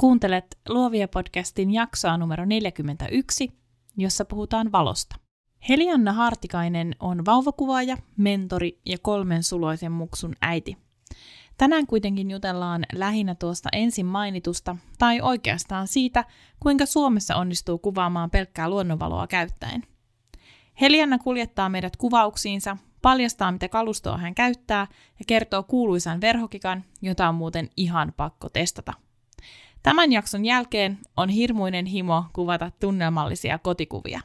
[0.00, 3.52] Kuuntelet Luovia podcastin jaksoa numero 41,
[3.96, 5.16] jossa puhutaan valosta.
[5.68, 10.76] Helianna Hartikainen on vauvakuvaaja, mentori ja kolmen suloisen muksun äiti.
[11.56, 16.24] Tänään kuitenkin jutellaan lähinnä tuosta ensin mainitusta, tai oikeastaan siitä,
[16.60, 19.82] kuinka Suomessa onnistuu kuvaamaan pelkkää luonnonvaloa käyttäen.
[20.80, 24.86] Helianna kuljettaa meidät kuvauksiinsa, paljastaa mitä kalustoa hän käyttää
[25.18, 28.92] ja kertoo kuuluisan verhokikan, jota on muuten ihan pakko testata.
[29.82, 34.20] Tämän jakson jälkeen on hirmuinen himo kuvata tunnelmallisia kotikuvia.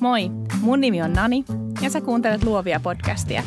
[0.00, 0.30] Moi,
[0.60, 1.44] mun nimi on Nani
[1.80, 3.42] ja sä kuuntelet Luovia podcastia.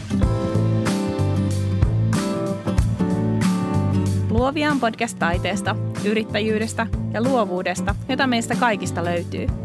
[4.29, 9.47] Luovia on podcast taiteesta, yrittäjyydestä ja luovuudesta, jota meistä kaikista löytyy–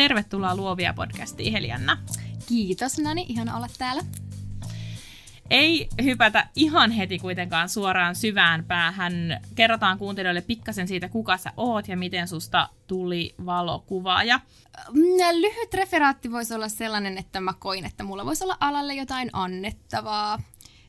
[0.00, 1.98] Tervetuloa Luovia podcastiin, Helianna.
[2.48, 3.26] Kiitos, Nani.
[3.28, 4.02] Ihana olla täällä.
[5.50, 9.40] Ei hypätä ihan heti kuitenkaan suoraan syvään päähän.
[9.54, 14.40] Kerrotaan kuuntelijoille pikkasen siitä, kuka sä oot ja miten susta tuli valokuvaaja.
[14.92, 19.30] Mm, lyhyt referaatti voisi olla sellainen, että mä koin, että mulla voisi olla alalle jotain
[19.32, 20.42] annettavaa.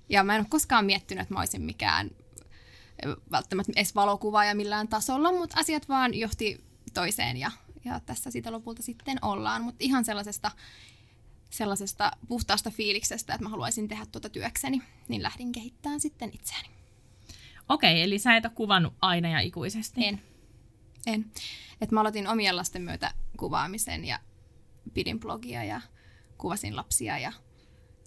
[0.09, 2.09] Ja mä en ole koskaan miettinyt, että mä olisin mikään
[3.31, 7.51] välttämättä edes valokuvaaja millään tasolla, mutta asiat vaan johti toiseen ja
[7.85, 10.51] ja tässä sitä lopulta sitten ollaan, mutta ihan sellaisesta,
[11.49, 16.69] sellaisesta puhtaasta fiiliksestä, että mä haluaisin tehdä tuota työkseni, niin lähdin kehittämään sitten itseäni.
[17.69, 20.05] Okei, eli sä et ole kuvannut aina ja ikuisesti?
[20.05, 20.21] En.
[21.07, 21.31] En.
[21.81, 24.19] Et mä aloitin omien lasten myötä kuvaamisen ja
[24.93, 25.81] pidin blogia ja
[26.37, 27.33] kuvasin lapsia ja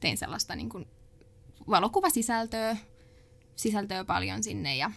[0.00, 0.86] tein sellaista niin kuin
[1.70, 2.76] valokuvasisältöä
[3.56, 4.90] sisältöä paljon sinne ja,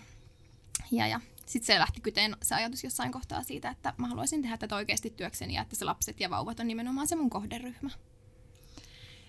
[0.92, 4.58] ja, ja sitten se lähti kyteen se ajatus jossain kohtaa siitä, että mä haluaisin tehdä
[4.58, 7.89] tätä oikeasti työkseni ja että se lapset ja vauvat on nimenomaan se mun kohderyhmä.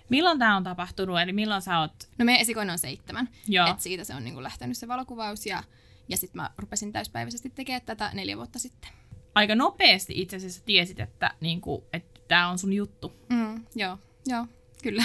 [0.08, 2.08] Milloin tämä on tapahtunut, eli milloin sä oot...
[2.18, 3.28] No meidän esikoinen on seitsemän,
[3.70, 5.62] että siitä se on niinku lähtenyt se valokuvaus ja,
[6.08, 8.90] ja sitten mä rupesin täyspäiväisesti tekemään tätä neljä vuotta sitten.
[9.34, 13.12] Aika nopeasti itse asiassa tiesit, että, niinku, että tämä on sun juttu.
[13.28, 14.46] Mm, joo, joo,
[14.82, 15.04] kyllä.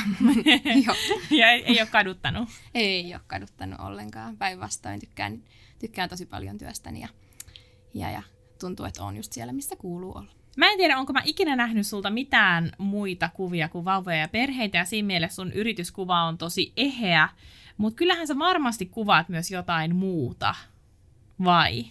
[1.40, 2.50] ja ei, ei ole kaduttanut?
[2.74, 5.44] ei ole kaduttanut ollenkaan, päinvastoin tykkään
[5.84, 7.08] tykkään tosi paljon työstäni ja,
[7.94, 8.24] ja, ja
[8.60, 10.32] tuntuu, että on just siellä, missä kuuluu olla.
[10.58, 14.78] Mä en tiedä, onko mä ikinä nähnyt sulta mitään muita kuvia kuin vauvoja ja perheitä,
[14.78, 17.30] ja siinä mielessä sun yrityskuva on tosi eheä,
[17.78, 20.56] mutta kyllähän sä varmasti kuvaat myös jotain muuta,
[21.44, 21.86] vai?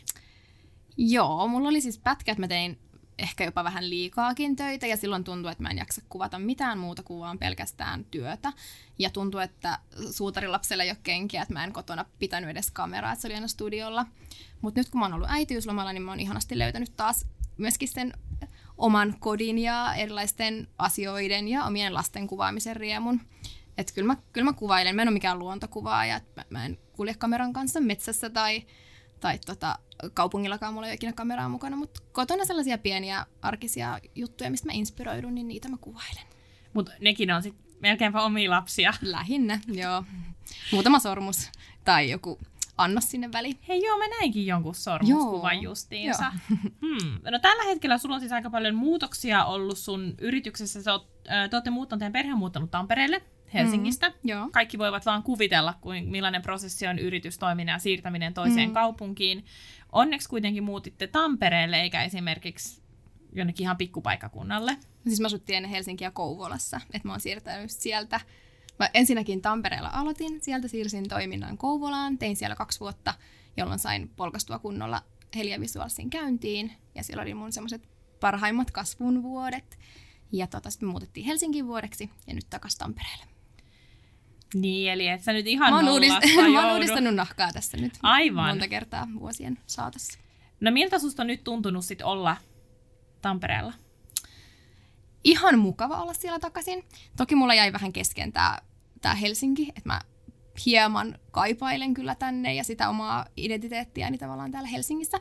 [0.96, 2.78] Joo, mulla oli siis pätkä, että mä tein
[3.22, 7.02] ehkä jopa vähän liikaakin töitä ja silloin tuntuu, että mä en jaksa kuvata mitään muuta
[7.02, 8.52] kuin vaan pelkästään työtä.
[8.98, 9.78] Ja tuntuu, että
[10.10, 13.48] suutarilapselle ei ole kenkiä, että mä en kotona pitänyt edes kameraa, että se oli aina
[13.48, 14.06] studiolla.
[14.60, 17.26] Mutta nyt kun mä oon ollut äitiyslomalla, niin mä oon ihanasti löytänyt taas
[17.58, 18.12] myöskin sen
[18.78, 23.20] oman kodin ja erilaisten asioiden ja omien lasten kuvaamisen riemun.
[23.78, 27.14] Että kyllä mä, kyllä mä kuvailen, mä en ole mikään luontokuvaaja, että mä en kulje
[27.14, 28.66] kameran kanssa metsässä tai,
[29.20, 29.78] tai tota,
[30.14, 34.72] kaupungillakaan mulla ei ole ikinä kameraa mukana, mutta kotona sellaisia pieniä arkisia juttuja, mistä mä
[34.72, 36.24] inspiroidun, niin niitä mä kuvailen.
[36.72, 38.94] Mutta nekin on sitten melkeinpä omia lapsia.
[39.02, 40.04] Lähinnä, joo.
[40.72, 41.50] Muutama sormus
[41.84, 42.38] tai joku
[42.78, 43.58] annos sinne väliin.
[43.68, 45.70] Hei joo, mä näinkin jonkun sormuskuvan joo.
[45.70, 46.32] justiinsa.
[46.80, 47.30] Hmm.
[47.30, 50.82] No tällä hetkellä sulla on siis aika paljon muutoksia ollut sun yrityksessä.
[50.82, 53.22] Sä oot, te olette muuttanut, teidän perhe on muuttanut Tampereelle.
[53.54, 54.08] Helsingistä.
[54.08, 54.48] Mm, joo.
[54.52, 58.74] Kaikki voivat vaan kuvitella, kuin millainen prosessi on yritystoiminnan ja siirtäminen toiseen mm.
[58.74, 59.44] kaupunkiin.
[59.92, 62.82] Onneksi kuitenkin muutitte Tampereelle, eikä esimerkiksi
[63.32, 64.76] jonnekin ihan pikkupaikkakunnalle.
[65.06, 68.20] Siis mä asuttiin ennen Helsinkiä Kouvolassa, että mä oon siirtänyt sieltä.
[68.78, 73.14] Mä ensinnäkin Tampereella aloitin, sieltä siirsin toiminnan Kouvolaan, tein siellä kaksi vuotta,
[73.56, 75.02] jolloin sain polkastua kunnolla
[75.36, 77.88] Helia Visualsin käyntiin, ja siellä oli mun semmoiset
[78.20, 79.78] parhaimmat kasvun vuodet.
[80.32, 83.31] Ja tota, sitten me muutettiin Helsingin vuodeksi ja nyt takaisin Tampereelle.
[84.54, 87.92] Niin, eli et sä nyt ihan mä oon, uudist- mä oon uudistanut nahkaa tässä nyt
[88.02, 88.48] Aivan.
[88.48, 90.18] monta kertaa vuosien saatossa.
[90.60, 92.36] No miltä susta on nyt tuntunut sit olla
[93.22, 93.72] Tampereella?
[95.24, 96.84] Ihan mukava olla siellä takaisin.
[97.16, 98.62] Toki mulla jäi vähän kesken tää,
[99.00, 100.00] tää Helsinki, että mä
[100.66, 105.18] hieman kaipailen kyllä tänne ja sitä omaa identiteettiäni tavallaan täällä Helsingissä.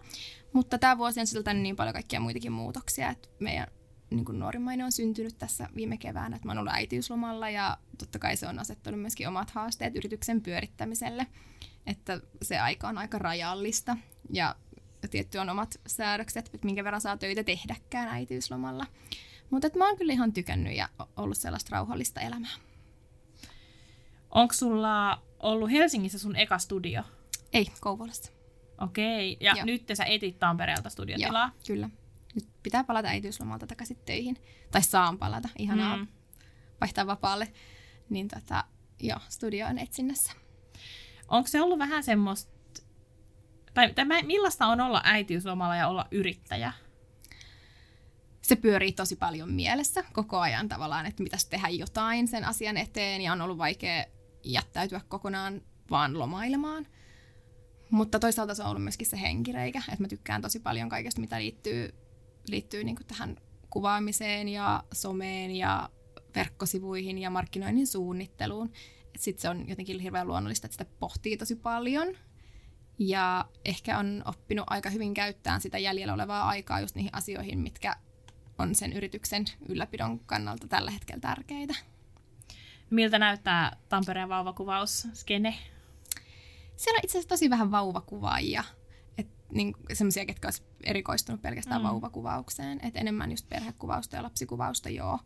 [0.53, 3.67] Mutta tämä vuosi on siltä niin paljon kaikkia muitakin muutoksia, että meidän
[4.11, 8.19] niin kuin nuorimmainen on syntynyt tässä viime keväänä, että mä oon ollut äitiyslomalla ja totta
[8.19, 11.27] kai se on asettanut myöskin omat haasteet yrityksen pyörittämiselle,
[11.85, 13.97] että se aika on aika rajallista
[14.29, 14.55] ja
[15.11, 18.85] tietty on omat säädökset, että minkä verran saa töitä tehdäkään äitiyslomalla.
[19.49, 22.51] Mutta mä oon kyllä ihan tykännyt ja ollut sellaista rauhallista elämää.
[24.29, 27.03] Onko sulla ollut Helsingissä sun eka studio?
[27.53, 28.31] Ei, Kouvolassa.
[28.81, 29.65] Okei, ja Joo.
[29.65, 31.51] nyt sä etit Tampereelta studiotilaa.
[31.53, 31.89] Joo, kyllä.
[32.35, 34.37] Nyt pitää palata äitiyslomalta takaisin töihin.
[34.71, 35.49] Tai saan palata.
[35.57, 36.07] Ihanaa Mm.
[36.81, 37.53] vaihtaa vapaalle.
[38.09, 38.63] Niin tota,
[38.99, 40.31] joo, studio on etsinnässä.
[41.27, 42.51] Onko se ollut vähän semmoista,
[43.73, 46.73] tai, tai millaista on olla äitiyslomalla ja olla yrittäjä?
[48.41, 53.21] Se pyörii tosi paljon mielessä koko ajan tavallaan, että pitäisi tehdä jotain sen asian eteen
[53.21, 54.05] ja on ollut vaikea
[54.43, 56.87] jättäytyä kokonaan vaan lomailemaan.
[57.89, 61.39] Mutta toisaalta se on ollut myöskin se henkireikä, että mä tykkään tosi paljon kaikesta, mitä
[61.39, 61.93] liittyy,
[62.47, 63.37] liittyy niin tähän
[63.69, 65.89] kuvaamiseen ja someen ja
[66.35, 68.71] verkkosivuihin ja markkinoinnin suunnitteluun.
[69.17, 72.17] Sitten se on jotenkin hirveän luonnollista, että sitä pohtii tosi paljon.
[72.99, 77.95] Ja ehkä on oppinut aika hyvin käyttämään sitä jäljellä olevaa aikaa just niihin asioihin, mitkä
[78.59, 81.75] on sen yrityksen ylläpidon kannalta tällä hetkellä tärkeitä.
[82.89, 85.55] Miltä näyttää Tampereen vauvakuvausskene?
[86.75, 88.63] Siellä on itse asiassa tosi vähän vauvakuvaajia.
[89.51, 91.87] Niin, semmoisia, ketkä olisi erikoistunut pelkästään Mm.
[91.87, 92.79] vauvakuvaukseen.
[92.83, 95.19] Et enemmän just perhekuvausta ja lapsikuvausta, joo.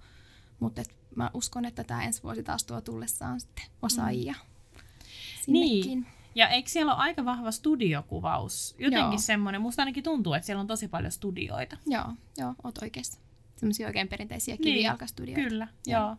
[0.60, 0.83] Mutta
[1.16, 5.54] mä uskon, että tämä ensi vuosi taas tuo tullessaan sitten osaajia mm.
[5.54, 6.07] Niin.
[6.36, 8.75] Ja eikö siellä ole aika vahva studiokuvaus?
[8.80, 9.18] Jotenkin Joo.
[9.18, 11.78] semmoinen, musta ainakin tuntuu, että siellä on tosi paljon studioita.
[11.88, 12.06] Joo,
[12.38, 13.19] joo, oot oikeassa.
[13.56, 15.42] Semmoisia oikein perinteisiä Niin, kivijalkastudioita.
[15.50, 16.01] Kyllä, Joo.
[16.01, 16.18] joo.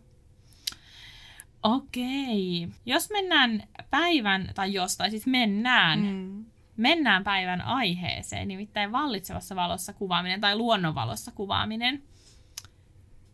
[1.63, 2.69] Okei.
[2.87, 6.45] Jos mennään päivän, tai jos, tai siis mennään, mm.
[6.77, 12.03] Mennään päivän aiheeseen, nimittäin vallitsevassa valossa kuvaaminen tai luonnonvalossa kuvaaminen.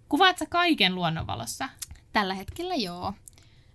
[0.09, 1.69] Kuvaat sä kaiken luonnonvalossa?
[2.13, 3.15] Tällä hetkellä joo.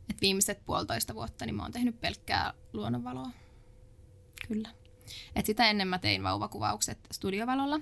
[0.09, 3.29] Et viimeiset puolitoista vuotta niin mä oon tehnyt pelkkää luonnonvaloa.
[4.47, 4.69] Kyllä.
[5.35, 7.79] Et sitä ennen mä tein vauvakuvaukset studiovalolla.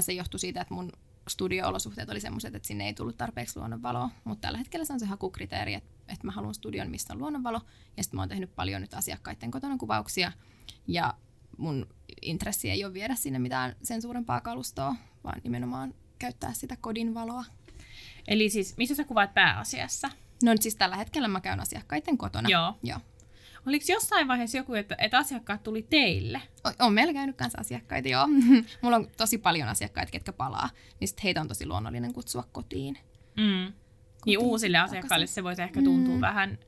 [0.00, 0.92] Se johtui siitä, että mun
[1.28, 4.10] studio-olosuhteet oli semmoiset, että sinne ei tullut tarpeeksi luonnonvaloa.
[4.24, 7.60] Mutta tällä hetkellä se on se hakukriteeri, että, että mä haluan studion, missä on luonnonvalo.
[7.96, 10.32] Ja sitten mä oon tehnyt paljon nyt asiakkaiden kotona kuvauksia.
[10.86, 11.14] Ja
[11.58, 11.86] mun
[12.22, 14.94] intressi ei ole viedä sinne mitään sen suurempaa kalustoa,
[15.24, 17.44] vaan nimenomaan käyttää sitä kodin valoa.
[18.28, 20.10] Eli siis, missä sä kuvaat pääasiassa?
[20.42, 22.48] No siis tällä hetkellä mä käyn asiakkaiden kotona.
[22.48, 22.74] Joo.
[22.82, 22.98] Joo.
[23.66, 26.40] Oliko jossain vaiheessa joku, että, että asiakkaat tuli teille?
[26.66, 28.26] O- On meillä käynyt kanssa asiakkaita, joo.
[28.82, 30.70] Mulla on tosi paljon asiakkaita, ketkä palaa,
[31.00, 32.98] niin sit heitä on tosi luonnollinen kutsua kotiin.
[33.36, 33.42] Mm.
[33.42, 33.74] Niin
[34.20, 34.98] Kotiin uusille takaisin.
[34.98, 36.20] asiakkaille se voisi ehkä tuntua Mm.
[36.20, 36.58] vähän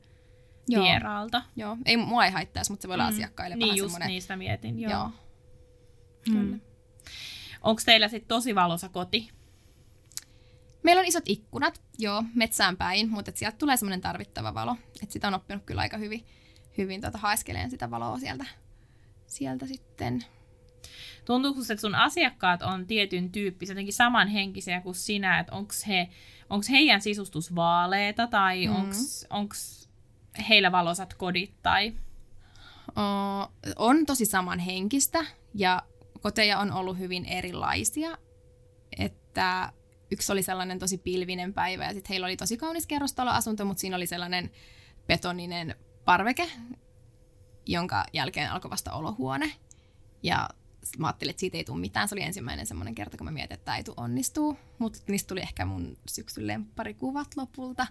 [0.67, 0.83] Joo.
[0.83, 1.41] vieraalta.
[1.55, 4.07] Joo, ei mua ei haittaisi, mutta se voi olla asiakkaille Niin vähän just semmoinen.
[4.07, 4.91] niistä mietin, joo.
[4.91, 5.09] Joo.
[6.25, 6.41] Kyllä.
[6.41, 6.61] Mm.
[7.61, 9.29] Onko teillä sitten tosi valosa koti?
[10.83, 14.75] Meillä on isot ikkunat, joo, metsään päin, mutta et sieltä tulee semmoinen tarvittava valo.
[15.03, 16.25] Et sitä on oppinut kyllä aika hyvin,
[16.77, 18.45] hyvin tota, haeskeleen sitä valoa sieltä,
[19.27, 20.25] sieltä sitten.
[21.25, 26.09] Tuntuuko, että sun asiakkaat on tietyn tyyppisiä, jotenkin samanhenkisiä kuin sinä, että onko he,
[26.49, 28.73] onks heidän sisustus vaaleeta tai Mm.
[28.73, 28.91] mm.
[29.29, 29.55] onko
[30.49, 31.93] heillä valosat kodit tai...
[32.97, 33.01] O,
[33.75, 35.81] on tosi samanhenkistä ja
[36.21, 38.17] koteja on ollut hyvin erilaisia.
[38.97, 39.73] Että
[40.11, 43.95] yksi oli sellainen tosi pilvinen päivä ja sitten heillä oli tosi kaunis kerrostaloasunto, mutta siinä
[43.95, 44.51] oli sellainen
[45.07, 45.75] betoninen
[46.05, 46.51] parveke,
[47.65, 49.53] jonka jälkeen alkoi vasta olohuone.
[50.23, 50.49] Ja
[50.97, 52.07] mä ajattelin, että siitä ei tule mitään.
[52.07, 54.57] Se oli ensimmäinen semmoinen kerta, kun mä mietin, että tämä ei tule onnistuu.
[54.79, 57.87] Mutta niistä tuli ehkä mun syksyn lempparikuvat lopulta.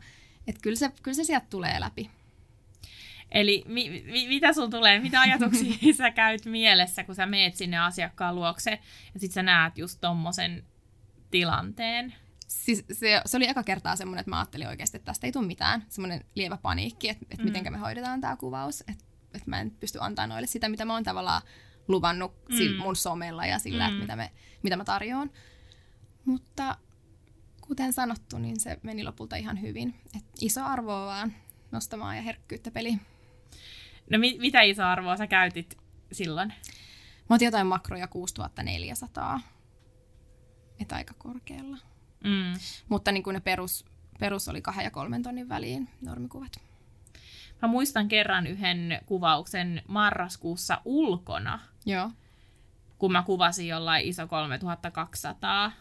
[0.47, 2.11] Että kyllä se, kyllä se sieltä tulee läpi.
[3.35, 7.79] Eli mi, mi, mitä sulla tulee, mitä ajatuksia sä käyt mielessä, kun sä meet sinne
[7.79, 8.71] asiakkaan luokse
[9.15, 10.65] ja sit sä näet just tommosen
[11.31, 12.15] tilanteen?
[12.49, 15.47] Siis se, se oli eka kertaa semmoinen, että mä ajattelin oikeasti, että tästä ei tule
[15.47, 15.85] mitään.
[15.89, 17.53] Semmoinen lievä paniikki, että, että Mm.
[17.53, 18.81] miten me hoidetaan tämä kuvaus.
[18.81, 21.43] Että, että mä en pysty antaa noille sitä, mitä mä oon tavallaan
[21.89, 22.57] luvannut mm.
[22.57, 22.77] Mm.
[22.77, 23.93] mun somella ja sillä, Mm.
[23.93, 24.31] että mitä, me,
[24.63, 25.31] mitä mä tarjoan.
[26.25, 26.77] Mutta
[27.61, 29.95] kuten sanottu, niin se meni lopulta ihan hyvin.
[30.17, 31.33] Et iso arvoa vaan
[31.71, 33.01] nostamaan ja herkkyyttä peliin.
[34.13, 35.79] No mi, mitä iso arvoa sä käytit
[36.13, 36.53] silloin?
[37.31, 39.41] Mä otin jotain makroja 6400.
[40.81, 41.79] Että aika korkealla.
[42.25, 42.53] Mm.
[42.89, 43.85] Mutta niin kuin ne perus,
[44.21, 46.53] perus oli kahden ja kolmen tonnin väliin normikuvat.
[47.63, 52.11] Mä muistan kerran yhden kuvauksen marraskuussa ulkona, Joo.
[52.99, 55.73] kun mä kuvasin jollain iso 3200,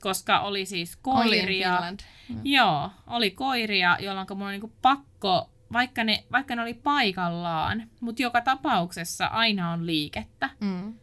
[0.00, 1.72] koska oli siis koiria.
[1.72, 2.00] Finland.
[2.44, 8.22] Joo, oli koiria, jolloin mun on niinku pakko, vaikka ne, vaikka ne oli paikallaan, mutta
[8.22, 10.94] joka tapauksessa aina on liikettä, Mm.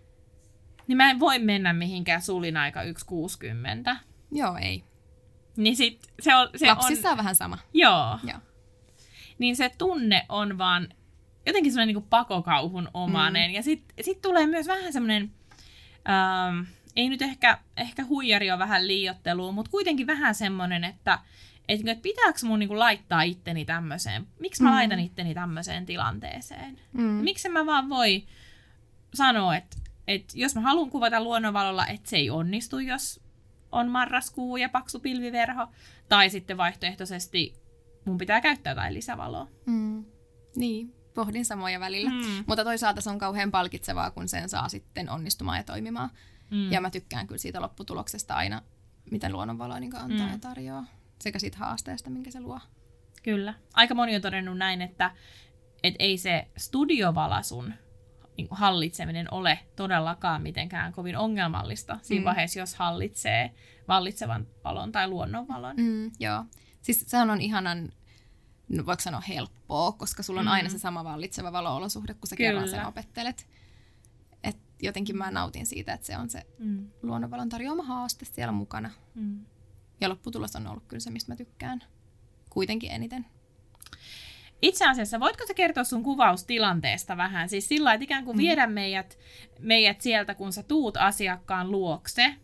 [0.87, 3.95] niin mä en voi mennä mihinkään sulin aika 1,60.
[4.31, 4.83] Joo, ei.
[5.57, 6.49] Niin sit se on...
[6.55, 7.57] Se Lapsissa on, on vähän sama.
[7.73, 8.19] Joo.
[8.23, 8.39] Joo.
[9.39, 10.87] Niin se tunne on vaan
[11.45, 13.51] jotenkin semmoinen niinku pakokauhun omanen.
[13.51, 13.55] Mm.
[13.55, 15.31] Ja sit, sit tulee myös vähän semmoinen,
[16.09, 16.59] ähm,
[16.95, 21.19] ei nyt ehkä, ehkä huijari on vähän liiottelua, mutta kuitenkin vähän semmoinen, että
[21.69, 24.75] et, et pitääkö mun niinku laittaa itteni tämmöiseen, miksi mä Mm.
[24.75, 26.79] laitan itteni tämmöiseen tilanteeseen?
[26.93, 27.03] Mm.
[27.03, 28.23] Miksi mä vaan voi
[29.13, 33.21] sanoo, että, että jos mä haluan kuvata luonnonvalolla, että se ei onnistu, jos
[33.71, 35.67] on marraskuu ja paksu pilviverho,
[36.09, 37.53] tai sitten vaihtoehtoisesti
[38.05, 39.47] mun pitää käyttää jotain lisävaloa.
[39.65, 40.05] Mm.
[40.55, 42.09] Niin, pohdin samoja välillä.
[42.09, 42.43] Mm.
[42.47, 46.09] Mutta toisaalta se on kauhean palkitsevaa, kun sen saa sitten onnistumaan ja toimimaan.
[46.51, 46.71] Mm.
[46.71, 48.61] Ja mä tykkään kyllä siitä lopputuloksesta aina,
[49.11, 50.31] mitä luonnonvalo niin antaa mm.
[50.31, 50.85] ja tarjoaa.
[51.19, 52.59] Sekä siitä haasteesta, minkä se luo.
[53.23, 53.53] Kyllä.
[53.73, 55.11] Aika moni on todennut näin, että,
[55.83, 57.73] että ei se studiovalasun
[58.37, 62.25] niin hallitseminen ole todellakaan mitenkään kovin ongelmallista siinä mm.
[62.25, 63.51] vaiheessa, jos hallitsee
[63.87, 65.75] vallitsevan valon tai luonnonvalon.
[65.77, 66.45] Mm, joo.
[66.81, 67.89] Siis se on ihanan,
[68.69, 70.51] no voiko sanoa helppoa, koska sulla on mm.
[70.51, 72.49] aina se sama vallitseva valoolosuhde, kun sä Kyllä.
[72.49, 73.47] kerran sen opettelet.
[74.43, 76.89] Et jotenkin mä nautin siitä, että se on se mm.
[77.01, 78.91] luonnonvalon tarjoama haaste siellä mukana.
[79.15, 79.45] Mm.
[80.01, 81.83] Ja lopputulos on ollut kyllä se, mistä mä tykkään
[82.49, 83.25] kuitenkin eniten.
[84.61, 87.49] Itse asiassa, voitko sä kertoa sun kuvaustilanteesta vähän?
[87.49, 88.41] Siis sillä että ikään kuin mm.
[88.41, 89.19] viedä meidät,
[89.59, 92.35] meidät sieltä, kun sä tuut asiakkaan luokse.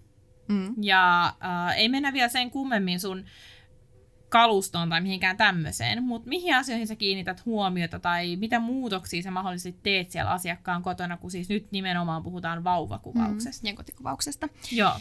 [0.48, 0.76] Mm.
[0.82, 3.26] Ja äh, ei mennä vielä sen kummemmin sun
[4.30, 9.80] kalustoon tai mihinkään tämmöiseen, mutta mihin asioihin sä kiinnität huomiota tai mitä muutoksia sä mahdollisesti
[9.84, 13.68] teet siellä asiakkaan kotona, kun siis nyt nimenomaan puhutaan vauvakuvauksesta.
[13.68, 14.50] Mm, ja kotikuvauksesta.
[14.72, 14.94] Joo.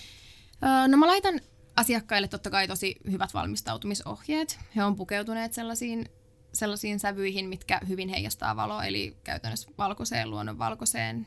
[0.62, 1.40] Öö, no mä laitan
[1.76, 4.58] asiakkaille totta kai tosi hyvät valmistautumisohjeet.
[4.76, 6.08] He on pukeutuneet sellaisiin,
[6.52, 11.26] sellaisiin sävyihin, mitkä hyvin heijastaa valoa, eli käytännössä valkoiseen, luonnon valkoiseen,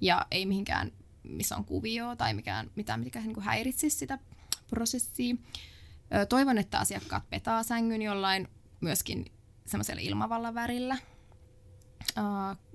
[0.00, 0.92] ja ei mihinkään,
[1.22, 4.18] missä on kuvio tai mikään, mitään, mikä niin häiritsisi sitä
[4.70, 5.36] prosessia.
[6.28, 8.48] Toivon, että asiakkaat petaa sängyn jollain
[8.80, 9.24] myöskin
[9.66, 10.96] semmoisella ilmavalla värillä.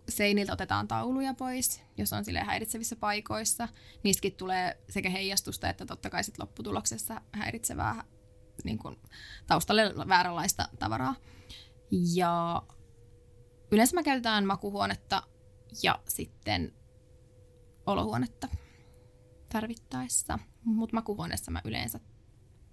[0.10, 3.68] Seiniltä otetaan tauluja pois, jos on sille häiritsevissä paikoissa.
[4.04, 8.04] Niistäkin tulee sekä heijastusta että totta kai sit lopputuloksessa häiritsevää
[8.64, 8.98] niin kun,
[9.48, 11.16] taustalle vääränlaista tavaraa.
[12.16, 12.64] Ja
[13.72, 15.24] yleensä mä käytetään makuhuonetta
[15.84, 16.74] ja sitten
[17.86, 18.48] olohuonetta
[19.52, 20.40] tarvittaessa.
[20.64, 22.00] Mutta makuhuoneessa mä yleensä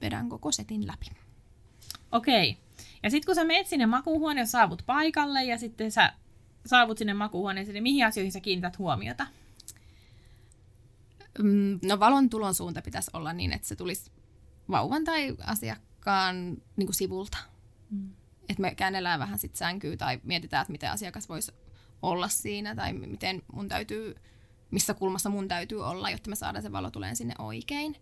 [0.01, 1.07] vedän koko setin läpi.
[2.13, 2.59] Okei.
[3.03, 6.13] Ja sitten kun sä menet sinne makuuhuoneeseen, saavut paikalle ja sitten sä
[6.67, 9.26] saavut sinne makuuhuoneeseen, niin mihin asioihin sä kiinnität huomiota?
[11.38, 14.11] Mm, no valon tulon suunta pitäisi olla niin, että se tulisi
[14.71, 16.37] vauvan tai asiakkaan
[16.76, 17.38] niin kuin sivulta.
[17.90, 18.11] Mm.
[18.49, 21.52] Että me käännellään vähän sit sänkyä tai mietitään, että miten asiakas voisi
[22.02, 24.14] olla siinä tai miten mun täytyy,
[24.71, 27.97] missä kulmassa mun täytyy olla, jotta me saadaan se valo tulee sinne oikein.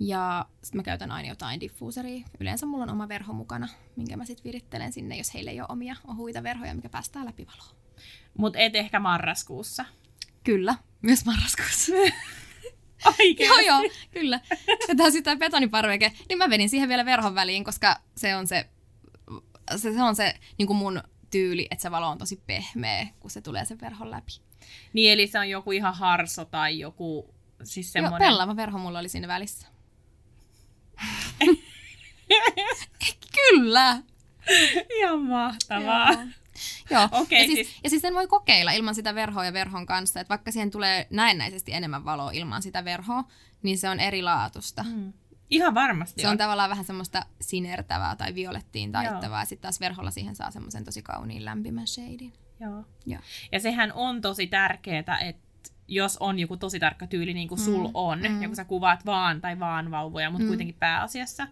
[0.00, 2.26] Ja sitten mä käytän aina jotain diffuuseria.
[2.40, 5.68] Yleensä mulla on oma verho mukana, minkä mä sitten virittelen sinne, jos heillä ei ole
[5.70, 7.81] omia ohuita verhoja, mikä päästää läpi valoa.
[8.38, 9.84] Mutta et ehkä marraskuussa.
[10.44, 11.92] Kyllä, myös marraskuussa.
[13.18, 13.66] Oikeasti?
[13.66, 14.40] joo, joo, kyllä.
[14.88, 18.68] Ja tämä sitä betoniparveke, niin mä vedin siihen vielä verhon väliin, koska se on se,
[19.76, 23.30] se, se, on se niin kuin mun tyyli, että se valo on tosi pehmeä, kun
[23.30, 24.32] se tulee sen verhon läpi.
[24.92, 27.34] Niin, eli se on joku ihan harso tai joku
[27.64, 28.26] siis semmoinen...
[28.26, 29.68] Joo, pellava verho mulla oli siinä välissä.
[33.50, 34.02] Kyllä.
[34.98, 36.12] Ihan mahtavaa.
[36.12, 36.22] Joo.
[36.90, 37.04] Joo.
[37.04, 37.80] Okay, ja, siis, siis...
[37.84, 40.20] ja siis sen voi kokeilla ilman sitä verhoa ja verhon kanssa.
[40.20, 43.24] Että vaikka siihen tulee näennäisesti enemmän valoa ilman sitä verhoa,
[43.62, 44.82] niin se on erilaatusta.
[44.82, 45.12] Mm.
[45.50, 49.40] Ihan varmasti Se on, on tavallaan vähän semmoista sinertävää tai violettiin taittavaa.
[49.40, 52.32] Ja sitten taas verholla siihen saa semmoisen tosi kauniin lämpimän shadein.
[52.60, 52.84] Joo.
[53.06, 53.20] Joo.
[53.52, 57.64] Ja sehän on tosi tärkeää, että jos on joku tosi tarkka tyyli, niin kuin mm.
[57.64, 58.42] sul on, mm.
[58.42, 60.48] ja kun sä kuvaat vaan tai vaan vauvoja, mutta mm.
[60.48, 61.48] kuitenkin pääasiassa,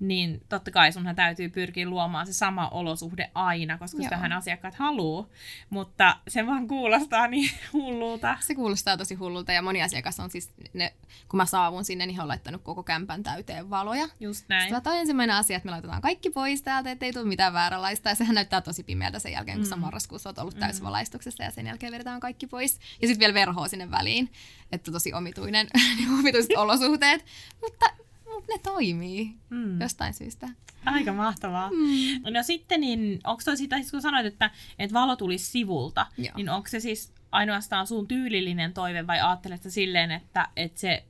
[0.00, 4.04] niin totta kai sunhan täytyy pyrkiä luomaan se sama olosuhde aina, koska Joo.
[4.04, 5.26] sitähän asiakkaat haluaa,
[5.70, 8.36] mutta se vaan kuulostaa niin hullulta.
[8.40, 10.94] Se kuulostaa tosi hullulta ja moni asiakas on siis, ne,
[11.28, 14.08] kun mä saavun sinne, niin he on laittanut koko kämpän täyteen valoja.
[14.20, 14.74] Just näin.
[14.74, 18.14] Sitten on ensimmäinen asia, että me laitetaan kaikki pois täältä, ettei tule mitään vääränlaista ja
[18.14, 19.70] sehän näyttää tosi pimeältä sen jälkeen, kun mm.
[19.70, 20.60] sä marraskuussa oot ollut mm.
[20.60, 22.78] täysvalaistuksessa ja sen jälkeen vedetään kaikki pois.
[23.02, 24.32] Ja sitten vielä verhoa sinne väliin,
[24.72, 25.66] että tosi omituinen,
[26.18, 27.24] omituiset olosuhteet,
[27.62, 28.07] mutta
[28.38, 29.80] mutta ne toimii mm.
[29.80, 30.48] jostain syystä.
[30.84, 31.70] Aika mahtavaa.
[31.70, 32.32] Mm.
[32.32, 36.32] No sitten, niin onko se sitä, siis kun sanoit, että, että valo tulisi sivulta, Joo.
[36.36, 41.04] niin onko se siis ainoastaan sun tyylillinen toive vai ajattelet silleen, että, että se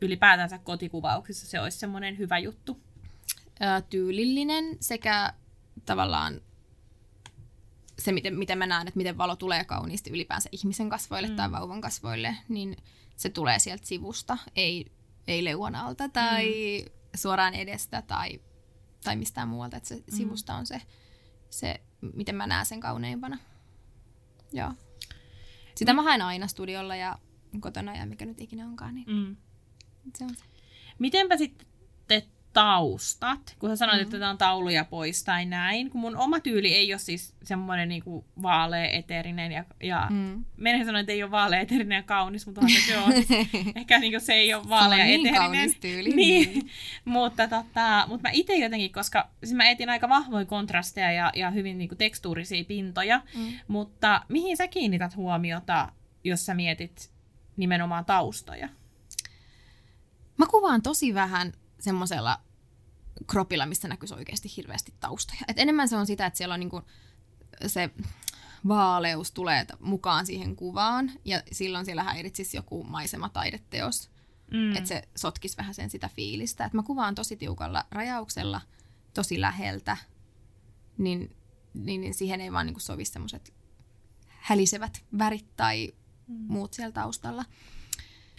[0.00, 2.80] ylipäätänsä kotikuvauksissa se olisi semmoinen hyvä juttu?
[3.62, 5.32] Ö, tyylillinen sekä
[5.86, 6.40] tavallaan
[7.98, 11.36] se, miten, miten mä näen, että miten valo tulee kauniisti ylipäänsä ihmisen kasvoille mm.
[11.36, 12.76] tai vauvan kasvoille, niin
[13.16, 14.86] se tulee sieltä sivusta, ei
[15.28, 16.54] ei leuan alta tai
[16.84, 16.90] mm.
[17.14, 18.40] suoraan edestä tai,
[19.04, 19.76] tai mistään muualta.
[19.76, 20.02] Että se mm.
[20.08, 20.82] sivusta on se,
[21.50, 21.80] se,
[22.14, 23.38] miten mä näen sen kauneimpana.
[24.52, 24.72] Joo.
[25.74, 25.96] Sitä mm.
[25.96, 27.18] mä haen aina studiolla ja
[27.60, 28.94] kotona ja mikä nyt ikinä onkaan.
[28.94, 29.36] Niin mm.
[30.14, 30.44] se on se.
[30.98, 32.22] Mitenpä sitten
[32.56, 34.02] taustat, kun sä sanoit, Mm.
[34.02, 37.88] että tämä on tauluja pois tai näin, kun mun oma tyyli ei ole siis semmoinen
[37.88, 40.44] niinku vaalea, eteerinen ja, ja Mm.
[40.56, 43.04] Menen sanoa, että ei ole vaalea, eteerinen ja kaunis, mutta on se, joo,
[43.76, 45.34] ehkä niinku se ei ole on niin eteerinen.
[45.34, 46.08] kaunis tyyli.
[46.16, 46.70] Niin,
[47.04, 51.50] mutta, tota, mutta mä itse jotenkin, koska siis mä etin aika vahvoja kontrasteja ja, ja
[51.50, 53.52] hyvin niinku tekstuurisia pintoja, Mm.
[53.68, 55.92] mutta mihin sä kiinnität huomiota,
[56.24, 57.10] jos sä mietit
[57.56, 58.68] nimenomaan taustoja?
[60.38, 62.38] Mä kuvaan tosi vähän semmoisella
[63.26, 65.40] kropilla, missä näkyisi oikeasti hirveästi taustoja.
[65.48, 66.82] Et enemmän se on sitä, että siellä on niinku
[67.66, 67.90] se
[68.68, 74.10] vaaleus tulee mukaan siihen kuvaan, ja silloin siellä häiritsisi joku maisemataideteos,
[74.50, 74.58] Mm.
[74.58, 74.76] mm.
[74.76, 76.64] että se sotkisi vähän sen sitä fiilistä.
[76.64, 78.60] Et mä kuvaan tosi tiukalla rajauksella,
[79.14, 79.96] tosi läheltä,
[80.98, 81.36] niin,
[81.74, 83.54] niin, niin siihen ei vaan niinku sovi semmoiset
[84.28, 85.92] hälisevät värit tai
[86.28, 86.36] Mm.
[86.48, 87.44] muut siellä taustalla.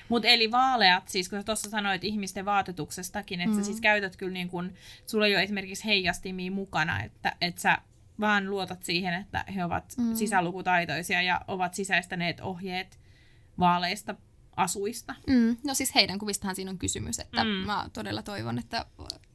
[0.10, 3.58] Mutta eli vaaleat, siis kun sä tuossa sanoit ihmisten vaatetuksestakin, että mm.
[3.58, 4.74] Sä siis käytät kyllä niin kun,
[5.06, 7.78] sulla ei ole esimerkiksi heijastimia mukana, että, että sä
[8.20, 10.16] vaan luotat siihen, että he ovat mm.
[10.16, 13.00] Sisälukutaitoisia ja ovat sisäistäneet ohjeet
[13.60, 14.16] vaaleista
[14.56, 15.16] asuista.
[15.28, 17.50] Mm, no siis heidän kuvistahan siinä on kysymys, että Mm.
[17.50, 18.86] mä todella toivon, että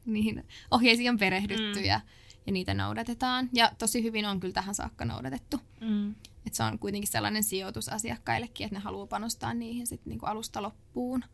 [0.05, 1.85] niihin ohjeisiin on perehdytty mm.
[1.85, 2.01] ja,
[2.47, 3.49] ja niitä noudatetaan.
[3.53, 5.61] Ja tosi hyvin on kyllä tähän saakka noudatettu.
[5.81, 6.15] Mm.
[6.47, 10.63] Et se on kuitenkin sellainen sijoitus asiakkaillekin, että ne haluaa panostaa niihin sit niinku alusta
[10.63, 11.25] loppuun.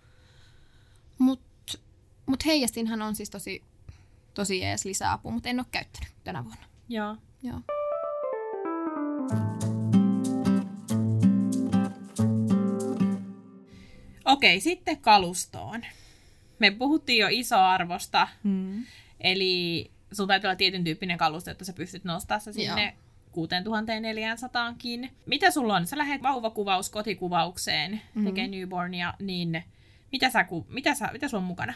[1.18, 1.78] Mutta
[2.26, 3.62] mut heijastinhan on siis tosi,
[4.34, 6.64] tosi jees lisäapu, mutta en ole käyttänyt tänä vuonna.
[6.88, 7.16] Joo.
[7.42, 7.60] Joo.
[14.24, 15.84] Okei, sitten kalustoon.
[16.58, 18.84] Me puhuttiin jo isoarvosta, Mm.
[19.20, 23.07] eli sun täytyy olla tietyn tyyppinen kalusto, että sä pystyt nostamaan se sinne Joo.
[23.32, 25.10] 6400kin.
[25.26, 25.86] Mitä sulla on?
[25.86, 28.24] Sä lähdet vauvakuvaus kotikuvaukseen, Mhm.
[28.26, 29.62] tekee newbornia, niin
[30.12, 31.74] mitä, sä, ku- mitä, sä, mitä sulla on mukana?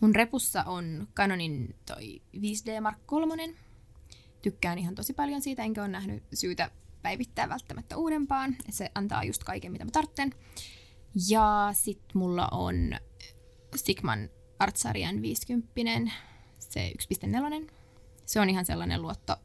[0.00, 3.54] Mun repussa on Canonin toi 5D Mark 3.
[4.42, 6.70] Tykkään ihan tosi paljon siitä, enkä ole nähnyt syytä
[7.02, 8.56] päivittää välttämättä uudempaan.
[8.70, 10.30] Se antaa just kaiken, mitä mä tarvitsen.
[11.28, 12.92] Ja sit mulla on
[13.76, 16.10] Sigman Artsarian 50,
[16.58, 17.70] se 1.4.
[18.26, 19.36] Se on ihan sellainen luotto,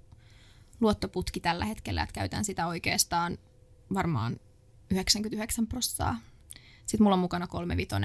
[0.82, 3.38] luottoputki tällä hetkellä, että käytän sitä oikeastaan
[3.94, 4.40] varmaan
[4.92, 6.20] 99 prossaa.
[6.86, 7.96] Sitten mulla on mukana 35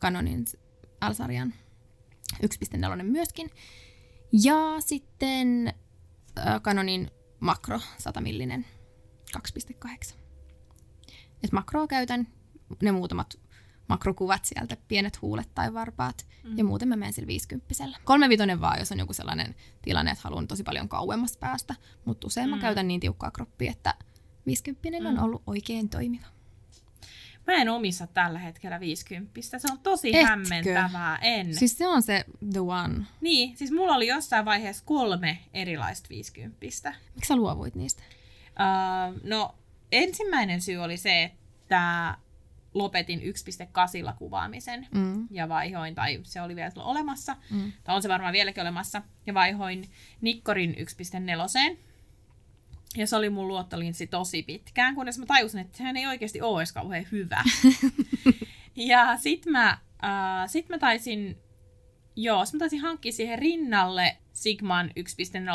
[0.00, 0.44] Canonin
[1.00, 1.54] Alsarian
[2.42, 3.50] 1.4 myöskin.
[4.32, 5.74] Ja sitten
[6.62, 7.10] Canonin
[7.40, 8.66] makro 100 millinen
[9.36, 10.14] 2.8.
[11.42, 12.28] Et makroa käytän,
[12.82, 13.41] ne muutamat
[13.92, 16.58] makrokuvat sieltä, pienet huulet tai varpaat, mm.
[16.58, 17.74] ja muuten mä menen sillä 50
[18.04, 21.74] Kolmevitonen vaan, jos on joku sellainen tilanne, että haluan tosi paljon kauemmas päästä,
[22.04, 22.62] mutta usein mä Mm.
[22.62, 23.94] käytän niin tiukkaa kroppia, että
[24.46, 25.22] 50 on Mm.
[25.22, 26.26] ollut oikein toimiva.
[27.46, 29.58] Mä en omissa tällä hetkellä 50.
[29.58, 30.26] Se on tosi Etkö?
[30.28, 31.18] hämmentävää.
[31.22, 31.46] En.
[31.46, 31.58] Siis...
[31.58, 33.04] Siis se on se the one.
[33.20, 36.56] Niin, siis mulla oli jossain vaiheessa kolme erilaista 50.
[37.14, 38.02] Miksi sä luovuit niistä?
[38.48, 39.54] Uh, no,
[39.92, 42.14] ensimmäinen syy oli se, että
[42.74, 45.26] lopetin 1.8 kuvaamisen Mm.
[45.30, 47.72] ja vaihoin, tai se oli vielä olemassa, Mm.
[47.84, 51.76] tai on se varmaan vieläkin olemassa, ja vaihoin Nikkorin 1.4.
[52.96, 56.60] Ja se oli mun luottolinssi tosi pitkään, kunnes mä tajusin, että sehän ei oikeasti ole
[56.60, 57.42] edes kauhean hyvä.
[58.76, 59.70] ja sit mä,
[60.04, 61.38] äh, sit mä taisin,
[62.16, 64.90] joo, sit mä taisin hankkia siihen rinnalle Sigman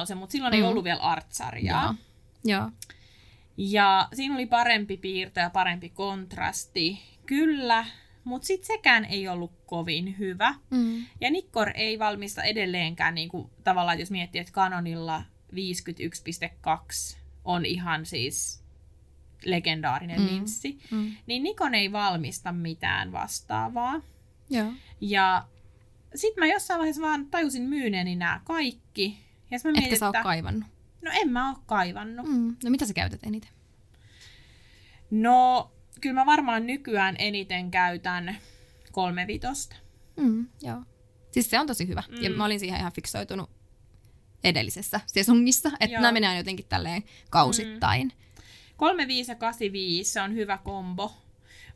[0.10, 0.58] 1.0, mutta silloin mm.
[0.58, 1.96] ei ollut vielä artsarjaa.
[2.44, 2.58] Joo.
[2.60, 2.72] Joo.
[3.58, 7.86] Ja siinä oli parempi piirto ja parempi kontrasti, kyllä,
[8.24, 10.56] mutta sitten sekään ei ollut kovin hyvä.
[10.70, 11.06] Mm.
[11.22, 15.24] Ja Nikkor ei valmista edelleenkään, niin kuin, tavallaan jos miettii, että Canonilla
[15.56, 18.64] 51.2 on ihan siis
[19.46, 20.26] legendaarinen Mm.
[20.28, 21.12] linssi, Mm.
[21.26, 24.02] niin Nikon ei valmista mitään vastaavaa.
[24.50, 24.74] Joo.
[25.02, 25.48] Ja
[26.16, 29.18] sitten mä jossain vaiheessa vaan tajusin myyneeni nämä kaikki.
[29.52, 30.64] Ja mä mietin, Etkä sä että kaivannut.
[31.08, 32.26] No en mä oo kaivannut.
[32.28, 32.56] Mm.
[32.64, 33.50] No mitä sä käytät eniten?
[35.12, 38.38] No, kyllä mä varmaan nykyään eniten käytän
[38.92, 39.76] kolme vitosta.
[40.18, 40.48] Mm.
[40.62, 40.84] Joo.
[41.32, 42.04] Siis se on tosi hyvä.
[42.10, 42.22] Mm.
[42.24, 42.36] Ja Mm.
[42.36, 43.50] mä olin siihen ihan fiksoitunut
[44.44, 46.02] edellisessä sesongissa, että Joo.
[46.02, 48.14] nämä menee jotenkin tälleen kausittain.
[48.78, 51.16] 35 ja 85, se on hyvä kombo.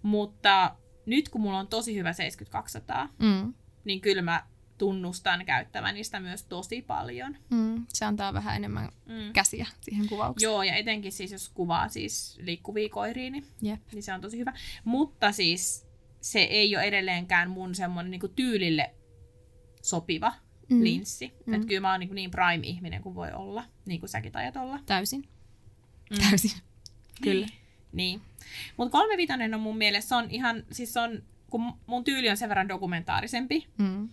[0.02, 3.54] Mutta nyt kun mulla on tosi hyvä 7200, Mm.
[3.86, 4.44] niin kyllä mä
[4.86, 7.38] tunnustan käyttäväni sitä myös tosi paljon.
[7.50, 7.86] Mm.
[7.94, 9.34] Se antaa vähän enemmän Mm.
[9.34, 10.50] käsiä siihen kuvaukseen.
[10.52, 13.80] Joo, ja etenkin siis jos kuvaa siis liikkuvia koiria, niin, Jep.
[13.92, 14.54] niin se on tosi hyvä.
[14.84, 15.88] Mutta siis
[16.22, 18.92] se ei ole edelleenkään mun semmoinen niin tyylille
[19.82, 20.34] sopiva
[20.70, 20.84] Mm.
[20.84, 21.34] linssi.
[21.46, 21.54] Mm.
[21.54, 24.80] Että kyllä mä oon niin, niin prime-ihminen kuin voi olla, niin kuin säkin tajat olla.
[24.86, 25.24] Täysin.
[26.10, 26.18] Mm.
[26.30, 26.52] Täysin.
[27.22, 27.48] Kyllä.
[27.92, 28.22] Niin.
[28.78, 32.50] Mutta kolmevitonen on mun mielestä, se on ihan, siis on, kun mun tyyli on sen
[32.50, 34.10] verran dokumentaarisempi, Mm.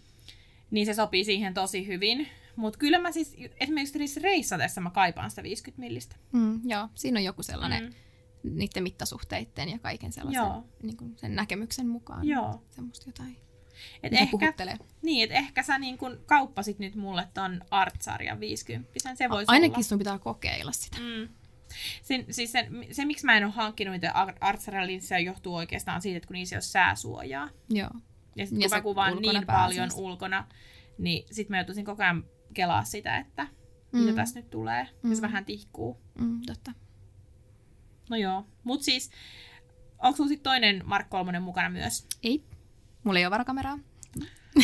[0.71, 2.29] Niin se sopii siihen tosi hyvin.
[2.57, 6.17] Mutta kyllä mä siis esimerkiksi reissatessa mä kaipaan sitä 50 millistä.
[6.33, 7.85] Mm, joo, siinä on joku sellainen
[8.43, 8.57] mm.
[8.57, 10.65] niiden mittasuhteiden ja kaiken sellaisen joo.
[10.83, 12.29] Niin kuin sen näkemyksen mukaan.
[12.29, 12.63] Joo.
[12.71, 13.37] Semmoista jotain.
[14.03, 14.53] Et ehkä,
[15.03, 19.75] niin, et ehkä sä niin kun kauppasit nyt mulle ton Art-sarjan 50 se voisi Ainakin
[19.75, 19.83] olla.
[19.83, 20.97] sun pitää kokeilla sitä.
[21.01, 21.29] Mm.
[22.03, 26.17] Sen, siis sen, se, miksi mä en ole hankkinut niitä art linssejä johtuu oikeastaan siitä,
[26.17, 27.49] että kun niissä ei ole sääsuojaa.
[27.69, 27.91] Joo.
[28.39, 30.45] Ja sitten kun mä kuvaan niin paljon ulkona,
[30.99, 32.25] niin sitten mä joutuisin koko ajan
[32.55, 33.47] kelaa sitä, että
[33.93, 33.99] mm.
[33.99, 34.89] mitä tässä nyt tulee.
[35.03, 35.11] Mm.
[35.11, 36.01] Ja se vähän tihkuu.
[36.19, 36.73] Mm, totta.
[38.11, 38.47] No joo.
[38.65, 39.11] Mut siis,
[39.99, 42.07] onko sulla toinen Mark Kolmonen mukana myös?
[42.23, 42.45] Ei.
[43.05, 43.79] Mulla ei ole varakameraa.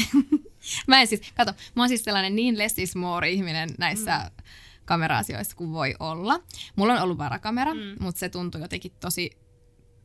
[0.88, 4.44] mä en siis, kato, mä oon siis sellainen niin less is more ihminen näissä mm.
[4.84, 6.40] kamera-asioissa kuin voi olla.
[6.76, 7.80] Mulla on ollut varakamera, mm.
[8.00, 9.30] mutta se tuntuu jotenkin tosi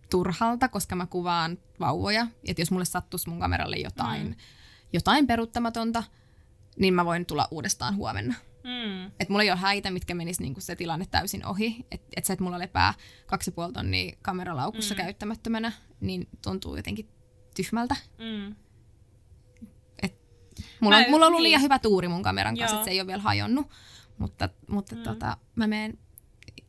[0.09, 2.27] turhalta, koska mä kuvaan vauvoja.
[2.47, 4.35] Että jos mulle sattuisi mun kameralle jotain, mm.
[4.93, 6.03] jotain peruuttamatonta,
[6.79, 8.35] niin mä voin tulla uudestaan huomenna.
[8.63, 9.05] Mm.
[9.05, 11.85] Että mulla ei ole häitä, mitkä menis niinku se tilanne täysin ohi.
[11.91, 12.93] Että et se, että mulla lepää
[13.25, 14.97] kaksi puoli tonnia kameralaukussa mm.
[14.97, 17.09] käyttämättömänä, niin tuntuu jotenkin
[17.55, 17.95] tyhmältä.
[18.17, 18.55] Mm.
[20.01, 20.21] Et
[20.79, 21.43] mulla, on, mulla on ollut niin.
[21.43, 23.67] liian hyvä tuuri mun kameran kanssa, että se ei ole vielä hajonnut.
[24.17, 25.03] Mutta, mutta mm.
[25.03, 25.97] tota, mä menen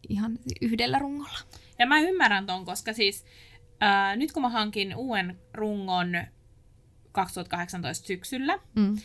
[0.08, 1.38] ihan yhdellä rungolla.
[1.80, 3.24] Ja mä ymmärrän ton, koska siis
[3.80, 6.08] ää, nyt kun mä hankin uuden rungon
[7.12, 8.98] 2018 syksyllä, mm.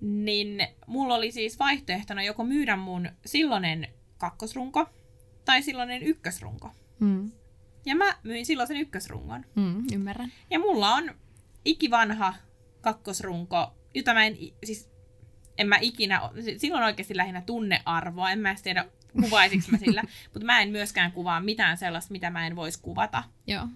[0.00, 4.86] niin mulla oli siis vaihtoehtona joko myydä mun silloinen kakkosrunko
[5.44, 6.70] tai silloinen ykkösrunko.
[7.00, 7.30] Mm.
[7.86, 9.44] Ja mä myin silloin sen ykkösrungon.
[9.54, 10.32] Mm, ymmärrän.
[10.50, 11.14] Ja mulla on
[11.64, 12.34] ikivanha
[12.80, 14.90] kakkosrunko, jota mä en, siis
[15.58, 16.20] en mä ikinä,
[16.56, 18.86] silloin oikeasti lähinnä tunnearvoa, en mä tiedä
[19.20, 23.24] kuvaisinko mä sillä, mutta mä en myöskään kuvaa mitään sellaista, mitä mä en voisi kuvata.
[23.46, 23.68] Joo.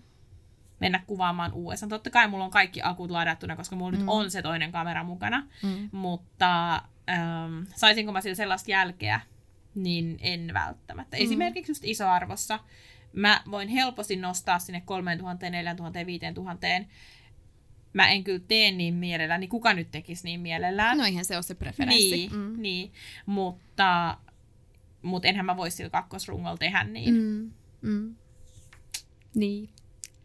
[0.81, 1.91] Mennä kuvaamaan uudestaan.
[1.91, 3.99] Totta kai mulla on kaikki akut ladattuna, koska mulla mm.
[3.99, 5.89] nyt on se toinen kamera mukana, mm.
[5.93, 6.75] mutta
[7.11, 9.21] ähm, saisinko mä sillä sellaista jälkeä,
[9.75, 11.17] niin en välttämättä.
[11.17, 11.23] Mm.
[11.23, 12.59] Esimerkiksi just isoarvossa
[13.13, 16.67] mä voin helposti nostaa sinne 3000, 4000, 5000.
[17.93, 20.99] Mä en kyllä tee niin mielellään, niin kuka nyt tekisi niin mielellään?
[20.99, 22.11] No eihän se ole se preferenssi.
[22.11, 22.63] Niin, mm.
[22.63, 22.93] niin.
[23.27, 24.19] mutta,
[25.03, 27.15] mutta enhän mä voisi sillä kakkosrungolla tehdä niin.
[27.15, 27.51] Mm.
[27.83, 28.15] Mm.
[29.35, 29.69] Niin.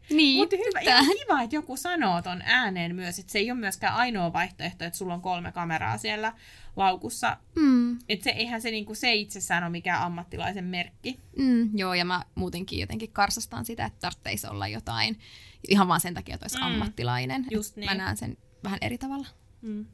[0.09, 3.59] Niin, Mutta hyvä, ja kiva, että joku sanoo ton ääneen myös, että se ei ole
[3.59, 6.33] myöskään ainoa vaihtoehto, että sulla on kolme kameraa siellä
[6.75, 7.37] laukussa.
[7.55, 7.99] Mm.
[8.09, 11.19] Että se, eihän se, niinku, se itsessään ole mikään ammattilaisen merkki.
[11.37, 15.19] Mm, joo, ja mä muutenkin jotenkin karsastan sitä, että tarvitsisi olla jotain
[15.67, 16.63] ihan vaan sen takia, että olisi mm.
[16.63, 17.45] ammattilainen.
[17.51, 17.89] Just niin.
[17.89, 19.27] Mä näen sen vähän eri tavalla.
[19.61, 19.85] Mm.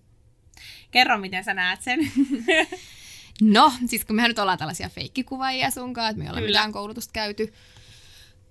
[0.91, 1.99] Kerro, miten sä näet sen.
[3.43, 7.11] no, siis kun mehän nyt ollaan tällaisia feikkikuvaajia sunkaan, että me ei ole mitään koulutusta
[7.13, 7.53] käyty,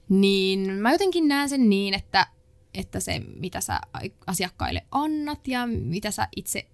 [0.09, 2.27] niin mä jotenkin näen sen niin, että,
[2.75, 3.81] että se, mitä sä
[4.27, 6.71] asiakkaille annat ja mitä sä itse,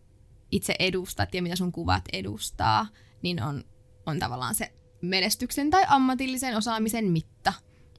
[0.51, 2.87] itse edustat ja mitä sun kuvat edustaa,
[3.23, 3.65] niin on,
[4.07, 7.53] on tavallaan se menestyksen tai ammatillisen osaamisen mitta.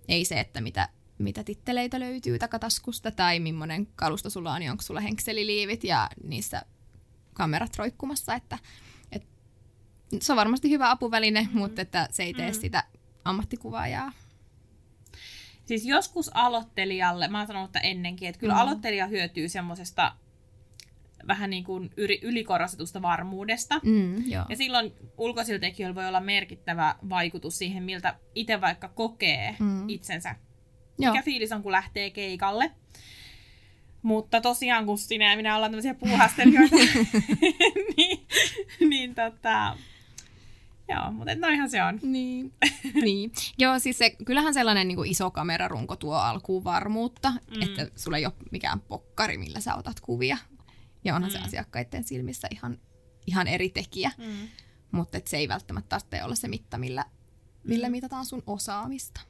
[0.08, 5.00] Ei se, että mitä, mitä titteleitä löytyy takataskusta tai millainen kalusto sulla on, onko sulla
[5.00, 6.62] henkseliliivit ja niissä
[7.34, 8.34] kamerat roikkumassa.
[8.34, 8.62] Että, et,
[10.22, 11.60] se on varmasti hyvä apuväline, mm-hmm.
[11.60, 12.62] mutta että se ei tee mm-hmm.
[12.62, 12.84] sitä
[13.26, 14.12] ammattikuvaajaa
[15.70, 18.60] Siis joskus aloittelijalle, mä oon sanonut että ennenkin, että kyllä mm.
[18.60, 20.16] aloittelija hyötyy semmoisesta
[21.28, 21.90] vähän niin kuin
[22.22, 23.82] ylikorostetusta varmuudesta.
[23.84, 24.46] Mm, joo.
[24.50, 29.90] Ja silloin ulkoisilla tekijöillä voi olla merkittävä vaikutus siihen, miltä itse vaikka kokee mm.
[29.90, 30.36] itsensä.
[31.00, 31.14] Joo.
[31.14, 32.72] Mikä fiilis on, kun lähtee keikalle.
[34.02, 36.76] Mutta tosiaan, kun sinä ja minä ollaan tämmöisiä puuhastelijoita,
[37.98, 38.28] niin,
[38.80, 39.78] niin tota,
[40.90, 42.00] Joo, mutta noihan se on.
[42.04, 42.54] Niin.
[43.06, 43.32] niin.
[43.58, 47.62] Joo, siis se, kyllähän sellainen niin kuin iso kamerarunko tuo alkuun varmuutta, mm.
[47.62, 50.38] että sulla ei ole mikään pokkari, millä sä otat kuvia.
[51.04, 51.34] Ja onhan mm.
[51.34, 52.80] se asiakkaiden silmissä ihan,
[53.28, 54.12] ihan eri tekijä.
[54.18, 54.48] Mm.
[54.92, 57.06] Mutta se ei välttämättä tarvitse olla se mitta, millä,
[57.64, 57.92] millä mm.
[57.92, 59.22] mitataan sun osaamista.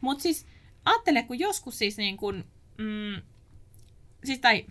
[0.00, 0.46] Mutta siis
[0.84, 2.44] ajattele, kun joskus siis niin kun,
[2.78, 3.22] mm,
[4.24, 4.66] siis tai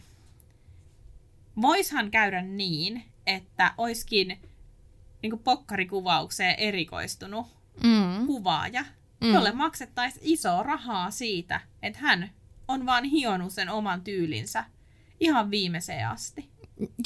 [1.61, 4.39] voishan käydä niin, että oiskin
[5.21, 7.47] niin kuin pokkarikuvaukseen erikoistunut
[7.83, 8.27] mm.
[8.27, 8.85] kuvaaja,
[9.21, 9.33] mm.
[9.33, 12.29] jolle maksettaisiin iso rahaa siitä, että hän
[12.67, 14.63] on vaan hionut sen oman tyylinsä
[15.19, 16.49] ihan viimeiseen asti.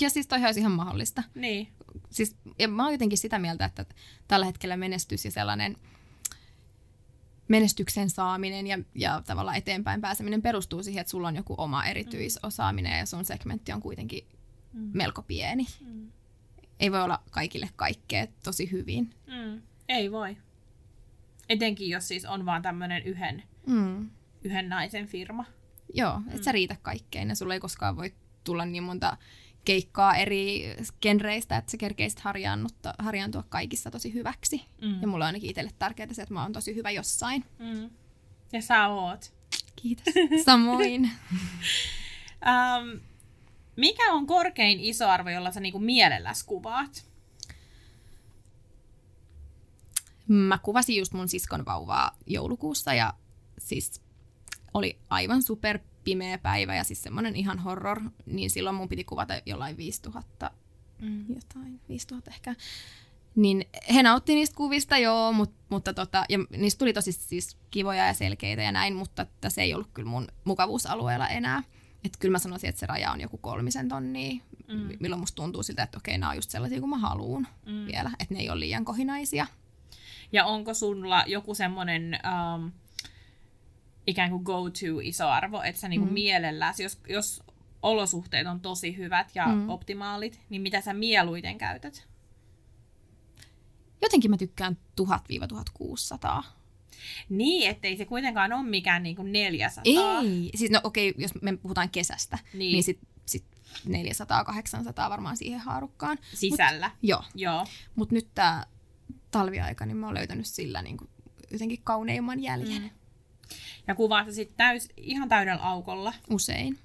[0.02, 1.24] Ja siis toi olisi ihan mahdollista.
[1.36, 1.67] Niin.
[2.10, 3.86] Siis, ja mä oon jotenkin sitä mieltä, että
[4.28, 5.78] tällä hetkellä menestys ja sellainen
[7.47, 13.00] menestyksen saaminen ja, ja tavallaan eteenpäin pääseminen perustuu siihen, että sulla on joku oma erityisosaaminen
[13.00, 14.28] ja sun segmentti on kuitenkin
[14.74, 14.89] mm.
[14.93, 15.67] melko pieni.
[15.82, 16.12] Mm
[16.82, 19.13] ei voi olla kaikille kaikkea tosi hyvin.
[19.28, 19.62] Mm.
[19.89, 20.38] Ei voi.
[21.50, 24.10] Etenkin jos siis on vaan tämmöinen yhden, mm.
[24.44, 25.46] yhden naisen firma.
[25.94, 26.44] Joo, et mm.
[26.44, 28.13] sä riitä kaikkeen ja sulla ei koskaan voi
[28.44, 29.17] tulla niin monta
[29.65, 34.65] keikkaa eri genreistä, että se kerkeisi harjaannuttaa- harjaantua kaikissa tosi hyväksi.
[34.82, 35.02] Mm.
[35.02, 37.46] Ja mulla on ainakin itselle tärkeää se, että mä oon tosi hyvä jossain.
[37.60, 37.89] Mm.
[38.52, 39.34] Ja sä oot.
[39.76, 40.13] Kiitos.
[40.46, 41.12] Samoin.
[42.46, 43.00] Um,
[43.82, 47.06] mikä on korkein isoarvo, jolla sä niinku mielelläs kuvaat?
[50.28, 53.13] Mä kuvasin just mun siskon vauvaa joulukuussa ja
[53.58, 54.02] siis
[54.74, 59.34] oli aivan super pimeä päivä ja siis semmonen ihan horror, niin silloin mun piti kuvata
[59.46, 60.52] jollain 5000,
[61.00, 61.26] Mm.
[61.36, 62.56] jotain, 5000 ehkä.
[63.36, 68.08] Niin he nautti niistä kuvista, joo, mut, mutta tota, ja niistä tuli tosi siis kivoja
[68.08, 71.63] ja selkeitä ja näin, mutta että se ei ollut kyllä mun mukavuusalueella enää.
[72.06, 74.90] Että kyllä mä sanoisin, että se raja on joku kolmisen tonnia, Mm.
[75.00, 77.86] milloin musta tuntuu siltä, että okei, nämä on just sellaisia kuin mä haluun Mm.
[77.86, 79.48] vielä, että ne ei ole liian kohinaisia.
[80.32, 82.20] Ja onko sulla joku semmoinen
[82.56, 82.72] um,
[84.08, 86.14] ikään kuin go-to isoarvo, että sä niinku Mm.
[86.14, 87.44] mielelläs, jos, jos
[87.82, 89.46] olosuhteet on tosi hyvät ja.
[89.48, 89.70] Mm.
[89.70, 92.08] optimaalit, niin mitä sä mieluiten käytät?
[94.02, 96.44] Jotenkin mä tykkään 1000-1600.
[97.30, 99.84] Niin, ettei se kuitenkaan ole mikään niinku 400.
[99.86, 102.60] Ei, siis no okei, jos me puhutaan kesästä, Niin.
[102.60, 103.46] niin, niin sit, sit
[103.88, 106.18] 400-800 varmaan siihen haarukkaan.
[106.34, 106.92] Sisällä.
[107.02, 107.66] Joo, Joo.
[107.96, 108.66] mutta nyt tää
[109.32, 110.98] talviaika, niin mä oon löytänyt sillä niin
[111.52, 112.82] jotenkin kauneimman jäljen.
[112.82, 112.90] Mm.
[113.88, 116.14] Ja kuvaat sä sit täys, ihan täydellä aukolla.
[116.30, 116.80] Usein.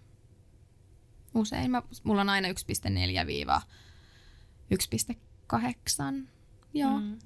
[1.34, 1.70] Usein.
[1.70, 2.52] Mä, mulla on aina 1,4-1,8.
[6.74, 7.00] Joo.
[7.00, 7.18] Mm.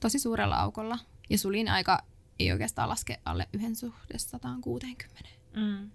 [0.00, 0.98] tosi suurella aukolla.
[1.30, 2.02] Ja sulin aika
[2.38, 5.28] ei oikeastaan laske alle yhden suhde 160.
[5.56, 5.90] Mm.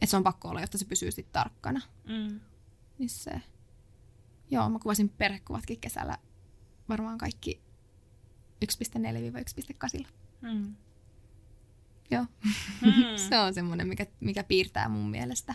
[0.00, 1.80] Et se on pakko olla, jotta se pysyy sitten tarkkana.
[2.04, 2.40] Mm.
[2.98, 3.40] Niin se...
[4.50, 6.18] Joo, mä kuvasin perhekuvatkin kesällä
[6.88, 7.62] varmaan kaikki
[8.64, 10.06] 1,4-1,8.
[10.40, 10.74] Mm.
[12.10, 12.26] Joo.
[12.80, 13.16] Mm.
[13.28, 15.54] se on semmoinen, mikä, mikä piirtää mun mielestä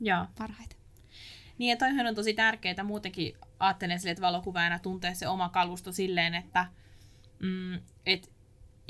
[0.00, 0.26] Joo.
[0.38, 0.78] parhaiten.
[1.58, 5.92] Niin ja toihan on tosi tärkeää muutenkin ajattelen sille, että valokuvaajana tuntee se oma kalusto
[5.92, 6.66] silleen, että
[7.38, 7.74] mm,
[8.06, 8.32] et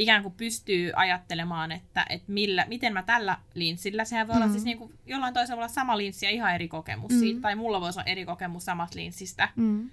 [0.00, 4.36] ikään kuin pystyy ajattelemaan, että et millä, miten mä tällä linssillä, sehän voi mm.
[4.36, 4.52] olla Mm.
[4.52, 7.18] siis niinku, jollain toisella voi olla sama linssi ja ihan eri kokemus Mm.
[7.18, 9.90] siitä, tai mulla voisi olla eri kokemus samasta linssistä, Mm.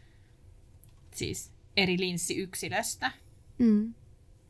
[1.14, 3.12] siis eri linssiyksilöstä,
[3.60, 3.94] Mm.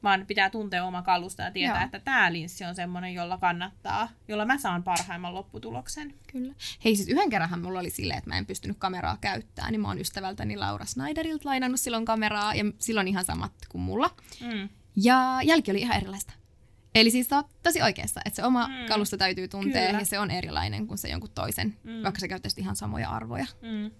[0.04, 1.86] vaan pitää tuntea oma kalusto ja tietää, Joo.
[1.86, 6.14] että tämä linssi on semmoinen, jolla kannattaa, jolla mä saan parhaimman lopputuloksen.
[6.32, 6.54] Kyllä.
[6.86, 9.88] Hei siis yhden kerranhan mulla oli silleen, että mä en pystynyt kameraa käyttämään, niin mä
[9.88, 14.10] oon ystävältäni Laura Snyderilta lainannut silloin kameraa, ja silloin ihan samat kuin mulla.
[14.42, 14.70] Mm.
[15.04, 16.34] Ja jälki oli ihan erilaista.
[16.96, 18.74] Eli siis oot tosi oikeassa, että se oma Mm.
[18.88, 20.00] kalusto täytyy tuntea, Kyllä.
[20.00, 22.04] ja se on erilainen kuin se jonkun toisen, Mm.
[22.04, 23.46] vaikka sä käyttäisit ihan samoja arvoja.
[23.62, 23.92] Mm.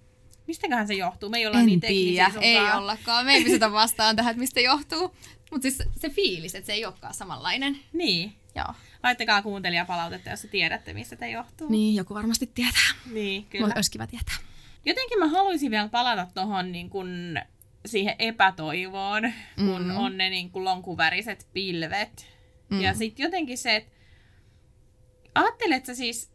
[0.48, 1.30] Mistäköhän se johtuu?
[1.30, 3.26] Me ei olla En niin tiedä, teknisiä ei ollakaan.
[3.26, 5.16] Me ei pystytä vastaan tähän, että mistä johtuu.
[5.52, 7.78] Mutta siis se fiilis, että se ei olekaan samanlainen.
[7.94, 8.34] Niin.
[8.56, 8.74] Joo.
[9.04, 11.70] Laittakaa kuuntelijapalautetta, jos te tiedätte, mistä te johtuu.
[11.70, 12.92] Niin, joku varmasti tietää.
[13.14, 13.64] niin Kyllä.
[13.64, 13.74] kyllä.
[13.76, 14.36] Olisi kiva tietää.
[14.86, 17.36] Jotenkin mä haluaisin vielä palata tuohon niin kun,
[17.88, 19.24] siihen epätoivoon,
[19.56, 19.98] kun Mm.
[19.98, 22.26] on ne niin kun lonkuväriset pilvet.
[22.70, 22.82] Mm.
[22.82, 23.92] Ja sitten jotenkin se, että
[25.36, 26.32] ajattelet sä siis,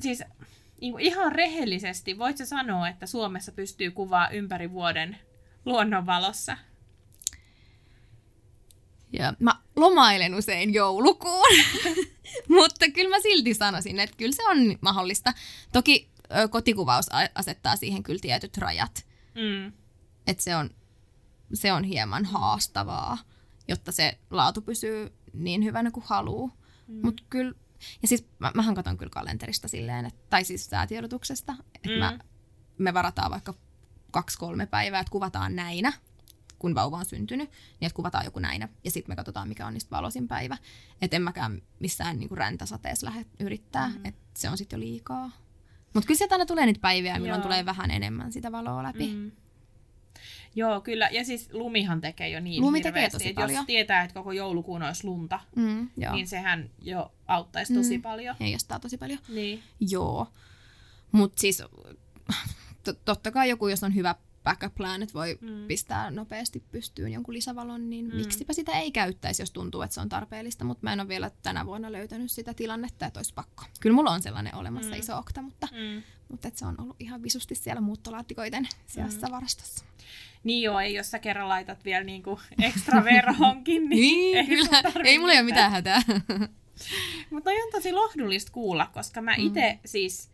[0.00, 0.22] siis
[0.80, 5.18] niin kuin ihan rehellisesti, voit sä sanoa, että Suomessa pystyy kuvaa ympäri vuoden
[5.64, 6.56] luonnonvalossa?
[9.12, 11.48] Ja mä lomailen usein joulukuun,
[12.58, 15.32] mutta kyllä mä silti sanoisin, että kyllä se on mahdollista.
[15.72, 16.08] Toki
[16.50, 19.72] kotikuvaus asettaa siihen kyllä tietyt rajat, Mm.
[20.32, 20.70] Että se on,
[21.54, 23.18] se on hieman haastavaa,
[23.68, 26.56] jotta se laatu pysyy niin hyvänä kuin haluaa.
[26.86, 27.00] Mm.
[27.02, 27.54] Mut kyllä,
[28.02, 31.98] ja siis mä, mähän katson kyllä kalenterista silleen, että, tai siis säätiedotuksesta, että Mm.
[31.98, 32.18] mä,
[32.78, 33.54] me varataan vaikka
[34.10, 35.92] kaksi-kolme päivää, että kuvataan näinä,
[36.58, 39.74] kun vauva on syntynyt, niin että kuvataan joku näinä, ja sitten me katsotaan, mikä on
[39.74, 40.56] niistä valoisin päivä.
[41.02, 44.00] Että en mäkään missään niinku räntäsateessa lähde yrittää, mm.
[44.04, 45.30] että se on sitten jo liikaa.
[45.94, 47.42] Mutta kyllä sieltä aina tulee niitä päiviä, milloin Joo.
[47.42, 49.14] tulee vähän enemmän sitä valoa läpi.
[49.14, 49.30] Mm.
[50.54, 51.08] Joo, kyllä.
[51.12, 53.66] Ja siis lumihan tekee jo niin Lumi tekee hirveästi, tosi että jos paljon.
[53.66, 56.14] tietää, että koko joulukuun olisi lunta, Mm, joo.
[56.14, 58.02] niin sehän jo auttaisi tosi Mm.
[58.02, 58.36] paljon.
[58.40, 59.18] Heijastaa tosi paljon.
[59.28, 59.62] Niin.
[59.80, 60.26] Joo.
[61.12, 61.62] Mutta siis
[62.84, 65.66] to- totta kai joku, jos on hyvä backup plan, että voi Mm.
[65.66, 68.16] pistää nopeasti pystyyn jonkun lisävalon, niin Mm.
[68.16, 70.64] miksipä sitä ei käyttäisi, jos tuntuu, että se on tarpeellista.
[70.64, 73.64] Mutta mä en ole vielä tänä vuonna löytänyt sitä tilannetta, että olisi pakko.
[73.80, 74.98] Kyllä mulla on sellainen olemassa mm.
[74.98, 76.02] iso okta, mutta, Mm.
[76.32, 79.32] Mutta se on ollut ihan visusti siellä muuttolaatikoiden sijassa Mm.
[79.32, 79.84] varastossa.
[80.44, 85.04] Niin joo, ei jos sä kerran laitat vielä niinku ekstra verhonkin, niin, ei sun kyllä.
[85.04, 86.02] Ei mulla ole mitään hätää.
[87.30, 90.30] Mutta on tosi lohdullista kuulla, koska mä itse siis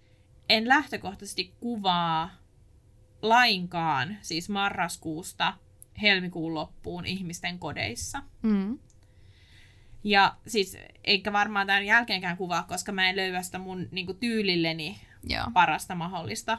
[0.48, 2.30] en lähtökohtaisesti kuvaa
[3.22, 5.54] lainkaan, siis marraskuusta
[6.02, 8.22] helmikuun loppuun ihmisten kodeissa.
[8.42, 8.78] mm.
[10.04, 15.00] Ja siis eikä varmaan tämän jälkeenkään kuvaa, koska mä en löyä sitä mun niinku, tyylilleni
[15.24, 15.44] Joo.
[15.54, 16.58] parasta mahdollista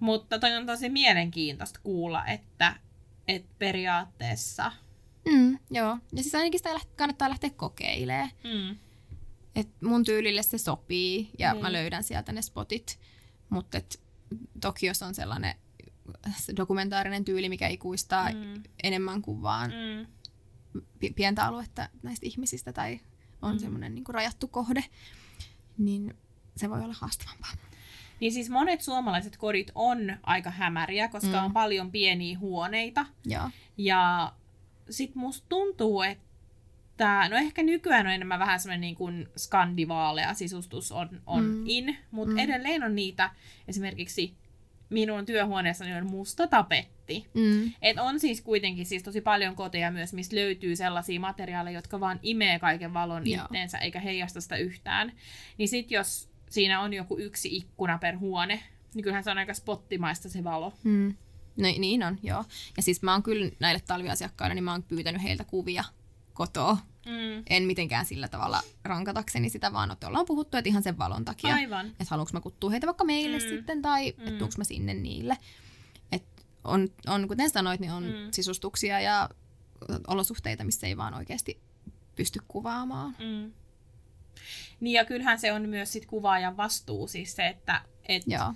[0.00, 2.76] Mutta toi on tosi mielenkiintoista kuulla, että,
[3.28, 4.72] että periaatteessa...
[5.32, 8.30] Mm, joo, ja siis ainakin sitä kannattaa lähteä kokeilemaan.
[8.44, 8.76] Mm.
[9.56, 11.62] Et mun tyylille se sopii ja Niin.
[11.62, 12.98] mä löydän sieltä ne spotit.
[13.50, 13.78] Mutta
[14.60, 15.54] toki jos on sellainen
[16.56, 18.38] dokumentaarinen tyyli, mikä ikuistaa mm.
[18.38, 18.62] Mm.
[18.82, 20.06] enemmän kuin vaan Mm.
[20.98, 23.00] pi- pientä aluetta näistä ihmisistä tai
[23.42, 23.56] on Mm.
[23.56, 23.60] mm.
[23.60, 24.84] semmoinen niin rajattu kohde,
[25.78, 26.14] niin
[26.56, 27.50] se voi olla haastavampaa.
[28.20, 31.44] Niin siis monet suomalaiset kodit on aika hämäriä, koska Mm.
[31.44, 33.06] on paljon pieniä huoneita.
[33.24, 33.50] Joo.
[33.78, 34.32] Ja
[34.90, 40.92] sit musta tuntuu, että no ehkä nykyään on enemmän vähän semmoinen niin kuin skandivaalea sisustus
[40.92, 41.62] on, on Mm.
[41.66, 42.38] in, mutta Mm.
[42.38, 43.30] edelleen on niitä,
[43.68, 44.34] esimerkiksi
[44.90, 47.26] minun työhuoneessani on musta tapetti.
[47.34, 47.72] Mm.
[47.82, 52.20] Et on siis kuitenkin siis tosi paljon koteja myös, mistä löytyy sellaisia materiaaleja, jotka vaan
[52.22, 53.44] imee kaiken valon Joo.
[53.44, 55.12] itteensä eikä heijasta sitä yhtään.
[55.58, 58.62] Niin sit jos siinä on joku yksi ikkuna per huone,
[58.94, 60.72] niin kyllähän se on aika spottimaista se valo.
[60.84, 61.14] Mm.
[61.56, 62.44] No, niin on, joo.
[62.76, 65.84] Ja siis mä oon kyllä näille talviasiakkaille, niin mä oon pyytänyt heiltä kuvia
[66.34, 66.78] kotoa.
[67.06, 67.42] Mm.
[67.50, 71.54] En mitenkään sillä tavalla rankatakseni sitä, vaan että ollaan puhuttu, että ihan sen valon takia.
[71.54, 71.86] Aivan.
[71.86, 73.48] Että haluanko mä kuttua heitä vaikka meille Mm.
[73.48, 74.26] sitten, tai mm.
[74.26, 75.38] Että mä sinne niille.
[76.12, 76.24] Et
[76.64, 78.30] on, on, kuten sanoit, niin on mm.
[78.30, 79.28] sisustuksia ja
[80.06, 81.60] olosuhteita, missä ei vaan oikeasti
[82.16, 83.16] pysty kuvaamaan.
[83.18, 83.52] Mm.
[84.80, 88.54] Niin ja kyllähän se on myös sit kuvaajan vastuu, siis se, että et Joo.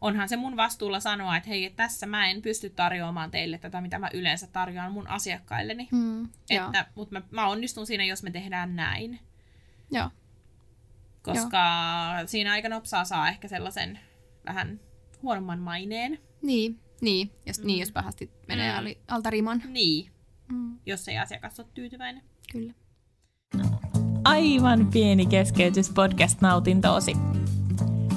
[0.00, 3.80] onhan se mun vastuulla sanoa, että hei, et tässä mä en pysty tarjoamaan teille tätä,
[3.80, 5.88] mitä mä yleensä tarjoan mun asiakkailleni.
[5.92, 6.22] Mm.
[6.50, 6.66] Joo.
[6.66, 9.20] Että, mutta mä, mä onnistun siinä, jos me tehdään näin.
[9.90, 10.10] Joo.
[11.22, 11.60] Koska
[12.26, 13.98] siinä aika nopsaa saa ehkä sellaisen
[14.46, 14.80] vähän
[15.22, 16.18] huonomman maineen.
[16.42, 17.62] Niin, niin, jos, Mm.
[17.62, 17.66] mm.
[17.66, 18.86] niin, jos pahasti menee mm.
[19.08, 19.62] alta riman.
[19.68, 20.12] Niin,
[20.48, 20.78] Mm.
[20.86, 22.22] jos ei asiakas ole tyytyväinen.
[22.52, 22.72] Kyllä.
[24.24, 27.16] Aivan pieni keskeytys podcast-nautintoosi.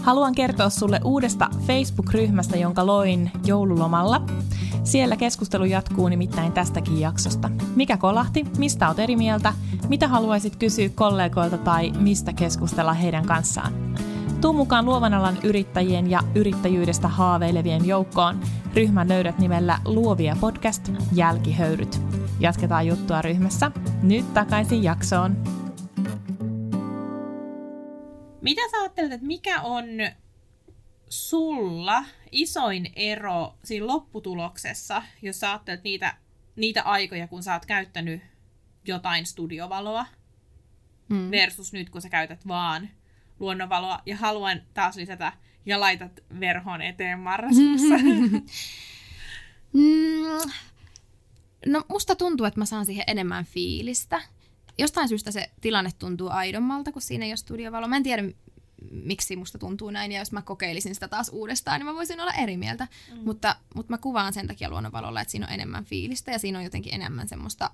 [0.02, 4.22] Haluan kertoa sulle uudesta Facebook-ryhmästä, jonka loin joululomalla.
[4.84, 7.50] Siellä keskustelu jatkuu nimittäin tästäkin jaksosta.
[7.76, 9.54] Mikä kolahti, mistä oot eri mieltä,
[9.88, 13.74] mitä haluaisit kysyä kollegoilta tai mistä keskustella heidän kanssaan.
[14.42, 18.40] Tuu mukaan luovan alan yrittäjien ja yrittäjyydestä haaveilevien joukkoon.
[18.74, 22.02] Ryhmän löydät nimellä Luovia podcast Jälkihöyryt.
[22.40, 23.72] Jatketaan juttua ryhmässä.
[24.04, 25.65] Nyt takaisin jaksoon.
[28.46, 29.86] Mitä sä ajattelet, että mikä on
[31.10, 36.18] sulla isoin ero siinä lopputuloksessa, jos sä ajattelet niitä,
[36.56, 38.22] niitä aikoja, kun sä oot käyttänyt
[38.88, 40.06] jotain studiovaloa,
[41.10, 41.32] Mm.
[41.32, 42.90] versus nyt, kun sä käytät vaan
[43.40, 45.34] luonnonvaloa, ja haluan taas lisätä,
[45.66, 47.96] ja laitat verhon eteen marraskuussa.
[49.74, 50.52] Mm,
[51.66, 54.22] no musta tuntuu, että mä saan siihen enemmän fiilistä.
[54.78, 57.88] Jostain syystä se tilanne tuntuu aidommalta, kun siinä ei ole studiovalo.
[57.88, 58.24] Mä en tiedä,
[58.92, 62.34] miksi musta tuntuu näin, ja jos mä kokeilisin sitä taas uudestaan, niin mä voisin olla
[62.34, 62.88] eri mieltä.
[63.12, 63.20] Mm.
[63.26, 66.64] Mutta, mutta mä kuvaan sen takia luonnonvalolla, että siinä on enemmän fiilistä, ja siinä on
[66.64, 67.72] jotenkin enemmän semmoista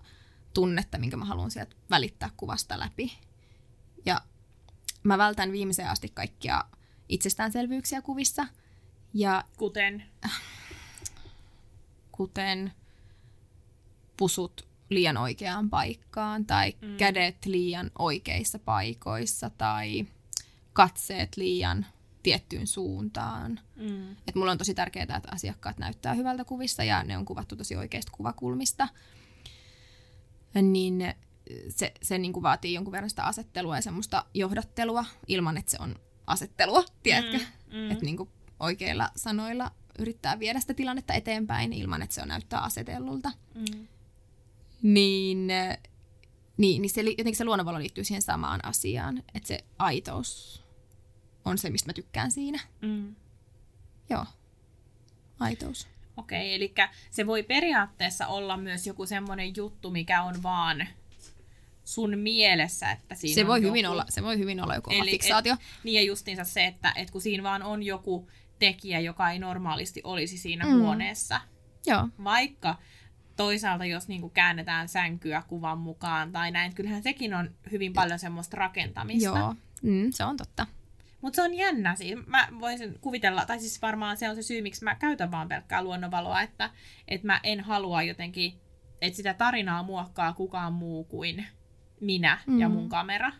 [0.53, 3.17] tunnetta, minkä mä haluan sieltä välittää kuvasta läpi.
[4.05, 4.21] Ja
[5.03, 6.63] mä vältän viimeiseen asti kaikkia
[7.09, 8.47] itsestäänselvyyksiä kuvissa,
[9.13, 10.03] ja Kuten
[12.11, 12.71] kuten
[14.17, 16.97] pusut liian oikeaan paikkaan tai Mm.
[16.97, 20.05] kädet liian oikeissa paikoissa tai
[20.73, 21.85] katseet liian
[22.23, 23.59] tiettyyn suuntaan.
[23.75, 27.55] mm, Et mulla on tosi tärkeää, että asiakkaat näyttää hyvältä kuvissa ja ne on kuvattu
[27.55, 28.87] tosi oikeista kuvakulmista.
[30.61, 31.13] Niin
[31.69, 35.77] se, se niin kuin vaatii jonkun verran sitä asettelua ja semmoista johdattelua ilman, että se
[35.79, 35.95] on
[36.27, 37.37] asettelua, tiedätkö?
[37.37, 37.91] Mm, mm.
[37.91, 42.59] Että niin kuin oikeilla sanoilla yrittää viedä sitä tilannetta eteenpäin ilman, että se on näyttää
[42.59, 43.31] asetellulta.
[43.55, 43.87] mm,
[44.81, 45.47] Niin,
[46.57, 50.63] niin, niin se, jotenkin se luonnonvalo liittyy siihen samaan asiaan, että se aitous
[51.45, 52.59] on se, mistä mä tykkään siinä.
[52.81, 53.15] mm.
[54.09, 54.25] Joo,
[55.39, 55.87] aitous.
[56.17, 56.73] Okei, eli
[57.11, 60.87] se voi periaatteessa olla myös joku semmoinen juttu, mikä on vaan
[61.83, 63.67] sun mielessä, että siinä Se on voi, joku...
[63.67, 65.53] hyvin olla, se voi hyvin olla joku Eli fiksaatio.
[65.53, 69.39] Et, niin ja justiinsa se, että et kun siinä vaan on joku tekijä, joka ei
[69.39, 70.79] normaalisti olisi siinä mm.
[70.79, 71.41] huoneessa,
[71.85, 72.75] Joo, vaikka
[73.41, 78.57] toisaalta jos niinku käännetään sänkyä kuvan mukaan tai näin, kyllähän sekin on hyvin paljon semmoista
[78.57, 79.39] rakentamista.
[79.39, 79.55] joo.
[79.81, 80.67] Mm, se on totta.
[81.21, 81.95] Mutta se on jännä.
[81.95, 85.47] Siis mä voisin kuvitella, tai siis varmaan se on se syy, miksi mä käytän vaan
[85.47, 86.69] pelkkää luonnonvaloa, että,
[87.07, 88.53] että mä en halua jotenkin,
[89.01, 91.45] että sitä tarinaa muokkaa kukaan muu kuin
[92.01, 92.59] minä mm.
[92.59, 93.31] ja mun kamera.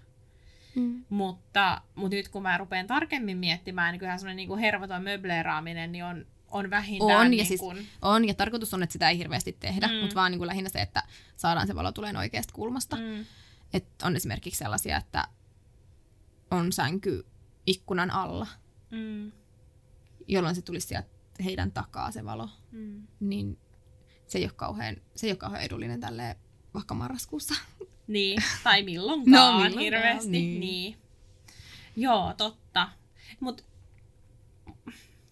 [0.76, 1.04] Mm.
[1.10, 6.06] Mutta, mutta nyt kun mä rupean tarkemmin miettimään, niin kyllähän semmoinen niin hervoton möbleeraaminen niin
[6.06, 9.18] on, on vähintään On, ja niin siis kuin, On, ja tarkoitus on, että sitä ei
[9.18, 9.93] hirveästi tehdä, Mm.
[9.93, 11.04] mutta vaan niin kuin lähinnä se, että
[11.38, 12.95] saadaan se valo tulee oikeasta kulmasta.
[12.95, 13.26] Mm.
[13.74, 15.28] Et on esimerkiksi sellaisia, että
[16.52, 17.26] on sänky
[17.66, 18.47] ikkunan alla,
[18.89, 19.32] mm,
[20.28, 21.10] jolloin se tulisi sieltä
[21.43, 23.08] heidän takaa se valo, Mm.
[23.20, 23.58] niin
[24.28, 26.38] se ei ole kauhean, se ei ole kauhean edullinen tälle
[26.74, 27.56] vaikka marraskuussa.
[28.08, 30.30] Niin, tai milloinkaan No, milloinkaan, hirveästi.
[30.30, 30.60] niin.
[30.60, 30.97] Niin.
[31.95, 32.89] Joo, totta.
[33.39, 33.66] Mut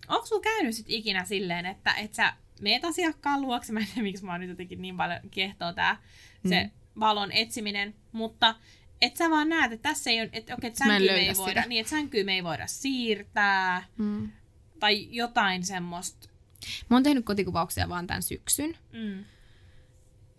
[0.10, 4.01] onko sulla käynyt sit ikinä silleen, että et sä meet asiakkaan luokse, mä en tiedä
[4.01, 6.01] miksi mä oon nyt jotenkin niin paljon kehtoo tää
[6.49, 6.72] se Mm.
[6.99, 8.55] valon etsiminen, mutta
[9.01, 11.38] et sä vaan näet, että tässä ei ole, että okei, että en sänkyä me ei
[11.38, 11.70] voida, sitä.
[11.70, 14.32] niin, että sänkyä me ei voida siirtää, Mm.
[14.80, 16.30] tai jotain semmoista.
[16.89, 19.26] Mä oon tehnyt kotikuvauksia vaan tämän syksyn, Mm.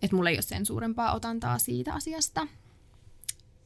[0.01, 2.47] että mulla ei ole sen suurempaa otantaa siitä asiasta.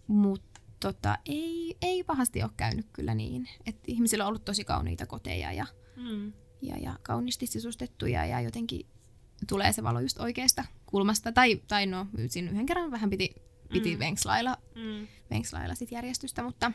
[0.07, 3.49] Mutta tota, ei, ei pahasti ole käynyt kyllä niin.
[3.65, 5.65] Et ihmisillä on ollut tosi kauniita koteja ja,
[5.95, 6.33] Mm.
[6.61, 8.85] ja, ja kauniisti sisustettuja ja jotenkin
[9.47, 11.31] tulee se valo just oikeasta kulmasta.
[11.31, 13.35] Tai, tai no, siinä yhden kerran vähän piti,
[13.71, 13.99] piti Mm.
[13.99, 15.07] venkslailla, Mm.
[15.31, 16.71] venkslailla sit järjestystä, mutta,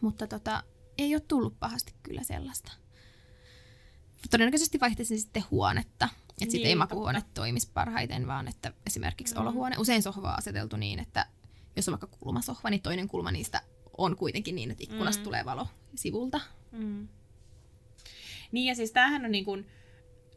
[0.00, 0.62] mutta tota,
[0.98, 2.72] ei ole tullut pahasti kyllä sellaista.
[4.30, 6.04] Todennäköisesti vaihtaisin sitten huonetta.
[6.04, 6.84] Että Niin, sitten ei totta.
[6.84, 9.40] makuuhuone toimisi parhaiten, vaan että esimerkiksi Mm.
[9.40, 9.76] olohuone.
[9.78, 11.26] Usein sohva on aseteltu niin, että
[11.76, 13.62] jos on vaikka kulmasohva, niin toinen kulma niistä
[13.98, 15.24] on kuitenkin niin, että ikkunasta mm.
[15.24, 16.40] tulee valo sivulta.
[16.72, 17.08] Mm.
[18.52, 19.66] Niin ja siis tämähän on niin kuin,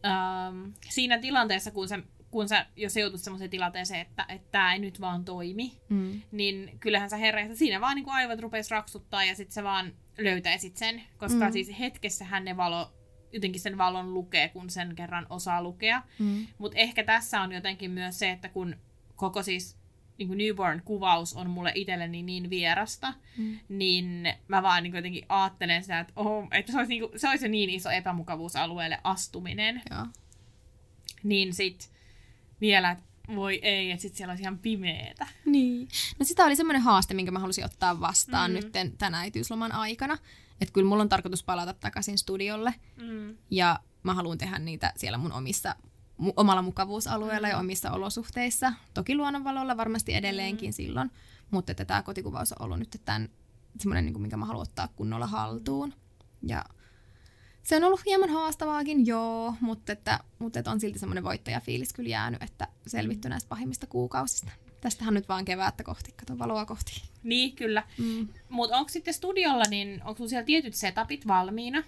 [0.06, 2.00] ähm, siinä tilanteessa, kun sä,
[2.32, 6.22] kun sä jos joutut semmoiseen tilanteeseen, että että tämä ei nyt vaan toimi, Mm.
[6.32, 9.94] niin kyllähän sä herräät, siinä vaan niin kuin aivot rupes raksuttaa ja sitten sä vaan
[10.18, 11.52] löytäisit sen, koska Mm.
[11.52, 12.94] siis hetkessähän ne valo,
[13.34, 16.02] jotenkin sen valon lukee, kun sen kerran osaa lukea.
[16.20, 16.48] Mm.
[16.58, 18.76] Mutta ehkä tässä on jotenkin myös se, että kun
[19.16, 19.78] koko siis
[20.22, 23.60] niin kuin newborn-kuvaus on mulle itselleni niin vierasta, Mm.
[23.70, 27.30] niin mä vaan niin jotenkin ajattelen sitä, että, oh, että se, olisi niin kuin, se
[27.30, 30.06] olisi niin iso epämukavuusalueelle astuminen, Joo.
[31.24, 31.92] niin sit
[32.62, 33.04] vielä, että
[33.36, 35.28] voi ei, että sit siellä olisi ihan pimeetä.
[35.46, 35.88] Niin.
[36.20, 38.56] No sitä oli semmoinen haaste, minkä mä halusin ottaa vastaan Mm.
[38.56, 40.18] nyt tämän äitiysloman aikana.
[40.62, 43.38] Että kyllä mulla on tarkoitus palata takaisin studiolle Mm.
[43.52, 45.76] ja mä haluan tehdä niitä siellä mun omissa,
[46.38, 47.52] omalla mukavuusalueella Mm.
[47.52, 48.74] ja omissa olosuhteissa.
[48.94, 50.74] Toki luonnonvalolla varmasti edelleenkin Mm.
[50.74, 51.12] silloin,
[51.52, 53.30] mutta että tämä kotikuvaus on ollut nyt tämän,
[53.80, 55.94] semmoinen, niin kuin, minkä mä haluan ottaa kunnolla haltuun.
[56.48, 56.66] Ja
[57.64, 62.10] se on ollut hieman haastavaakin, joo, mutta, että, mutta että on silti semmoinen voittajafiilis kyllä
[62.10, 64.52] jäänyt, että selvitty näistä pahimmista kuukausista.
[64.82, 67.02] Tästähän nyt vaan keväättä kohti, kato valoa kohti.
[67.24, 67.84] Niin, kyllä.
[67.98, 68.28] Mm.
[68.50, 71.84] Mutta onko sitten studiolla, niin onko siellä tietyt setupit valmiina?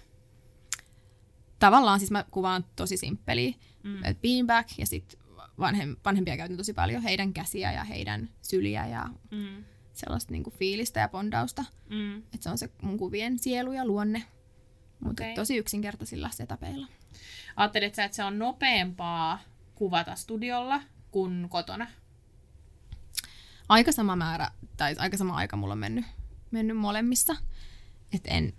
[1.58, 3.54] Tavallaan siis mä kuvaan tosi simppeliä.
[3.82, 4.04] Mm.
[4.04, 5.18] Et beanbag ja sitten
[5.58, 9.64] vanhem, vanhempia käytän tosi paljon, heidän käsiä ja heidän syliä ja Mm.
[9.92, 11.64] sellaista niinku fiilistä ja bondausta.
[11.90, 12.16] Mm.
[12.16, 14.24] Että se on se mun kuvien sielu ja luonne.
[15.00, 15.34] Mutta Okei.
[15.34, 16.86] tosi yksinkertaisilla setapeilla.
[17.56, 19.38] Ajattelet sä, että se on nopeampaa
[19.74, 21.86] kuvata studiolla kuin kotona?
[23.68, 26.04] Aika sama määrä, tai aika sama aika mulla on mennyt,
[26.50, 27.36] mennyt molemmissa.
[28.12, 28.52] Että en,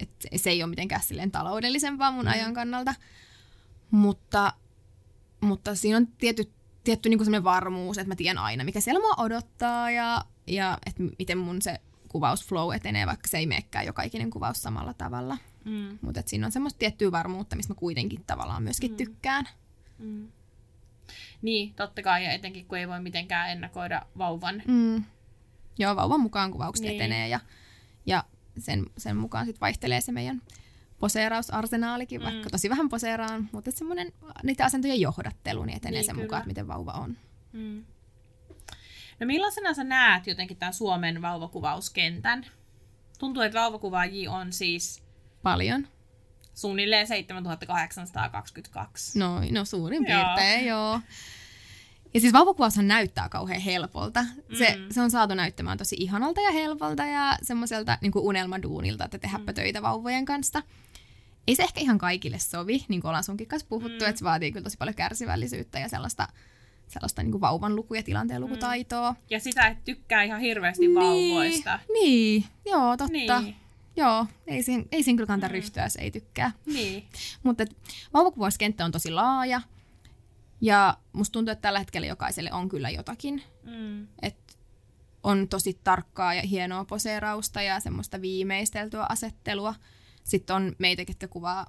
[0.00, 2.30] et se ei ole mitenkään silleen taloudellisempaa mun Mm.
[2.30, 2.94] ajan kannalta.
[3.90, 4.52] Mutta,
[5.40, 6.52] mutta siinä on tietty,
[6.84, 11.02] tietty niinku semmoinen varmuus, että mä tiedän aina, mikä siellä mua odottaa ja, ja että
[11.18, 15.38] miten mun se kuvausflow etenee, vaikka se ei meekään joka ikinen kuvaus samalla tavalla.
[15.64, 15.98] Mm.
[16.02, 18.96] Mutta siinä on semmoista tiettyä varmuutta, mistä mä kuitenkin tavallaan myöskin Mm.
[18.96, 19.48] tykkään.
[19.98, 20.28] Mm.
[21.42, 24.62] Niin, totta kai, ja etenkin kun ei voi mitenkään ennakoida vauvan.
[24.66, 25.04] Mm.
[25.78, 26.94] Joo, vauvan mukaan kuvaukset niin.
[26.96, 27.40] etenee ja,
[28.06, 28.24] ja
[28.58, 30.42] sen, sen mukaan sitten vaihtelee se meidän
[30.98, 32.26] poseerausarsenaalikin, Mm.
[32.26, 32.32] mm.
[32.32, 36.24] vaikka tosi vähän poseeraan, mutta semmoinen niiden asentojen johdattelu niin etenee Niin, sen kyllä.
[36.26, 37.16] mukaan, että miten vauva on.
[37.52, 37.84] Mm.
[39.20, 42.46] No millaisena sä näet jotenkin tämän Suomen vauvakuvauskentän?
[43.18, 45.02] Tuntuu, että vauvakuvaajia on siis
[45.42, 45.88] Paljon.
[46.54, 49.18] suunnilleen 7822.
[49.18, 50.24] No, no suurin Joo.
[50.24, 51.00] piirtein, joo.
[52.16, 54.24] Ja siis vauvakuvaushan näyttää kauhean helpolta.
[54.58, 54.84] Se, Mm.
[54.90, 59.54] se on saatu näyttämään tosi ihanalta ja helpolta ja semmoiselta niin unelmaduunilta, että tehdäpä Mm.
[59.54, 60.62] töitä vauvojen kanssa.
[61.46, 64.08] Ei se ehkä ihan kaikille sovi, niin kuin ollaan sunkin kanssa puhuttu, Mm.
[64.08, 66.28] että se vaatii kyllä tosi paljon kärsivällisyyttä ja sellaista,
[66.88, 69.14] sellaista niin kuin vauvan luku- ja tilanteen lukutaitoa.
[69.30, 71.78] Ja sitä, että tykkää ihan hirveästi vauvoista.
[71.92, 73.12] Niin, joo, totta.
[73.40, 73.56] Niin.
[73.96, 75.52] Joo, ei siinä, ei siinä kyllä kannata Mm.
[75.52, 76.52] ryhtyä, jos ei tykkää.
[76.66, 77.04] Niin.
[77.42, 77.64] Mutta
[78.14, 79.60] vauvakuvauskenttä on tosi laaja.
[80.60, 83.42] Ja musta tuntuu, että tällä hetkellä jokaiselle on kyllä jotakin.
[83.62, 84.06] Mm.
[84.22, 84.58] Et
[85.22, 89.74] on tosi tarkkaa ja hienoa poseerausta ja semmoista viimeisteltyä asettelua.
[90.24, 91.66] Sitten on meitä, ketkä kuvaa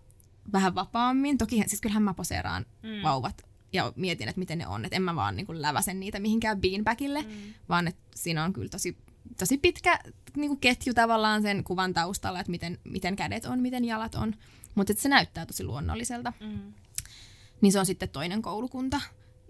[0.54, 1.38] vähän vapaammin.
[1.38, 3.04] Toki siis kyllähän mä poseeraan Mm.
[3.04, 4.86] vauvat ja mietin, että miten ne on.
[4.86, 7.22] Että en mä vaan niin kuin läväsen niitä mihinkään beanbagille.
[7.22, 7.54] Mm.
[7.70, 8.98] vaan että siinä on kyllä tosi,
[9.40, 10.00] tosi pitkä
[10.36, 14.34] niin kuin ketju tavallaan sen kuvan taustalla, että miten, miten kädet on, miten jalat on.
[14.76, 16.34] Mutta se näyttää tosi luonnolliselta.
[16.40, 16.74] Mm.
[17.62, 19.02] Niin se on sitten toinen koulukunta.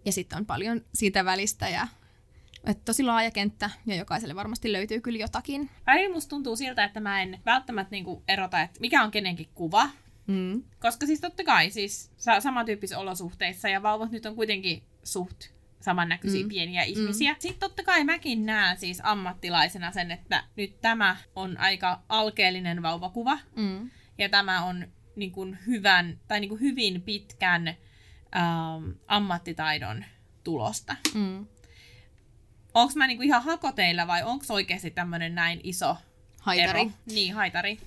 [0.06, 1.88] Ja sitten on paljon siitä välistä ja
[2.64, 5.70] että tosi laaja kenttä ja jokaiselle varmasti löytyy kyllä jotakin.
[5.88, 9.90] Välillä musta tuntuu siltä, että mä en välttämättä niinku erota, että mikä on kenenkin kuva.
[10.28, 10.64] Mm.
[10.80, 15.44] Koska siis totta kai siis sa- samantyyppisissä olosuhteissa ja vauvat nyt on kuitenkin suht
[15.82, 16.46] samannäköisiä Mm.
[16.46, 16.50] mm.
[16.50, 17.34] pieniä ihmisiä.
[17.34, 17.38] Mm.
[17.40, 23.40] Sitten totta kai mäkin näen siis ammattilaisena sen, että nyt tämä on aika alkeellinen vauvakuva
[23.56, 23.90] Mm.
[24.18, 27.76] ja tämä on niin kuin hyvän tai niin kuin hyvin pitkän
[28.36, 30.06] ähm, ammattitaidon
[30.44, 30.96] tulosta.
[31.14, 31.48] Mm.
[32.74, 35.98] Onko mä niin kuin ihan hakoteilla vai onko oikeasti tämmöinen näin iso
[36.42, 36.82] Haitari.
[36.82, 36.92] ero?
[37.06, 37.80] Niin, haitari.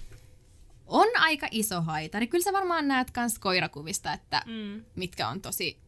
[0.87, 2.27] On aika iso haitari.
[2.27, 4.85] Kyllä sä varmaan näet kans koirakuvista, että Mm.
[4.97, 5.79] mitkä on tosi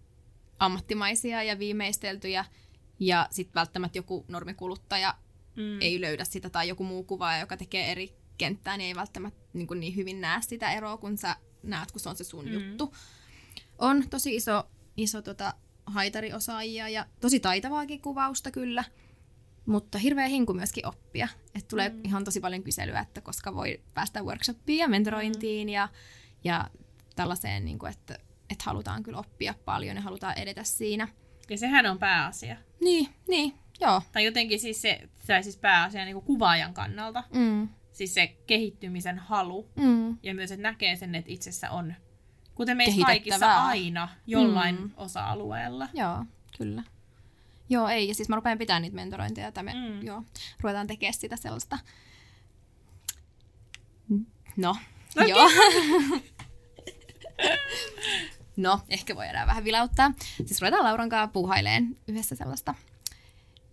[0.59, 2.45] ammattimaisia ja viimeisteltyjä.
[3.01, 5.15] Ja sitten välttämättä joku normikuluttaja
[5.57, 5.81] Mm.
[5.81, 9.67] ei löydä sitä tai joku muu kuvaaja, joka tekee eri kenttää, niin ei välttämättä niin,
[9.67, 12.53] kuin niin hyvin näe sitä eroa, kun sä näet, kun se on se sun mm.
[12.53, 12.95] juttu.
[13.83, 14.65] On tosi iso,
[14.97, 15.55] iso tota,
[15.87, 18.85] haitariosaajia ja tosi taitavaakin kuvausta kyllä,
[19.67, 21.29] mutta hirveä hinku myöskin oppia.
[21.55, 21.95] Et tulee Mm.
[21.95, 22.01] mm.
[22.05, 25.89] ihan tosi paljon kyselyä, että koska voi päästä workshoppiin ja mentorointiin ja,
[26.45, 26.71] ja
[27.17, 28.15] tällaiseen, niin kuin, että,
[28.51, 31.09] että halutaan kyllä oppia paljon ja halutaan edetä siinä.
[31.51, 32.57] Ja sehän on pääasia.
[32.81, 34.03] Niin, niin, joo.
[34.13, 37.25] Tai jotenkin siis se, se siis pääasia niin kuin kuvaajan kannalta.
[37.35, 39.71] Mm, Siis se kehittymisen halu.
[39.77, 40.19] mm.
[40.23, 41.95] Ja myös, että näkee sen, että itsessä on,
[42.55, 44.91] kuten meissä kaikissa aina, jollain Mm.
[44.97, 45.89] osa-alueella.
[45.95, 46.25] Joo,
[46.59, 46.83] kyllä.
[47.69, 48.09] Joo, ei.
[48.09, 50.03] Ja siis mä rupean pitämään niitä mentorointeja, että me Mm.
[50.07, 50.23] joo,
[50.61, 51.79] ruvetaan tekemään sitä sellaista.
[54.57, 54.77] No,
[55.17, 55.31] Okei.
[55.31, 55.51] joo.
[58.57, 60.13] no, ehkä voi enää vähän vilauttaa.
[60.47, 62.75] Siis ruvetaan Lauran kanssa puuhaileen yhdessä sellaista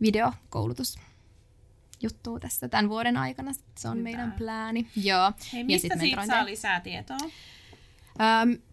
[0.01, 0.99] videokoulutus
[2.01, 3.51] juttua tässä tämän vuoden aikana.
[3.75, 4.03] Se on Hyvä.
[4.03, 4.87] meidän plääni.
[4.95, 5.31] Joo.
[5.53, 7.17] Hei, Ja mistä sit siitä saa lisää tietoa?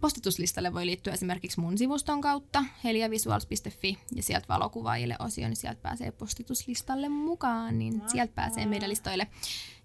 [0.00, 6.10] Postituslistalle voi liittyä esimerkiksi mun sivuston kautta, heliavisuals.fi, ja sieltä valokuvaajille osio, niin sieltä pääsee
[6.12, 8.12] postituslistalle mukaan, niin Mahtavaa.
[8.12, 9.26] sieltä pääsee meidän listoille.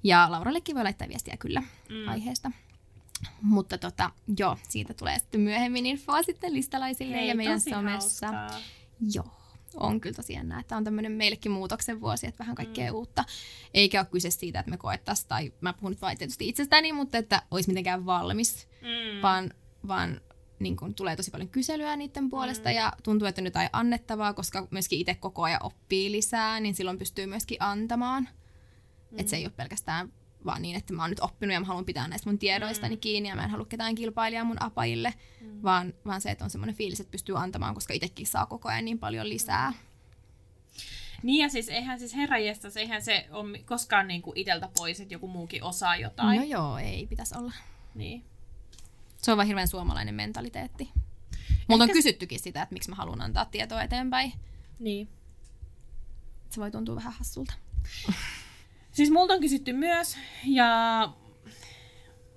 [0.03, 2.07] Ja Laurallekin voi laittaa viestiä kyllä Mm.
[2.07, 2.51] aiheesta.
[3.41, 8.27] Mutta tota, joo, siitä tulee sitten myöhemmin infoa sitten listalaisille Hei, ja meidän somessa.
[8.27, 8.59] hauskaa.
[9.13, 9.31] Joo,
[9.77, 12.93] on kyllä tosiaan näin, että on tämmöinen meillekin muutoksen vuosi, että vähän kaikkea Mm.
[12.93, 12.97] mm.
[12.97, 13.23] uutta.
[13.73, 17.17] Eikä ole kyse siitä, että me koettaisiin, tai mä puhun nyt vain tietysti itsestäni, mutta
[17.17, 19.21] että olisi mitenkään valmis Mm.
[19.21, 19.51] vaan,
[19.87, 20.21] vaan
[20.59, 22.75] niin kun tulee tosi paljon kyselyä niiden puolesta Mm.
[22.75, 26.97] ja tuntuu, että on jotain annettavaa, koska myöskin itse koko ajan oppii lisää, niin silloin
[26.97, 28.23] pystyy myöskin antamaan.
[28.23, 29.19] Mm.
[29.19, 30.13] Että se ei ole pelkästään
[30.45, 32.99] vaan niin, että mä oon nyt oppinut ja mä haluan pitää näistä mun tiedoistani Mm.
[32.99, 35.63] kiinni ja mä en halua ketään kilpailijaa mun apajille, Mm.
[35.63, 38.85] vaan, vaan se, että on semmoinen fiilis, että pystyy antamaan, koska itsekin saa koko ajan
[38.85, 39.73] niin paljon lisää.
[41.23, 45.27] Niin ja siis eihän siis herranjestas, eihän se ole koskaan niinku iteltä pois, että joku
[45.27, 46.39] muukin osaa jotain.
[46.39, 47.53] No joo, ei pitäisi olla.
[47.95, 48.23] Niin.
[49.21, 50.89] Se on vaan hirveän suomalainen mentaliteetti.
[51.67, 54.33] Multa on Ehkä- kysyttykin sitä, että miksi mä haluan antaa tietoa eteenpäin.
[54.79, 55.09] niin.
[56.49, 57.53] Se voi tuntua vähän hassulta.
[58.91, 60.69] Siis multa on kysytty myös, ja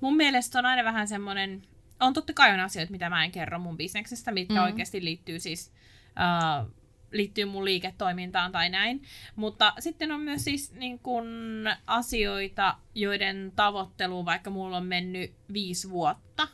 [0.00, 1.62] mun mielestä on aina vähän semmoinen,
[2.00, 4.62] on totta kai on asioita, mitä mä en kerro mun bisneksestä, mitkä mm.
[4.62, 5.72] Oikeasti liittyy siis,
[6.08, 6.70] uh,
[7.12, 9.02] liittyy mun liiketoimintaan tai näin.
[9.36, 11.26] Mutta sitten on myös siis niin kun,
[11.86, 16.48] asioita, joiden tavoitteluun vaikka mulla on mennyt viisi vuotta,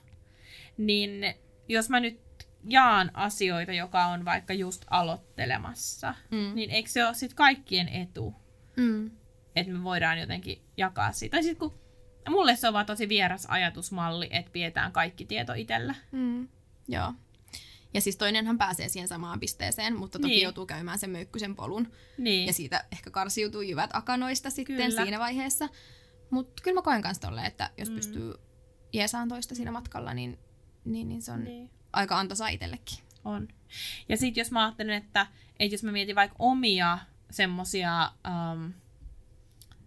[0.76, 1.34] niin
[1.68, 2.20] jos mä nyt
[2.68, 6.54] jaan asioita, joka on vaikka just aloittelemassa, Mm.
[6.54, 8.34] niin eikö se ole sitten kaikkien etu?
[8.76, 9.10] Mm.
[9.56, 11.30] Että me voidaan jotenkin jakaa sitä.
[11.36, 11.80] Tai sitten kun
[12.28, 15.94] mulle se on vaan tosi vieras ajatusmalli, että pidetään kaikki tieto itsellä.
[16.12, 16.48] Mm.
[16.88, 17.12] Joo.
[17.94, 20.42] Ja siis toinenhan pääsee siihen samaan pisteeseen, mutta toki Niin.
[20.42, 21.92] joutuu käymään sen möykkysen polun.
[22.18, 22.46] Niin.
[22.46, 25.02] Ja siitä ehkä karsiutuu jyvät akanoista sitten Kyllä.
[25.02, 25.68] siinä vaiheessa.
[26.30, 27.94] Mutta kyllä mä koen kanssa tolleen, että jos Mm.
[27.94, 28.34] pystyy
[28.92, 30.38] jeesaan toista siinä matkalla, niin,
[30.84, 31.70] niin, niin se on niin.
[31.92, 32.98] aika antoisaa itsellekin.
[33.24, 33.48] On.
[34.08, 35.26] Ja sitten jos mä ajattelen, että,
[35.58, 36.98] että jos mä mietin vaikka omia
[37.30, 38.12] semmosia,
[38.54, 38.72] um,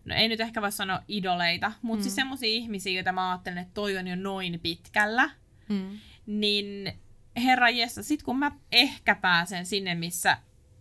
[0.06, 2.04] no ei nyt ehkä voi sanoa idoleita, mutta mm.
[2.04, 2.16] siis Mm.
[2.16, 5.30] semmosia ihmisiä, joita mä ajattelen, että toi on jo noin pitkällä,
[5.70, 5.99] Mm.
[6.26, 6.93] niin
[7.43, 10.38] herra Jessa, sit kun mä ehkä pääsen sinne, missä,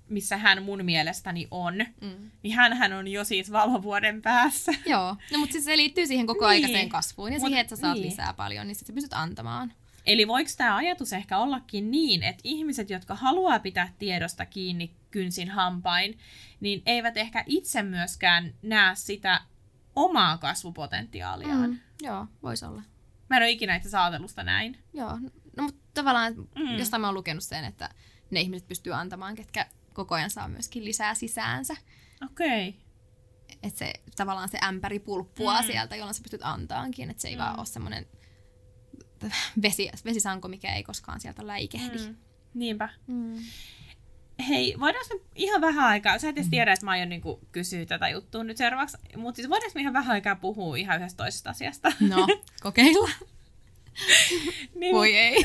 [0.08, 2.30] missä hän mun mielestäni on, Mm.
[2.42, 4.72] niin hän on jo siis valovuoden päässä.
[4.86, 6.48] Joo, no, mutta siis se liittyy siihen koko Niin.
[6.48, 8.06] aikaiseen kasvuun ja Mut- siihen, että sä saat niin.
[8.06, 9.72] lisää paljon, niin sit sä pystyt antamaan.
[10.06, 15.50] Eli voiko tämä ajatus ehkä ollakin niin, että ihmiset, jotka haluaa pitää tiedosta kiinni kynsin
[15.50, 16.18] hampain,
[16.62, 19.40] niin eivät ehkä itse myöskään näe sitä
[19.96, 21.70] omaa kasvupotentiaaliaan.
[21.70, 21.78] Mm.
[22.02, 22.82] Joo, voisi olla.
[23.30, 24.78] Mä en ole ikinä itse saatelusta näin.
[24.94, 25.18] Joo,
[25.56, 26.78] no mutta tavallaan Mm.
[26.78, 27.90] jostain mä oon lukenut sen, että
[28.30, 31.76] ne ihmiset pystyy antamaan, ketkä koko ajan saa myöskin lisää sisäänsä.
[32.24, 32.68] Okei.
[32.68, 32.80] Okay.
[33.62, 35.66] Että se tavallaan se ämpäri pulppua Mm.
[35.66, 37.10] sieltä, jolloin sä pystyt antaankin.
[37.10, 37.42] Että se ei mm.
[37.42, 38.06] vaan ole semmoinen
[39.62, 41.98] vesi, vesisanko, mikä ei koskaan sieltä läikehdi.
[41.98, 42.16] Mm.
[42.54, 42.88] Niinpä.
[43.06, 43.34] Mm.
[44.48, 47.86] Hei, voidaanko me ihan vähän aikaa, sä et edes tiedä, että mä aion niinku kysyä
[47.86, 51.50] tätä juttua nyt seuraavaksi, mutta siis voidaanko me ihan vähän aikaa puhua ihan yhdestä toisesta
[51.50, 51.92] asiasta?
[52.00, 52.26] No,
[52.62, 53.10] kokeilla.
[54.74, 55.42] niin, Voi ei.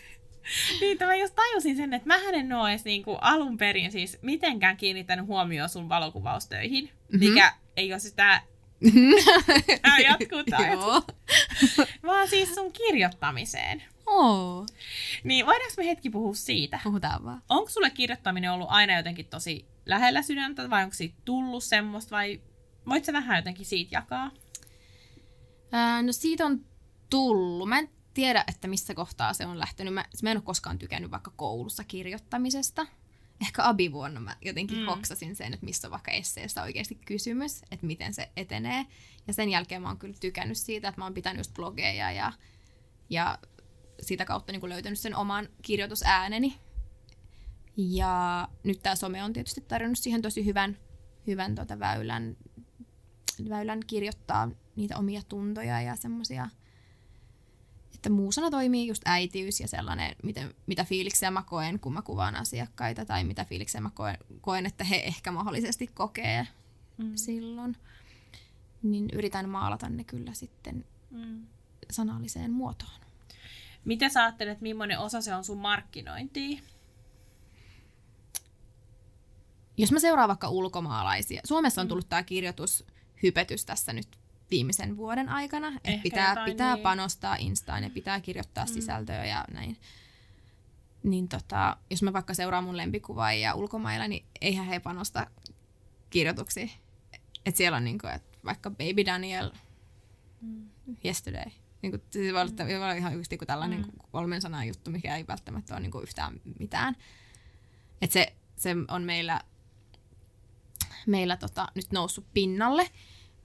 [0.80, 4.76] niin, mä just tajusin sen, että mä en ole edes niinku alun perin siis mitenkään
[4.76, 7.18] kiinnittänyt huomioon sun valokuvaustöihin, Mhm.
[7.24, 8.42] mikä ei ole sitä
[9.82, 10.38] Tää jatkuu.
[10.72, 11.02] Joo.
[12.06, 13.82] vaan siis sun kirjoittamiseen.
[14.06, 14.66] Oo.
[15.24, 16.80] Niin voidaanko me hetki puhua siitä?
[16.84, 17.42] Puhutaan vaan.
[17.48, 22.40] Onko sulle kirjoittaminen ollut aina jotenkin tosi lähellä sydäntä vai onko siitä tullut semmoista vai
[22.88, 24.30] voit sä vähän jotenkin siitä jakaa?
[25.72, 26.64] Ää, no siitä on
[27.10, 27.68] tullut.
[27.68, 29.94] Mä en tiedä, että missä kohtaa se on lähtenyt.
[29.94, 32.86] Mä, mä en ole koskaan tykännyt vaikka koulussa kirjoittamisesta.
[33.40, 34.86] Ehkä abivuonna mä jotenkin Mm.
[34.86, 38.86] hoksasin sen, että missä on vaikka esseestä oikeasti kysymys, että miten se etenee.
[39.26, 42.32] Ja sen jälkeen mä oon kyllä tykännyt siitä, että mä oon pitänyt just blogeja ja,
[43.10, 43.38] ja
[44.02, 46.56] sitä kautta niin löytänyt sen oman kirjoitusääneni.
[47.76, 50.76] Ja nyt tämä some on tietysti tarjonnut siihen tosi hyvän,
[51.26, 52.36] hyvän tota väylän,
[53.48, 56.48] väylän kirjoittaa niitä omia tuntoja ja semmoisia,
[58.00, 62.36] että muusana toimii just äitiys ja sellainen, miten, mitä fiiliksiä mä koen, kun mä kuvaan
[62.36, 66.46] asiakkaita, tai mitä fiiliksiä mä koen, koen että he ehkä mahdollisesti kokee
[66.98, 67.12] Mm.
[67.14, 67.76] silloin.
[68.82, 71.46] Niin yritän maalata ne kyllä sitten Mm.
[71.90, 73.00] sanalliseen muotoon.
[73.84, 76.60] Mitä sä ajattelet, millainen osa se on sun markkinointia?
[79.76, 84.08] Jos mä seuraan vaikka ulkomaalaisia, Suomessa on tullut tämä kirjoitushypetys tässä nyt
[84.50, 86.82] viimeisen vuoden aikana, että pitää, pitää niin.
[86.82, 88.70] panostaa Instaan ja pitää kirjoittaa Mm.
[88.70, 88.74] mm.
[88.74, 89.76] sisältöä ja näin.
[91.02, 95.26] Niin tota, jos mä vaikka seuraan mun lempikuvaajia ulkomailla, niin eihän he panosta
[96.10, 96.70] kirjoituksiin.
[97.46, 99.50] Et siellä on niinku, et vaikka Baby Daniel
[100.40, 100.70] Mm.
[101.04, 101.50] Yesterday.
[101.82, 103.84] Niin kuin, se voi olla, voi olla ihan yksi niinku tällainen Mm.
[103.84, 103.98] mm.
[104.12, 106.96] kolmen sanan juttu, mikä ei välttämättä ole niinku yhtään mitään.
[108.02, 109.40] Et se, se on meillä,
[111.06, 112.90] meillä tota, nyt noussut pinnalle,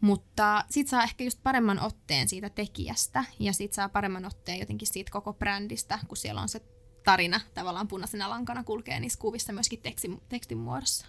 [0.02, 4.88] mutta sit saa ehkä just paremman otteen siitä tekijästä ja sit saa paremman otteen jotenkin
[4.88, 6.62] siitä koko brändistä, kun siellä on se
[7.04, 11.08] tarina tavallaan punaisena lankana kulkee niissä kuvissa myöskin tekstin, tekstin muodossa.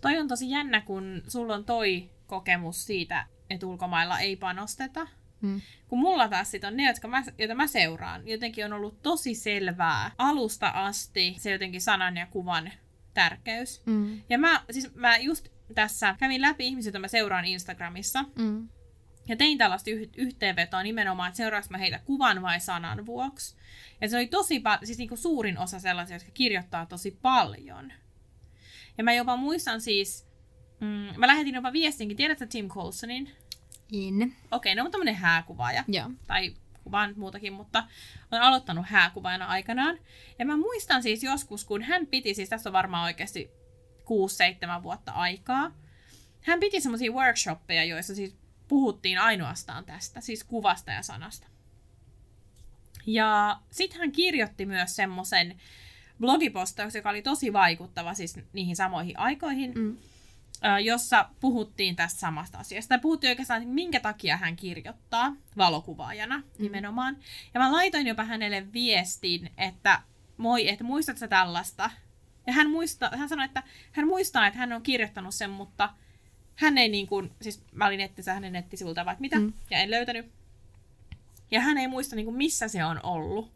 [0.00, 5.06] Toi on tosi jännä, kun sulla on toi kokemus siitä, että ulkomailla ei panosteta.
[5.40, 5.60] Mm.
[5.88, 9.34] Kun mulla taas sit on ne, jotka mä, joita mä seuraan, jotenkin on ollut tosi
[9.34, 12.72] selvää alusta asti se jotenkin sanan ja kuvan
[13.14, 13.82] tärkeys.
[13.86, 14.22] Mm.
[14.28, 18.68] Ja mä, siis mä just tässä kävin läpi ihmisiä, joita mä seuraan Instagramissa, Mm.
[19.28, 23.56] ja tein tällaista yh- yhteenvetoa nimenomaan, että seuraanko mä heitä kuvan vai sanan vuoksi.
[24.00, 27.92] Ja se oli tosi pa- siis niinku suurin osa sellaisia, jotka kirjoittaa tosi paljon.
[28.98, 30.26] Ja mä jopa muistan siis,
[30.80, 30.86] mm,
[31.20, 33.30] mä lähetin jopa viestinkin, tiedätkö Tim Coulsonin?
[33.92, 34.36] In.
[34.50, 35.84] Okei, ne on tämmönen hääkuvaaja.
[35.88, 36.10] Joo.
[36.26, 36.54] Tai
[36.84, 37.84] kuvaan muutakin, mutta
[38.32, 39.98] on aloittanut hääkuvaajana aikanaan.
[40.38, 43.50] Ja mä muistan siis joskus, kun hän piti, siis tässä on varmaan oikeasti
[44.78, 45.72] 6-7 vuotta aikaa.
[46.40, 48.36] Hän piti semmoisia workshoppeja, joissa siis
[48.68, 51.46] puhuttiin ainoastaan tästä, siis kuvasta ja sanasta.
[53.06, 55.60] Ja sitten hän kirjoitti myös semmoisen
[56.20, 59.96] blogipostauksen, joka oli tosi vaikuttava siis niihin samoihin aikoihin, Mm.
[60.84, 62.88] jossa puhuttiin tästä samasta asiasta.
[62.88, 67.16] Tai puhuttiin oikeastaan, että minkä takia hän kirjoittaa valokuvaajana nimenomaan.
[67.54, 70.02] Ja mä laitoin jopa hänelle viestin, että
[70.36, 71.90] moi, että muistatko tällaista?
[72.46, 75.90] Ja hän, muista, hän sanoi, että hän muistaa, että hän on kirjoittanut sen, mutta
[76.54, 79.52] hän ei niin kuin, siis mä olin nettissä hänen nettisivulta vaikka mitä, mm.
[79.70, 80.32] Ja en löytänyt.
[81.50, 83.52] Ja hän ei muista niin kuin missä se on ollut.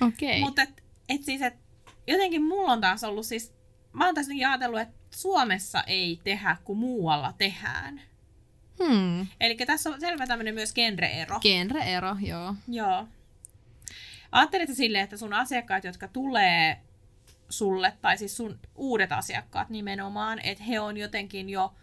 [0.00, 0.40] Okei.
[0.40, 1.54] Mutta et, et siis, et,
[2.06, 3.54] jotenkin mulla on taas ollut siis,
[3.92, 8.00] mä oon taas ajatellut, että Suomessa ei tehdä, kun muualla tehdään.
[8.84, 9.26] Hmm.
[9.40, 11.40] Eli tässä on selvä tämmöinen myös genre-ero.
[11.40, 12.54] Genre-ero, joo.
[12.68, 13.08] Joo.
[14.32, 16.80] Ajatteletko silleen, että sun asiakkaat, jotka tulee
[17.48, 21.74] sulle, tai siis sun uudet asiakkaat nimenomaan, että he on jotenkin jo,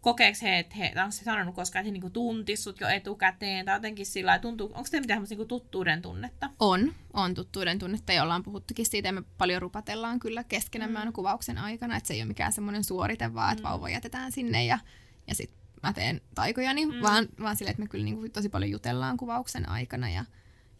[0.00, 3.64] kokeeks he, että he, onko se sanonut koskaan, että he niinku tuntis sut jo etukäteen,
[3.64, 6.50] tai jotenkin sillä lailla tuntuu, onko teillä mitään niinku tuttuuden tunnetta?
[6.58, 11.12] On, on tuttuuden tunnetta ja ollaan puhuttukin siitä ja me paljon rupatellaan kyllä keskenämme Mm.
[11.12, 13.68] kuvauksen aikana, että se ei ole mikään semmoinen suorite vaan, että Mm.
[13.68, 14.78] vauva jätetään sinne ja,
[15.26, 16.94] ja sitten mä teen taikojani, Mm.
[16.94, 17.02] mm.
[17.02, 20.24] vaan, vaan sille, että me kyllä niin kuin tosi paljon jutellaan kuvauksen aikana ja,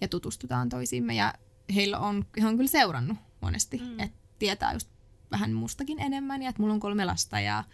[0.00, 1.34] ja tutustutaan toisiimme ja
[1.74, 4.00] heillä on, he on kyllä seurannut monesti, mm.
[4.00, 4.88] että tietää just
[5.30, 7.64] vähän mustakin enemmän ja että mulla on kolme lasta ja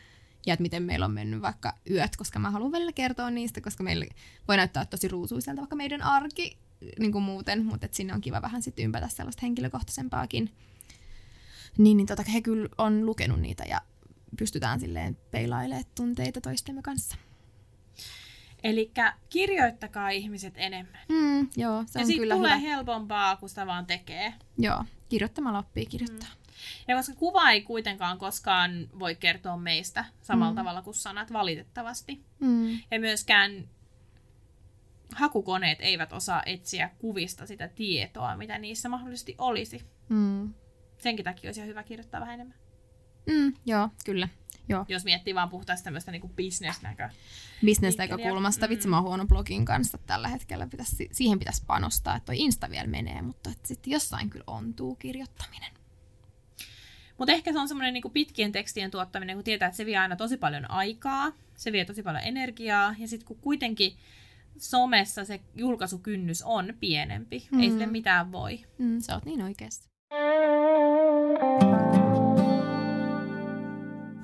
[0.46, 3.82] ja että miten meillä on mennyt vaikka yöt, koska mä haluan välillä kertoa niistä, koska
[3.82, 4.06] meillä
[4.48, 6.58] voi näyttää tosi ruusuiselta vaikka meidän arki
[6.98, 10.50] niin kuin muuten, mutta et sinne on kiva vähän sitten ympätä sellaista henkilökohtaisempaakin.
[11.78, 13.80] Niin, niin tota, he kyllä on lukenut niitä ja
[14.38, 17.16] pystytään silleen peilailemaan tunteita toistemme kanssa.
[18.64, 18.92] Eli
[19.28, 21.00] kirjoittakaa ihmiset enemmän.
[21.08, 22.68] Mm, joo, se ja on kyllä tulee hyvä.
[22.68, 24.34] helpompaa, kun sitä vaan tekee.
[24.58, 24.84] Joo,
[25.14, 26.28] kirjoittamalla oppii kirjoittaa.
[26.88, 30.56] Ja koska kuva ei kuitenkaan koskaan voi kertoa meistä samalla Mm.
[30.56, 32.24] tavalla kuin sanat, valitettavasti.
[32.40, 32.70] Mm.
[32.90, 33.68] Ja myöskään
[35.14, 39.84] hakukoneet eivät osaa etsiä kuvista sitä tietoa, mitä niissä mahdollisesti olisi.
[40.08, 40.54] Mm.
[40.98, 42.58] Senkin takia olisi hyvä kirjoittaa vähän enemmän.
[43.26, 44.28] Mm, joo, kyllä.
[44.68, 44.84] Joo.
[44.88, 47.08] Jos miettii vaan puhtaasti tämmöistä niin bisnesnäkö.
[47.64, 48.70] Bisnesnäkökulmasta, Mm.
[48.70, 50.66] vitsi mä oon huono blogin kanssa tällä hetkellä.
[50.66, 54.94] Pitäisi, siihen pitäisi panostaa, että toi Insta vielä menee, mutta että sitten jossain kyllä ontuu
[54.94, 55.70] kirjoittaminen.
[57.18, 60.16] Mutta ehkä se on semmoinen niin pitkien tekstien tuottaminen, kun tietää, että se vie aina
[60.16, 63.96] tosi paljon aikaa, se vie tosi paljon energiaa, ja sitten kun kuitenkin
[64.58, 67.60] somessa se julkaisukynnys on pienempi, mm.
[67.60, 67.72] ei Mm.
[67.72, 68.64] sille mitään voi.
[68.78, 69.90] Mm, sä oot niin oikeassa.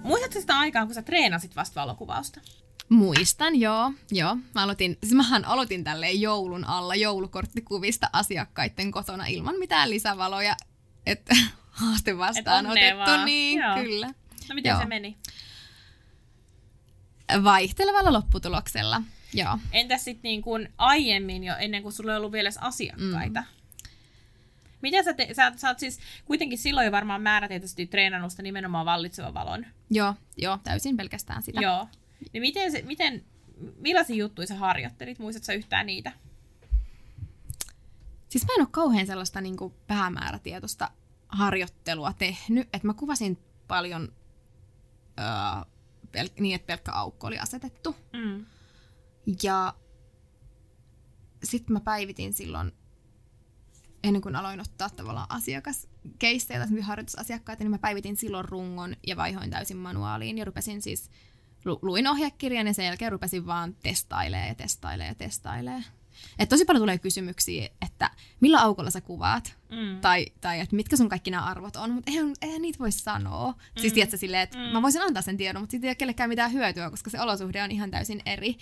[0.05, 2.41] Muistatko sitä aikaa, kun sä treenasit vasta valokuvausta?
[2.89, 3.93] Muistan, joo.
[4.11, 4.37] joo.
[4.55, 10.57] Mä aloitin, siis mähän aloitin tälleen joulun alla joulukorttikuvista asiakkaiden kotona ilman mitään lisävaloja,
[11.07, 11.37] että
[11.71, 13.25] haaste vastaan Et otettu, vaan.
[13.25, 13.75] niin Joo.
[13.75, 14.07] kyllä.
[14.49, 14.81] No miten Joo.
[14.81, 15.17] se meni?
[17.45, 19.03] Vaihtelevalla lopputuloksella,
[19.35, 19.59] joo.
[19.73, 23.41] Entäs sitten niin kuin aiemmin jo, ennen kuin sulla ei ollut vielä asiakkaita?
[23.41, 23.60] Mm.
[24.83, 28.87] Miten sä, te, sä, sä oot siis kuitenkin silloin jo varmaan määrätietoisesti treenannut sitä nimenomaan
[28.87, 29.67] vallitsevan valon.
[29.91, 31.61] Joo, joo, täysin pelkästään sitä.
[31.61, 31.89] Joo.
[32.33, 33.25] Niin miten, se, miten,
[33.77, 35.19] millaisia juttuja sä harjoittelit?
[35.19, 36.13] Muistatko sä yhtään niitä?
[38.29, 40.91] Siis mä en ole kauhean sellaista niin kuin päämäärätietoista
[41.29, 44.13] harjoittelua tehnyt, että mä kuvasin paljon
[45.21, 45.25] öö,
[46.17, 47.97] pel- niin, että pelkkä aukko oli asetettu.
[48.13, 48.47] Mm.
[49.43, 49.75] Ja
[51.45, 52.73] sitten mä päivitin silloin,
[54.05, 59.51] ennen kuin aloin ottaa tavallaan asiakaskeissejä tai harjoitusasiakkaita, niin mä päivitin silloin rungon ja vaihoin
[59.51, 61.11] täysin manuaaliin ja rupesin siis,
[61.65, 65.85] lu- luin ohjekirjan ja sen jälkeen rupesin vaan testailee ja testailee ja testailee.
[66.39, 70.01] Et tosi paljon tulee kysymyksiä, että millä aukolla sä kuvaat, Mm.
[70.01, 73.53] tai, tai että mitkä sun kaikki nämä arvot on, mutta eihän, eihän niitä voi sanoa.
[73.53, 73.81] Mm.
[73.81, 74.65] Siis tiedätkö silleen, että mm.
[74.65, 77.63] mä voisin antaa sen tiedon, mutta siitä ei ole kellekään mitään hyötyä, koska se olosuhde
[77.63, 78.57] on ihan täysin eri.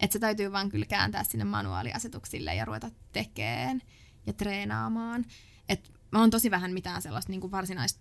[0.00, 3.82] Että se täytyy vaan kyllä kääntää sinne manuaaliasetuksille ja ruveta tekemään
[4.28, 5.26] ja treenaamaan.
[5.68, 8.00] Et mä oon tosi vähän mitään sellaista niin varsinaista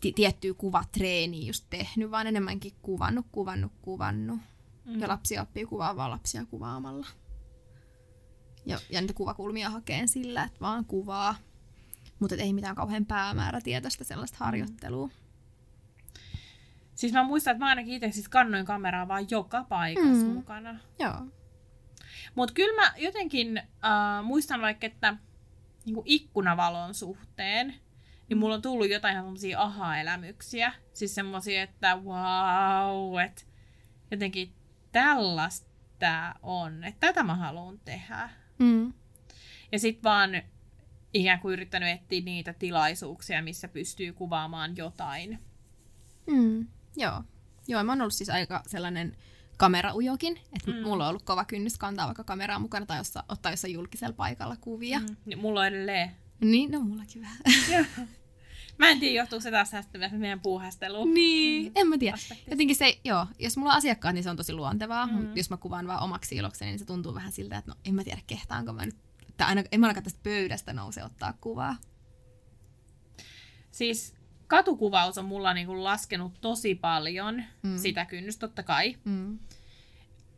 [0.00, 4.38] ti- tiettyä kuvatreeniä just tehnyt, vaan enemmänkin kuvannut, kuvannut, kuvannut.
[4.84, 5.00] Mm.
[5.00, 7.06] Ja lapsi oppii kuvaamaan lapsia kuvaamalla.
[8.66, 11.34] Ja, ja niitä kuvakulmia hakeen sillä, että vaan kuvaa.
[12.18, 15.10] Mutta ei mitään kauhean päämäärätietoista sellaista harjoittelua.
[16.94, 20.28] Siis mä muistan, että mä ainakin itse siis kannoin kameraa vaan joka paikassa mm.
[20.28, 20.34] Mm.
[20.34, 20.78] mukana.
[20.98, 21.26] Joo.
[22.34, 25.16] Mutta kyllä mä jotenkin äh, muistan vaikka, että
[25.84, 27.74] niinku ikkunavalon suhteen,
[28.28, 30.72] niin mulla on tullut jotain ihan semmosia aha-elämyksiä.
[30.92, 33.42] Siis semmosia, että wow, että
[34.10, 34.54] jotenkin
[34.92, 38.30] tällaista on, että tätä mä haluan tehdä.
[38.58, 38.92] Mm.
[39.72, 40.30] Ja sit vaan
[41.14, 45.38] ikään kuin yrittänyt etsiä niitä tilaisuuksia, missä pystyy kuvaamaan jotain.
[46.26, 46.66] Mm.
[46.96, 47.22] Joo.
[47.68, 49.16] Joo, mä oon ollut siis aika sellainen
[49.58, 50.76] kameraujokin, että Mm.
[50.76, 50.82] mm.
[50.82, 54.56] mulla on ollut kova kynnys kantaa vaikka kameraa mukana tai jossa, ottaa jossain julkisella paikalla
[54.60, 54.98] kuvia.
[54.98, 55.06] Mm.
[55.06, 55.16] Mm.
[55.26, 56.10] Niin Mulla on edelleen.
[56.40, 57.38] Niin, no mullakin vähän.
[58.78, 59.70] Mä en tiedä, johtuuko se taas
[60.12, 61.14] meidän puuhasteluun.
[61.14, 62.14] niin, en mä tiedä.
[62.14, 62.50] Aspektista.
[62.50, 65.06] Jotenkin se, joo, jos mulla on asiakkaat, niin se on tosi luontevaa.
[65.06, 65.12] Mm.
[65.12, 65.36] Mm.
[65.36, 68.04] Jos mä kuvaan vaan omaksi ilokseni, niin se tuntuu vähän siltä, että no en mä
[68.04, 68.96] tiedä kehtaanko mä nyt,
[69.36, 71.76] tai aina, en mä ainakaan tästä pöydästä nouse ottaa kuvaa.
[73.70, 74.14] Siis
[74.48, 77.78] katukuvaus on mulla niinku laskenut tosi paljon mm.
[77.78, 78.96] Sitä kynnystä, totta kai.
[79.04, 79.38] Mm.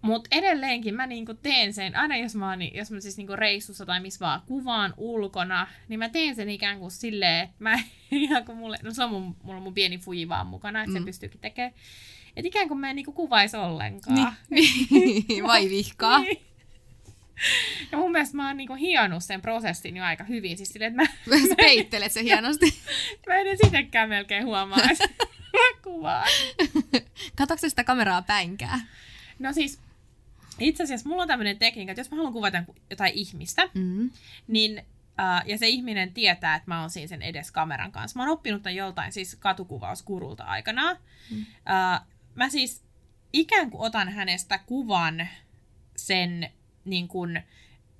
[0.02, 3.86] Mutta edelleenkin mä niinku teen sen, aina jos mä, oon, jos mä siis niinku reissussa
[3.86, 7.78] tai missä vaan kuvaan ulkona, niin mä teen sen ikään kuin silleen, että mä
[8.10, 10.90] ihan kuin mulle, no se on mun, mulla on mun pieni fuji vaan mukana, että
[10.90, 10.98] mm.
[10.98, 11.72] se pystyykin tekemään.
[12.36, 14.36] Että ikään kuin mä en niinku kuvaisi ollenkaan.
[14.50, 16.18] Niin, vai vihkaa.
[16.24, 16.49] Niin.
[17.92, 20.56] Ja mun mielestä mä oon niinku hionnut sen prosessin jo aika hyvin.
[20.56, 22.66] Siis silleen, että mä, Sä peittelet se hienosti.
[23.26, 25.08] mä en edes itsekään melkein huomaa, että
[25.52, 26.28] mä kuvaan.
[27.36, 28.80] Katokse sitä kameraa päinkää?
[29.38, 29.80] No siis,
[30.58, 34.10] itse asiassa mulla on tämmöinen tekniikka, että jos mä haluan kuvata jotain ihmistä, Mm.
[34.48, 34.78] niin,
[35.20, 38.18] äh, ja se ihminen tietää, että mä oon siinä sen edes kameran kanssa.
[38.18, 40.96] Mä oon oppinut tämän joltain siis katukuvauskurulta aikanaan.
[41.30, 41.46] Mm.
[41.70, 42.00] Äh,
[42.34, 42.82] mä siis
[43.32, 45.28] ikään kuin otan hänestä kuvan
[45.96, 46.50] sen
[46.84, 47.42] niin kuin,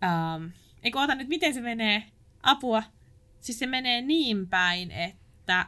[0.04, 0.46] ähm,
[0.82, 2.02] eikö ota nyt, miten se menee?
[2.42, 2.82] Apua.
[3.40, 5.66] Siis se menee niin päin, että...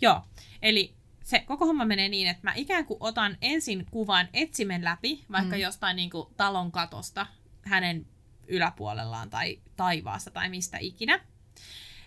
[0.00, 0.22] Joo,
[0.62, 5.24] eli se koko homma menee niin, että mä ikään kuin otan ensin kuvan etsimen läpi,
[5.32, 5.62] vaikka mm.
[5.62, 7.26] Jostain niin kuin talon katosta
[7.62, 8.06] hänen
[8.48, 11.20] yläpuolellaan tai taivaassa tai mistä ikinä.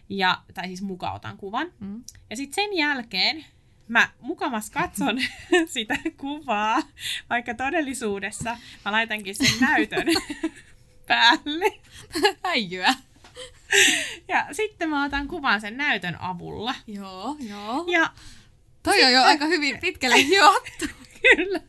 [0.09, 1.73] Ja, tai siis muka otan kuvan.
[1.79, 2.03] Mm.
[2.29, 3.45] Ja sitten sen jälkeen
[3.87, 5.17] mä mukamas katson
[5.67, 6.79] sitä kuvaa,
[7.29, 10.07] vaikka todellisuudessa mä laitankin sen näytön
[11.07, 11.79] päälle.
[12.43, 12.93] Häijyä.
[14.27, 16.75] Ja sitten mä otan kuvan sen näytön avulla.
[16.87, 17.85] Joo, joo.
[17.87, 18.09] Ja
[18.83, 20.85] Toi on jo aika hyvin pitkälle juottu.
[21.35, 21.59] kyllä.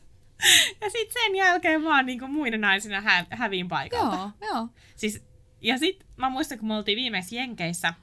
[0.81, 4.15] ja sitten sen jälkeen vaan niinku muiden naisina hä- häviin paikalta.
[4.15, 4.67] Joo, joo.
[4.95, 5.23] Siis,
[5.61, 7.93] ja sitten mä muistan, kun me oltiin viimeksi Jenkeissä,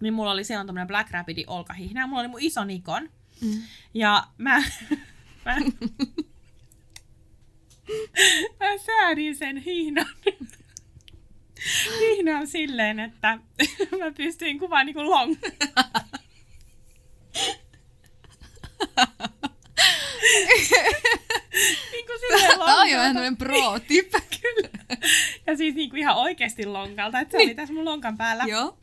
[0.00, 3.10] niin mulla oli silloin tämmönen Black Rapidi olkahihna, ja mulla oli mun iso Nikon.
[3.40, 3.62] Mm.
[3.94, 4.62] Ja mä,
[5.44, 5.56] mä,
[8.60, 10.06] mä säädin sen hihnan,
[12.00, 13.38] hihnan silleen, että
[13.98, 15.36] mä pystyin kuvaan niinku long.
[21.92, 23.20] niinku silleen Tämä on jo lonkalta.
[23.20, 24.10] vähän pro tip.
[24.42, 24.98] Kyllä.
[25.46, 28.44] Ja siis niinku ihan oikeasti lonkalta, että se oli tässä mun lonkan päällä.
[28.44, 28.78] Joo.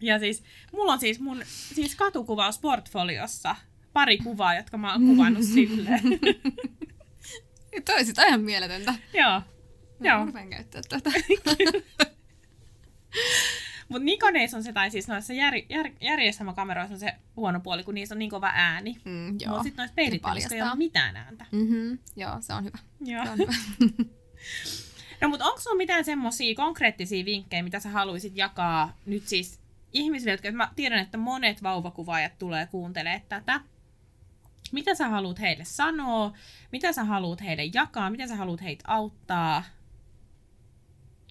[0.00, 3.56] Ja siis, mulla on siis mun siis katukuvaus portfoliossa
[3.98, 6.02] pari kuvaa, jotka mä oon kuvannut silleen.
[7.84, 8.94] Toi sit ihan mieletöntä.
[9.14, 9.42] Joo.
[10.00, 10.26] Mä Joo.
[10.26, 11.10] rupean käyttää tätä.
[13.88, 17.94] Mutta Nikoneissa on se, tai siis noissa jär, jär, järjestelmäkameroissa on se huono puoli, kun
[17.94, 18.96] niissä on niin kova ääni.
[19.04, 19.62] Mm, Mutta joo.
[19.62, 21.46] sitten noissa peilittelyssä ei ole mitään ääntä.
[21.52, 21.98] Mm-hmm.
[22.16, 22.78] Joo, se on hyvä.
[23.00, 23.24] Joo.
[23.24, 23.52] Se on hyvä.
[25.20, 29.60] No mutta onko sulla mitään semmoisia konkreettisia vinkkejä, mitä sä haluaisit jakaa nyt siis
[29.92, 33.60] ihmisille, jotka mä tiedän, että monet vauvakuvaajat tulee kuuntelemaan tätä.
[34.72, 36.32] Mitä sä haluat heille sanoa?
[36.72, 38.10] Mitä sä haluat heille jakaa?
[38.10, 39.64] Mitä sä haluat heitä auttaa?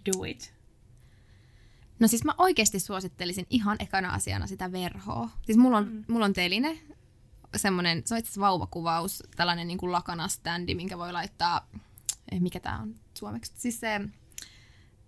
[0.05, 0.53] Do it.
[1.99, 5.29] No siis mä oikeasti suosittelisin ihan ekana asiana sitä verhoa.
[5.45, 6.03] Siis mulla on, Mm.
[6.07, 6.79] mulla on teline,
[7.55, 11.67] semmonen, se on itse vauvakuvaus, tällainen niin kuin lakana-standi, minkä voi laittaa,
[12.31, 14.01] eh, mikä tää on suomeksi, siis se,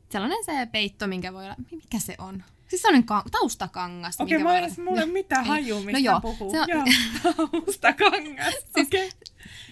[0.10, 2.44] sellainen se peitto, minkä voi, mikä se on?
[2.70, 5.48] Siis sellainen ka- taustakangas, Okei, minkä mä en mulla ei ole mitään Ei.
[5.50, 6.52] hajua, mistä No joo, puhuu.
[6.52, 6.84] se on- Joo,
[7.52, 8.54] taustakangas.
[8.74, 9.10] Siis- Okei.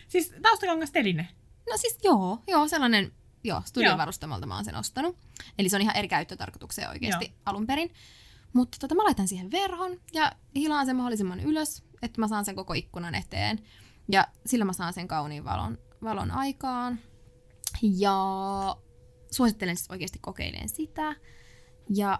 [0.07, 1.27] Siis taustakangas teline.
[1.71, 3.11] No siis joo, joo sellainen,
[3.43, 5.17] joo, studiovarustamolta mä oon sen ostanut.
[5.59, 7.33] Eli se on ihan eri käyttötarkoitukseen oikeasti Joo.
[7.45, 7.93] alun perin.
[8.53, 12.55] Mutta tota, mä laitan siihen verhon ja hilaan sen mahdollisimman ylös, että mä saan sen
[12.55, 13.59] koko ikkunan eteen.
[14.11, 16.99] Ja sillä mä saan sen kauniin valon, valon aikaan.
[17.81, 18.15] Ja
[19.31, 21.15] suosittelen siis oikeasti kokeileen sitä.
[21.95, 22.19] Ja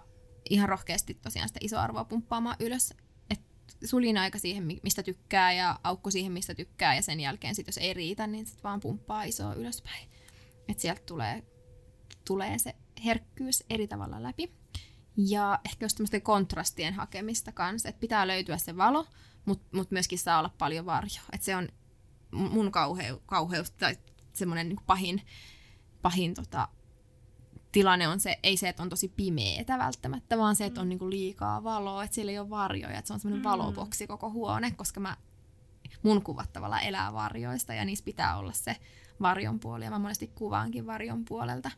[0.50, 2.94] ihan rohkeasti tosiaan sitä isoarvoa pumppaamaan ylös.
[3.30, 3.40] Et
[3.84, 6.94] suljin aika siihen, mi- mistä tykkää ja aukko siihen, mistä tykkää.
[6.94, 10.08] Ja sen jälkeen sit, jos ei riitä, niin sit vaan pumppaa isoa ylöspäin.
[10.68, 11.42] Että sieltä tulee,
[12.26, 12.74] tulee se
[13.04, 14.52] herkkyys eri tavalla läpi.
[15.16, 19.06] Ja ehkä just tämmöisten kontrastien hakemista kanssa, että pitää löytyä se valo,
[19.44, 21.24] mutta mut myöskin saa olla paljon varjoa.
[21.32, 21.68] Että se on
[22.30, 23.96] mun kauheu, kauheus tai
[24.32, 25.22] semmoinen niin pahin,
[26.02, 26.68] pahin tota,
[27.78, 31.10] tilanne on se, ei se, että on tosi pimeetä välttämättä, vaan se, että on niinku
[31.10, 33.50] liikaa valoa, että siellä ei ole varjoja, että se on semmoinen Mm.
[33.50, 35.16] valoboksi koko huone, koska mä,
[36.02, 38.76] mun kuvat tavallaan elää varjoista ja niissä pitää olla se
[39.20, 41.70] varjon puoli ja mä monesti kuvaankin varjon puolelta.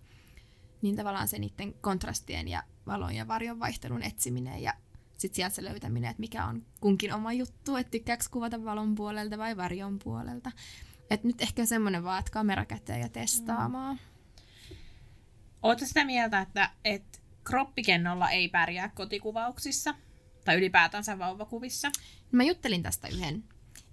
[0.83, 4.75] Niin tavallaan se niiden kontrastien ja valon ja varjon vaihtelun etsiminen ja
[5.19, 9.39] sitten sieltä se löytäminen, että mikä on kunkin oma juttu, että tykkääkö kuvata valon puolelta
[9.39, 10.53] vai varjon puolelta.
[11.11, 13.99] Et nyt ehkä semmoinen vaan, että kamera käteen ja testaamaan.
[15.63, 19.95] Oletko sitä mieltä, että, että kroppikennolla ei pärjää kotikuvauksissa?
[20.45, 21.91] Tai ylipäätänsä vauvakuvissa?
[22.33, 23.45] Mä juttelin tästä yhden,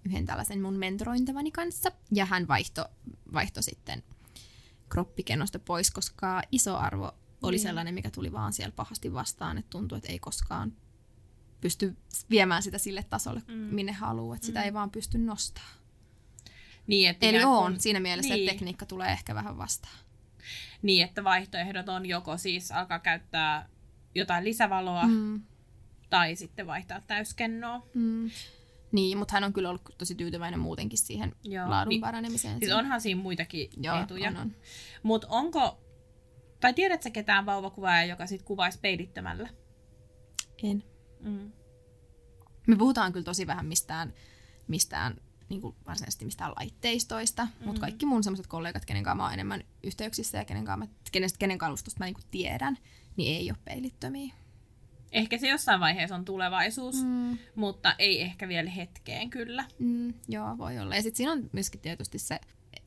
[0.05, 2.85] yhden tällaisen mun mentorointavani kanssa, ja hän vaihto,
[3.33, 4.03] vaihto sitten
[4.89, 7.11] kroppikennosta pois, koska iso arvo
[7.43, 7.63] oli Niin.
[7.63, 10.73] sellainen, mikä tuli vaan siellä pahasti vastaan, että tuntui, että ei koskaan
[11.61, 11.97] pysty
[12.29, 13.53] viemään sitä sille tasolle, Mm.
[13.53, 13.59] mm.
[13.75, 14.65] minne haluaa, että sitä Mm.
[14.65, 15.71] ei vaan pysty nostamaan.
[16.87, 18.43] Niin, että Eli on siinä mielessä, niin.
[18.43, 19.93] että tekniikka tulee ehkä vähän vastaan.
[20.81, 23.69] Niin, että vaihtoehdot on joko siis alkaa käyttää
[24.15, 25.41] jotain lisävaloa mm.
[26.09, 27.81] Tai sitten vaihtaa täyskennoa.
[27.93, 28.29] Mm.
[28.91, 32.59] Niin, mutta hän on kyllä ollut tosi tyytyväinen muutenkin siihen Joo, laadun niin- paranemiseen.
[32.59, 34.29] Siis onhan siinä muitakin Joo, etuja.
[34.29, 34.55] on, on.
[35.03, 35.79] Mutta onko,
[36.59, 39.49] tai tiedätkö ketään vauvakuvaaja, joka sit kuvaisi peilittömällä?
[40.63, 40.83] En.
[41.19, 41.51] Mm.
[42.67, 44.13] Me puhutaan kyllä tosi vähän mistään,
[44.67, 45.15] mistään
[45.49, 47.51] niin kuin varsinaisesti mistään laitteistoista, mm.
[47.59, 47.65] Mm.
[47.65, 50.93] mutta kaikki mun semmoiset kollegat, kenen kanssa mä oon enemmän yhteyksissä ja kenen, kanssa mä,
[51.11, 52.77] kenen, kenen kalustosta mä niin kuin tiedän,
[53.17, 54.33] niin ei ole peilittömiä.
[55.11, 57.37] Ehkä se jossain vaiheessa on tulevaisuus, mm.
[57.55, 59.65] Mutta ei ehkä vielä hetkeen kyllä.
[59.79, 60.95] Mm, joo, voi olla.
[60.95, 62.39] Ja sitten siinä on myöskin tietysti se,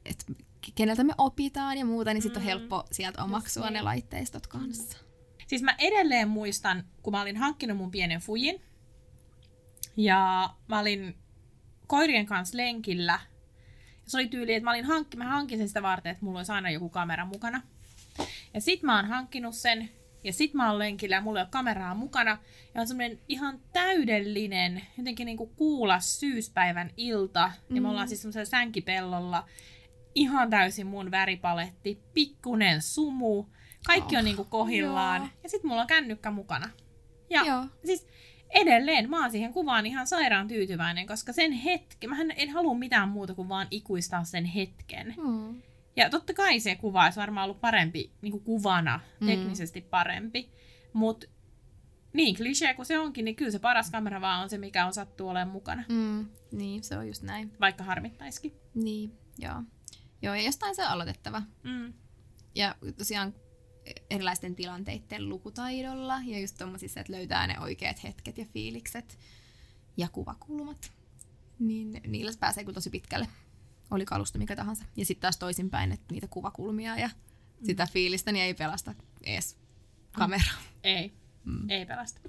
[0.04, 0.32] että
[0.74, 2.46] keneltä me opitaan ja muuta, niin sitten Mm.
[2.46, 3.72] on helppo sieltä omaksua niin.
[3.72, 4.98] ne laitteistot kanssa.
[5.46, 8.62] Siis mä edelleen muistan, kun mä olin hankkinut mun pienen fujin.
[9.96, 11.14] Ja mä olin
[11.90, 13.20] koirien kanssa lenkillä.
[14.04, 16.38] Ja se oli tyyli, että mä, olin hankki, mä hankin sen sitä varten, että mulla
[16.38, 17.62] olisi aina joku kamera mukana.
[18.54, 19.90] Ja sit mä oon hankkinut sen.
[20.24, 22.38] Ja sit mä oon lenkillä ja mulla ei ole kameraa mukana.
[22.74, 27.40] Ja on semmonen ihan täydellinen, jotenkin niinku kuulas syyspäivän ilta.
[27.68, 27.86] Ja me Mm.
[27.86, 29.46] ollaan siis semmoisella sänkipellolla.
[30.14, 33.44] Ihan täysin mun väripaletti, pikkunen sumu.
[33.86, 35.20] Kaikki on Oh, niinku kohillaan.
[35.20, 35.30] joo.
[35.42, 36.70] Ja sit mulla on kännykkä mukana.
[37.30, 37.66] Ja Joo.
[37.86, 38.06] siis
[38.50, 43.08] edelleen mä oon siihen kuvaan ihan sairaan tyytyväinen, koska sen hetken, mä en halua mitään
[43.08, 45.14] muuta kuin vaan ikuistaa sen hetken.
[45.26, 45.62] Mm.
[45.96, 49.26] Ja totta kai se kuva olisi varmaan ollut parempi, niin kuin kuvana, Mm.
[49.26, 50.50] teknisesti parempi.
[50.92, 51.26] Mutta
[52.12, 54.92] niin klisee kuin se onkin, niin kyllä se paras kamera vaan on se, mikä on
[54.94, 55.84] sattuu olemaan mukana.
[55.88, 56.26] Mm.
[56.52, 57.52] Niin, se on just näin.
[57.60, 58.52] Vaikka harmittaisikin.
[58.74, 59.62] Niin, joo.
[60.22, 61.42] Joo, ja jostain se on aloitettava.
[61.62, 61.92] Mm.
[62.54, 63.34] Ja tosiaan
[64.10, 69.18] erilaisten tilanteiden lukutaidolla ja just tommosissa, että löytää ne oikeat hetket ja fiilikset
[69.96, 70.92] ja kuvakulmat.
[71.58, 73.28] Niin niillä pääsee kyllä tosi pitkälle.
[73.90, 74.84] Oli kalusta mikä tahansa.
[74.96, 77.10] Ja sitten taas toisinpäin, että niitä kuvakulmia ja
[77.66, 79.56] sitä fiilistä niin ei pelasta edes
[80.12, 80.44] kamera.
[80.84, 81.12] Ei,
[81.44, 81.70] Mm.
[81.70, 82.20] ei pelasta.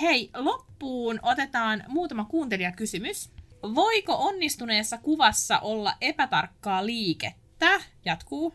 [0.00, 3.30] Hei, loppuun otetaan muutama kuuntelijakysymys.
[3.74, 7.80] Voiko onnistuneessa kuvassa olla epätarkkaa liikettä?
[8.04, 8.54] Jatkuu.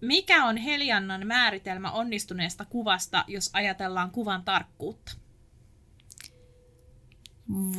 [0.00, 5.12] Mikä on Heliannan määritelmä onnistuneesta kuvasta, jos ajatellaan kuvan tarkkuutta?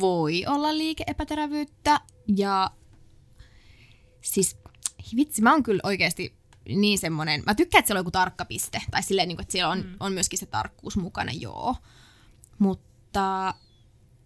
[0.00, 2.00] Voi olla liike-epäterävyyttä
[2.36, 2.70] ja
[4.20, 4.58] siis
[5.16, 6.34] vitsi, mä oon kyllä oikeasti
[6.68, 9.52] niin semmonen, mä tykkään, että siellä on joku tarkka piste, tai silleen, niin kuin, että
[9.52, 9.96] siellä on, mm.
[10.00, 11.76] on myöskin se tarkkuus mukana, joo.
[12.58, 13.54] Mutta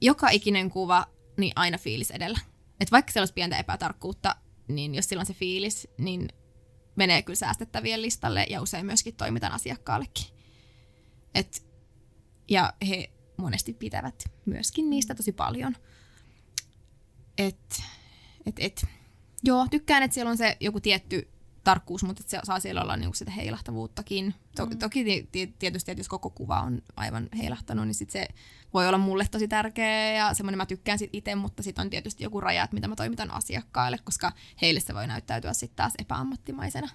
[0.00, 2.38] joka ikinen kuva, niin aina fiilis edellä.
[2.80, 4.36] Et vaikka siellä olisi pientä epätarkkuutta,
[4.68, 6.28] niin jos silloin se fiilis, niin
[6.96, 10.26] menee kyllä säästettävien listalle ja usein myöskin toimitan asiakkaallekin.
[11.34, 11.66] Et,
[12.48, 15.76] ja he monesti pitävät myöskin niistä tosi paljon.
[17.38, 17.82] Et,
[18.46, 18.86] et, et.
[19.46, 21.28] Joo, tykkään, että siellä on se joku tietty
[21.64, 24.34] tarkkuus, mutta se saa siellä olla niinku sitä heilahtavuuttakin.
[24.56, 24.78] To- Mm.
[24.78, 28.28] Toki ti- ti- tietysti, että jos koko kuva on aivan heilahtanut, niin sit se
[28.74, 32.24] voi olla mulle tosi tärkeä ja semmoinen mä tykkään sit itse, mutta sitten on tietysti
[32.24, 36.88] joku raja, että mitä mä toimitan asiakkaille, koska heille se voi näyttäytyä sitten taas epäammattimaisena.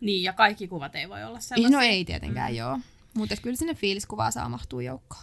[0.00, 1.78] Niin, ja kaikki kuvat ei voi olla sellaisia.
[1.78, 2.56] No ei tietenkään, mm.
[2.56, 2.78] joo.
[3.14, 5.22] Mutta kyllä sinne fiiliskuvaa saa mahtuu joukkoon.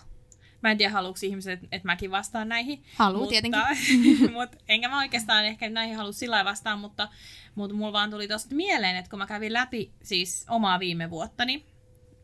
[0.62, 2.84] Mä en tiedä, haluuks ihmiset, että mäkin vastaan näihin.
[2.96, 4.32] Haluu mutta, tietenkin.
[4.34, 7.10] mut, enkä mä oikeastaan ehkä näihin halua sillä lailla vastaan, mutta,
[7.56, 11.66] mutta mulla vaan tuli tosta mieleen, että kun mä kävin läpi siis omaa viime vuottani,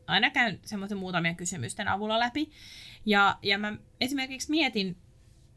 [0.08, 2.52] aina käyn semmoisen muutamien kysymysten avulla läpi,
[3.06, 4.98] ja, ja mä esimerkiksi mietin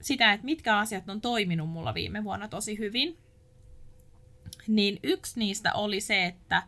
[0.01, 3.19] sitä, että mitkä asiat on toiminut mulla viime vuonna tosi hyvin,
[4.69, 6.63] niin yksi niistä oli se, että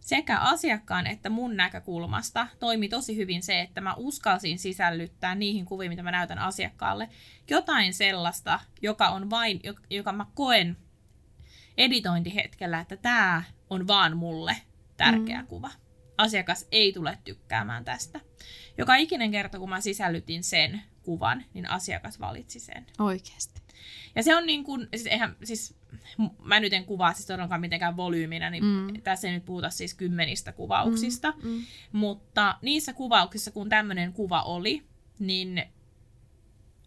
[0.00, 5.90] sekä asiakkaan että mun näkökulmasta toimi tosi hyvin se, että mä uskalsin sisällyttää niihin kuviin,
[5.90, 7.08] mitä mä näytän asiakkaalle,
[7.50, 10.76] jotain sellaista, joka on vain, joka- mä koen
[11.76, 14.56] editointihetkellä, että tämä on vaan mulle
[14.96, 15.46] tärkeä mm.
[15.46, 15.70] kuva.
[16.18, 18.20] Asiakas ei tule tykkäämään tästä.
[18.78, 22.86] Joka ikinen kerta, kun mä sisällytin sen kuvan, niin asiakas valitsi sen.
[22.98, 23.60] Oikeasti.
[24.16, 25.74] Ja se on niin kuin, siis eihän, siis
[26.44, 29.02] mä nyt en kuvaa siis todellakaan mitenkään volyyminä, niin Mm.
[29.02, 31.62] tässä ei nyt puhuta siis kymmenistä kuvauksista, Mm, mm.
[31.92, 34.82] mutta niissä kuvauksissa, kun tämmöinen kuva oli,
[35.18, 35.62] niin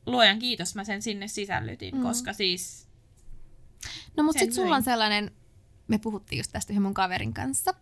[0.05, 2.01] luojan kiitos mä sen sinne sisällytin, Mm.
[2.01, 2.87] koska siis,
[4.17, 5.31] No mutta sitten sulla on sellainen,
[5.87, 7.73] me puhuttiin just tästä yhden mun kaverin kanssa,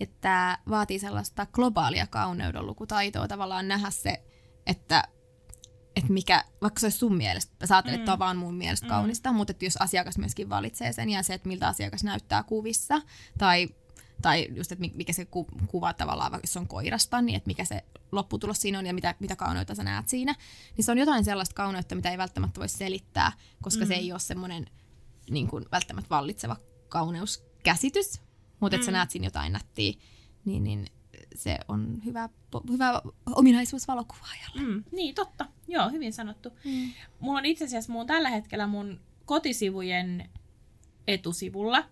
[0.00, 4.22] että vaatii sellaista globaalia kauneuden lukutaitoa tavallaan nähdä se,
[4.66, 5.02] että
[5.96, 8.06] että mikä, vaikka se olisi sun mielestä, sä ajattelet, että Mm.
[8.06, 8.90] tämä on vaan mun mielestä Mm.
[8.90, 13.02] kaunista, mutta että jos asiakas myöskin valitsee sen ja se, että miltä asiakas näyttää kuvissa,
[13.38, 13.68] tai,
[14.22, 17.36] tai just, että mi- mikä se ku, kuva tavallaan, vaikka jos se on koirasta, niin
[17.36, 20.34] että mikä se lopputulos siinä on ja mitä, mitä kauneutta sä näet siinä,
[20.76, 23.32] niin se on jotain sellaista kauneutta, mitä ei välttämättä voi selittää,
[23.62, 23.88] koska mm.
[23.88, 24.00] se Mm.
[24.00, 24.66] ei ole semmoinen
[25.30, 26.56] niin kuin välttämättä vallitseva
[26.88, 28.20] kauneuskäsitys,
[28.60, 28.96] mutta että sä Mm.
[28.96, 29.92] näet siinä jotain nättiä,
[30.44, 30.86] niin, niin
[31.36, 32.28] se on hyvä,
[32.70, 33.02] hyvä
[33.34, 34.60] ominaisuus valokuvaajalle.
[34.62, 36.50] mm, niin totta, joo, hyvin sanottu.
[36.64, 36.92] Mm.
[37.20, 40.30] Mulla on itse asiassa mun tällä hetkellä mun kotisivujen
[41.06, 41.84] etusivulla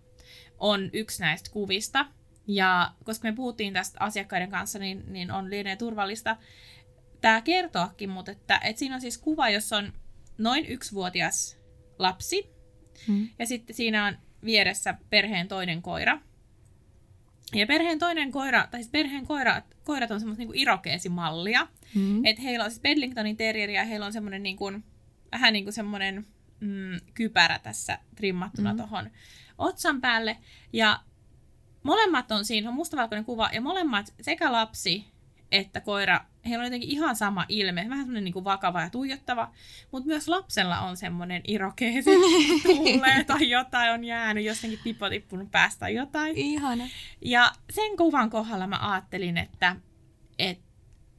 [0.59, 2.07] on yksi näistä kuvista.
[2.47, 6.37] Ja koska me puhuttiin tästä asiakkaiden kanssa, niin, niin on lienee turvallista
[7.21, 9.93] tämä kertoakin, mutta että, että siinä on siis kuva, jossa on
[10.39, 11.59] noin yksivuotias
[11.99, 12.55] lapsi
[13.09, 13.29] Mm.
[13.39, 16.19] ja sitten siinä on vieressä perheen toinen koira.
[17.53, 21.69] Ja perheen toinen koira, tai siis perheen koirat, koirat on semmoista niinku irokeesimallia.
[21.95, 22.25] Mm.
[22.25, 24.85] Et heillä on siis Bedlingtonin terrieri ja heillä on semmoinen niin kuin,
[25.33, 26.27] vähän niin kuin semmoinen
[26.61, 28.77] mm, kypärä tässä trimmattuna Mm.
[28.77, 28.79] mm.
[28.79, 29.11] tuohon
[29.59, 30.37] otsan päälle.
[30.73, 31.01] Ja
[31.83, 35.05] molemmat on siinä, on mustavalkoinen kuva, ja molemmat, sekä lapsi
[35.53, 39.53] että koira, heillä on jotenkin ihan sama ilme, vähän semmoinen niin kuin vakava ja tuijottava,
[39.91, 42.11] mutta myös lapsella on semmoinen irokeesi
[42.63, 46.37] tulee tai jotain on jäänyt, jostakin pipo tippunut päästä tai jotain.
[46.37, 46.85] Ihana.
[47.21, 49.77] Ja sen kuvan kohdalla mä ajattelin, että
[50.39, 50.61] et,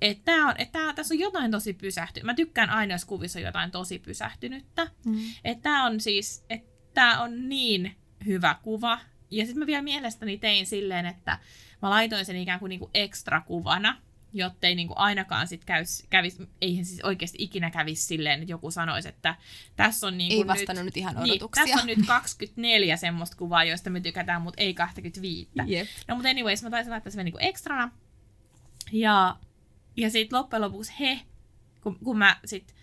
[0.02, 2.26] et tää on, et tää, tässä on jotain tosi pysähtynyt.
[2.26, 4.88] Mä tykkään aina, jos kuvissa on jotain tosi pysähtynyttä.
[5.06, 5.20] Mm.
[5.44, 7.96] Että tää on siis, että tää on niin
[8.26, 9.00] hyvä kuva.
[9.32, 11.40] Ja sitten mä vielä mielestäni tein silleen, että
[11.82, 14.02] mä laitoin sen ikään kuin, niinku ekstra kuvana.
[14.38, 18.72] Jottei niin kuin ainakaan sit kävis, kävis, eihän siis oikeasti ikinä kävisi silleen, että joku
[18.72, 19.36] sanoisi, että
[19.76, 21.64] tässä on niin kuin Ei vastannut nyt, ihan odotuksia.
[21.64, 25.50] Niin, tässä on nyt 24 semmoista kuvaa, joista me tykätään, mutta ei 25.
[25.66, 25.88] Jep.
[26.08, 27.92] No mutta anyways, mä taisin laittaa sen niin kuin ekstrana.
[28.92, 29.36] Ja,
[29.98, 31.20] ja sitten loppujen lopuksi he,
[31.82, 32.76] kun, kun mä sit,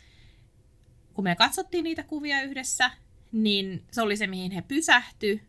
[1.14, 2.90] kun me katsottiin niitä kuvia yhdessä,
[3.32, 5.42] niin se oli se, mihin he pysähtyi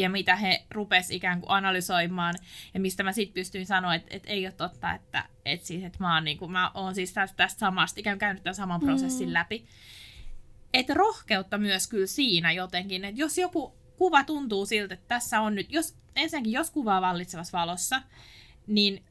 [0.00, 2.34] ja mitä he rupes ikään kuin analysoimaan,
[2.74, 5.98] ja mistä mä sitten pystyin sanoa, että, että ei ole totta, että, että, siis, että
[6.00, 8.80] mä, oon, niin kuin, mä oon siis tästä, tästä samasta, ikään kuin käynyt tämän saman
[8.80, 9.34] prosessin mm.
[9.34, 9.66] läpi.
[10.74, 15.54] Että rohkeutta myös kyllä siinä jotenkin, että jos joku kuva tuntuu siltä, että tässä on
[15.54, 18.02] nyt, jos ensinnäkin jos kuvaa vallitsevassa valossa,
[18.66, 19.04] niin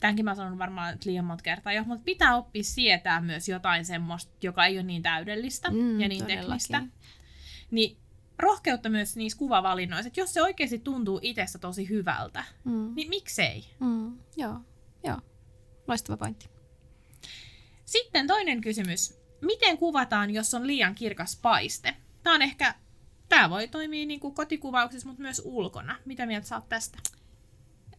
[0.00, 4.32] tämänkin mä sanon varmaan liian monta kertaa jo, mutta pitää oppia sietää myös jotain semmoista,
[4.42, 6.48] joka ei ole niin täydellistä mm, ja niin todellakin.
[6.48, 6.82] teknistä.
[7.70, 7.96] Niin
[8.38, 12.92] rohkeutta myös niissä kuvavalinnoissa, että jos se oikeasti tuntuu itsestä tosi hyvältä, mm.
[12.94, 13.64] niin miksei?
[13.80, 14.18] Mm.
[14.36, 14.60] Joo,
[15.04, 15.18] joo.
[15.88, 16.48] Loistava pointti.
[17.84, 19.18] Sitten toinen kysymys.
[19.40, 21.96] Miten kuvataan, jos on liian kirkas paiste?
[22.22, 22.74] Tämä on ehkä,
[23.28, 25.96] tämä voi toimia niin kuin kotikuvauksessa, mutta myös ulkona.
[26.04, 26.98] Mitä mieltä saat tästä?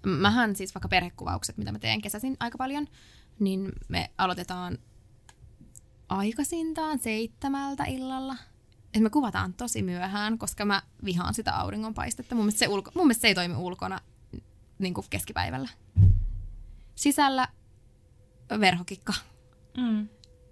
[0.06, 2.88] Mähän siis vaikka perhekuvaukset, mitä mä teen kesäsin aika paljon,
[3.40, 4.78] niin me aloitetaan
[6.10, 8.36] aikaisintaan seitsemältä illalla–
[8.98, 12.36] että me kuvataan tosi myöhään, koska mä vihaan sitä auringonpaistetta.
[12.36, 14.00] Mun mielestä se, ulko, mun mielestä se ei toimi ulkona
[14.80, 15.70] niin kuin keskipäivällä.
[16.96, 17.48] Sisällä
[18.60, 19.14] verhokikka.
[19.78, 20.10] Mm.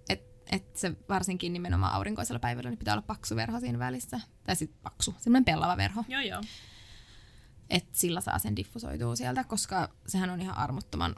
[0.08, 0.22] Et,
[0.52, 4.20] et se varsinkin nimenomaan aurinkoisella päivällä niin pitää olla paksu verho siinä välissä.
[4.44, 6.04] Tai sitten paksu, semmoinen pellava verho.
[6.08, 6.42] Joo, joo.
[7.70, 11.14] Et sillä saa sen diffusoitua sieltä, koska sehän on ihan armottoman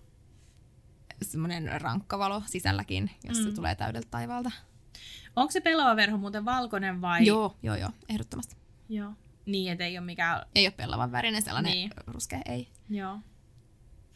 [1.22, 3.44] semmoinen rankka valo sisälläkin, jos mm.
[3.44, 4.50] se tulee täydeltä taivaalta.
[5.38, 7.26] Onko se pelava verho muuten valkoinen vai?
[7.26, 8.56] Joo, joo, joo, ehdottomasti.
[8.88, 9.12] Joo.
[9.46, 10.46] Niin, että ei ole mikään...
[10.54, 11.90] Ei ole pelavan värinen sellainen niin.
[12.06, 12.68] ruskea, ei.
[12.90, 13.18] Joo.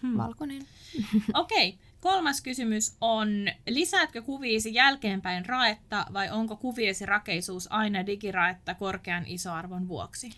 [0.02, 0.18] Hmm.
[0.18, 0.62] Valkoinen.
[1.34, 1.80] Okei, okay.
[2.00, 3.28] kolmas kysymys on,
[3.68, 10.30] lisäätkö kuviisi jälkeenpäin raetta vai onko kuviesi rakeisuus aina digiraetta korkean isoarvon vuoksi?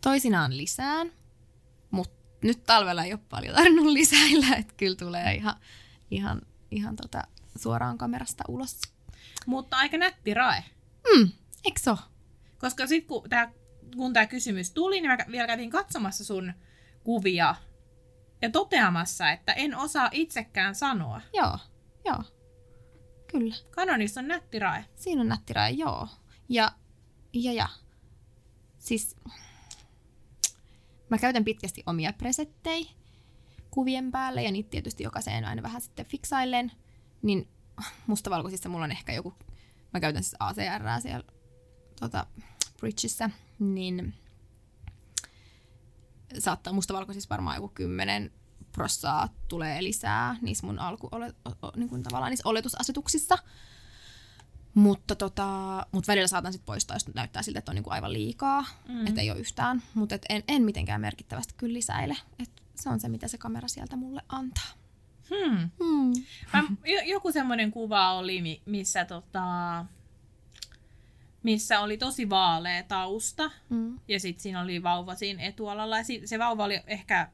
[0.00, 1.12] Toisinaan lisään,
[1.90, 5.54] mutta nyt talvella ei ole paljon tarvinnut lisäillä, että kyllä tulee ihan,
[6.10, 7.22] ihan, ihan tota
[7.56, 8.80] suoraan kamerasta ulos.
[9.46, 10.64] Mutta aika nätti rae.
[11.14, 11.30] Mm,
[11.64, 11.98] eikö so?
[12.58, 13.52] Koska sitten kun tämä
[13.96, 16.52] kun tämä kysymys tuli, niin mä vielä kävin katsomassa sun
[17.04, 17.54] kuvia
[18.42, 21.20] ja toteamassa, että en osaa itsekään sanoa.
[21.34, 21.58] Joo,
[22.04, 22.24] joo.
[23.32, 23.54] Kyllä.
[23.70, 24.84] Kanonissa on nätti rae.
[24.96, 26.08] Siinä on nätti rae, joo.
[26.48, 26.72] Ja,
[27.32, 27.68] ja, ja.
[28.78, 29.16] Siis
[31.08, 32.90] mä käytän pitkästi omia presettejä
[33.70, 36.72] kuvien päälle ja niitä tietysti jokaiseen aina vähän sitten fiksailen.
[37.22, 37.48] Niin
[38.06, 39.34] mustavalkoisissa mulla on ehkä joku,
[39.92, 41.32] mä käytän siis ACR siellä
[42.00, 42.26] tota,
[42.80, 44.14] Bridgeissä, niin
[46.38, 48.32] saattaa mustavalkoisissa varmaan joku kymmenen
[48.72, 51.10] prossaa tulee lisää niissä mun alku
[51.76, 53.38] niin kuin tavallaan niissä oletusasetuksissa.
[54.74, 55.46] Mutta tota,
[55.92, 59.06] mut välillä saatan sitten poistaa, jos näyttää siltä, että on niinku aivan liikaa, mm.
[59.06, 59.82] että ei ole yhtään.
[59.94, 62.16] Mutta en, en mitenkään merkittävästi kyllä lisäile.
[62.38, 64.79] Et se on se, mitä se kamera sieltä mulle antaa.
[65.30, 65.70] Hmm.
[65.84, 66.12] Hmm.
[66.52, 66.64] Mä,
[67.04, 69.84] joku semmoinen kuva oli, missä, tota,
[71.42, 73.50] missä oli tosi vaalea tausta.
[73.70, 73.98] Hmm.
[74.08, 75.98] Ja sitten siinä oli vauva siinä etualalla.
[75.98, 77.28] Ja se vauva oli ehkä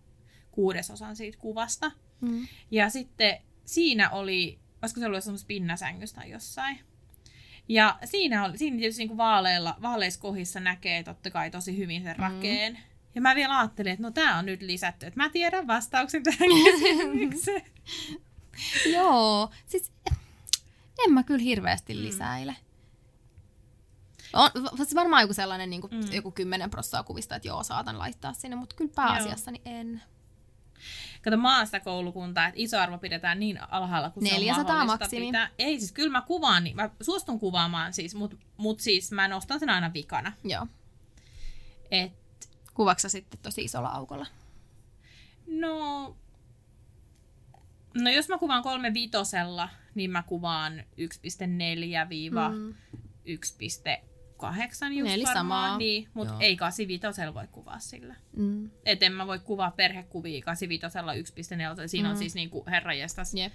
[0.51, 1.93] kuudesosan siitä kuvasta.
[2.27, 2.47] Hmm.
[2.71, 6.79] Ja sitten siinä oli, olisiko se ollut semmoista pinnasängystä jossain.
[7.69, 12.03] Ja siinä, oli, siinä tietysti niin kuin vaaleilla, vaaleissa kohdissa näkee totta kai tosi hyvin
[12.03, 12.73] sen rakeen.
[12.73, 12.96] Mm.
[13.17, 16.49] Ja mä vielä ajattelin, että no tää on nyt lisätty, että mä tiedän vastauksen tähän
[16.65, 17.63] kysymykseen.
[18.95, 19.93] Joo, siis
[21.05, 22.03] en mä kyllä hirveästi mm.
[22.03, 22.57] lisäile.
[24.33, 26.13] On, siis varmaan joku sellainen niin kuin, mm.
[26.13, 30.03] joku kymmenen prosenttia kuvista, että joo, saatan laittaa sinne, mutta kyllä pääasiassa niin en.
[31.23, 35.27] Kato maasta koulukuntaa, että iso arvo pidetään niin alhaalla kuin 400 se on maksimi.
[35.27, 35.51] Pitää.
[35.59, 39.61] Ei, siis kyllä mä kuvaan, niin mä suostun kuvaamaan siis, mutta mut siis mä nostan
[39.61, 40.33] sen aina vikana.
[40.45, 40.67] Joo.
[41.91, 42.26] Et
[42.77, 44.27] Kuvaksa sitten tosi isolla aukolla?
[45.47, 46.17] No,
[47.95, 51.03] no jos mä kuvaan kolme vitosella, niin mä kuvaan 1.4-1.8
[54.93, 55.79] just Eli varmaan, samaa.
[55.79, 56.41] Niin, mutta Joo.
[56.41, 58.15] ei 85 voi kuvaa sillä.
[58.37, 58.71] Mm.
[58.85, 60.87] Et en mä voi kuvaa perhekuvia 85
[61.85, 62.13] 1.4, siinä mm.
[62.13, 63.53] on siis niinku herranjestas Jep.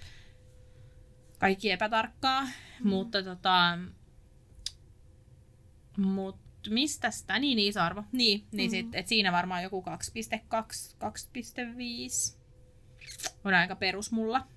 [1.39, 2.89] kaikki epätarkkaa, mm.
[2.89, 3.77] mutta tota,
[5.98, 8.71] mut mistä sitä, niin iso arvo, niin, niin mm.
[8.71, 10.95] sit, et siinä varmaan joku 2.2,
[12.33, 12.38] 2.5
[13.43, 14.47] on aika perus mulla.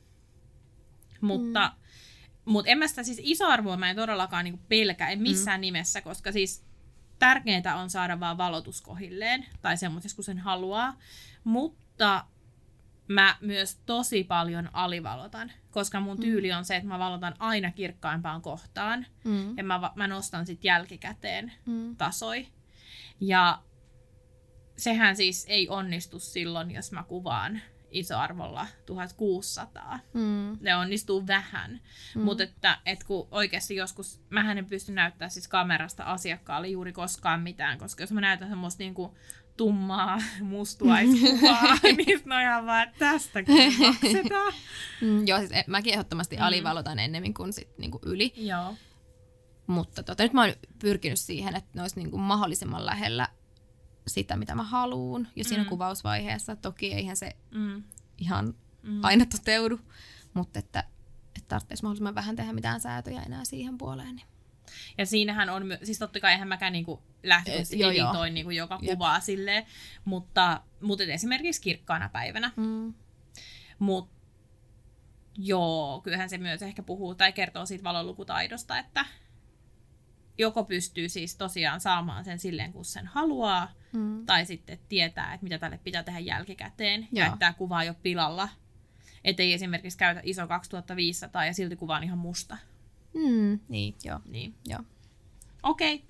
[1.20, 2.52] Mutta, mm.
[2.52, 5.62] mut en mä sitä siis iso arvoa mä en todellakaan niinku pelkä, en missään mm.
[5.62, 6.64] nimessä, koska siis
[7.18, 10.98] tärkeintä on saada vaan valotus kohilleen, tai semmoisessa kun sen haluaa,
[11.44, 12.24] mutta
[13.09, 16.20] mä myös tosi paljon alivalotan, koska mun Mm.
[16.20, 19.56] tyyli on se, että mä valotan aina kirkkaimpaan kohtaan Mm.
[19.56, 21.97] ja mä, mä nostan sit jälkikäteen Mm.
[21.97, 22.47] tasoi.
[23.20, 23.62] Ja
[24.76, 27.60] sehän siis ei onnistu silloin, jos mä kuvaan
[27.90, 29.98] isoarvolla 1600.
[30.14, 30.59] Mm.
[30.60, 31.81] Ne onnistuu vähän,
[32.14, 32.22] Mm.
[32.22, 37.40] mutta että, et kun oikeasti joskus, mähän en pysty näyttämään siis kamerasta asiakkaalle juuri koskaan
[37.40, 39.16] mitään, koska jos mä näytän semmoista niinku
[39.56, 44.52] tummaa mustuaiskuvaa, niin sit ne on ihan vaan, että tästäkin maksetaan.
[45.01, 46.43] Mm, joo, siis eh, mäkin ehdottomasti Mm.
[46.43, 48.32] alivalotan ennemmin kuin sit niinku yli.
[48.36, 48.74] Joo.
[49.66, 53.28] Mutta tota, nyt mä oon pyrkinyt siihen, että ne olisi niinku mahdollisimman lähellä
[54.06, 55.28] sitä, mitä mä haluun.
[55.36, 55.68] Ja siinä Mm.
[55.68, 57.82] kuvausvaiheessa toki eihän se Mm.
[58.18, 59.05] ihan mm.
[59.05, 59.81] aina toteudu,
[60.35, 60.85] mutta että,
[61.36, 64.16] että tarvitsisi mahdollisimman vähän tehdä mitään säätöjä enää siihen puoleen.
[64.16, 64.26] Niin.
[64.98, 67.90] Ja siinähän on, my- siis totta kai eihän mäkään niinku lähtökohtaisesti joo.
[67.90, 68.92] editoin niinku joka Jep.
[68.94, 69.66] kuvaa silleen,
[70.05, 72.51] mutta, mutta esimerkiksi kirkkaana päivänä.
[72.56, 72.94] Mm.
[73.78, 74.10] Mut
[75.38, 79.05] joo, kyllähän se myös ehkä puhuu tai kertoo siitä valonlukutaidosta, että
[80.38, 84.26] joko pystyy siis tosiaan saamaan sen silleen, kun sen haluaa, Mm.
[84.26, 87.26] tai sitten tietää, että mitä tälle pitää tehdä jälkikäteen, ja Joo.
[87.26, 88.48] että tämä kuva ei ole pilalla.
[89.24, 92.56] Että ei esimerkiksi käytä iso 2500 ja silti kuva on ihan musta.
[93.15, 93.61] Mm.
[93.69, 94.20] Niin, joo.
[94.24, 94.55] Niin.
[94.66, 94.81] joo.
[95.62, 95.95] Okei.
[95.95, 96.07] Okay.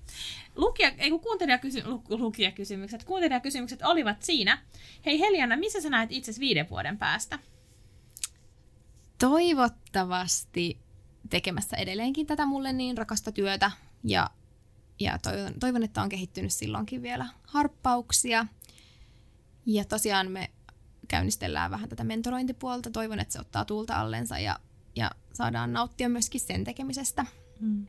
[0.55, 4.63] Lukija, ei kun kuuntelijakysy, lu, lukijakysymykset, kuuntelijakysymykset olivat siinä.
[5.05, 7.39] Hei Heliana, missä sä näet itse viiden vuoden päästä?
[9.17, 10.79] Toivottavasti
[11.29, 13.71] tekemässä edelleenkin tätä mulle niin rakasta työtä
[14.03, 14.29] ja,
[14.99, 18.45] ja toivon, toivon, että on kehittynyt silloinkin vielä harppauksia.
[19.65, 20.51] Ja tosiaan me
[21.07, 22.89] käynnistellään vähän tätä mentorointipuolta.
[22.89, 24.59] Toivon, että se ottaa tuulta allensa ja,
[24.95, 27.25] ja saadaan nauttia myöskin sen tekemisestä.
[27.59, 27.85] Mm.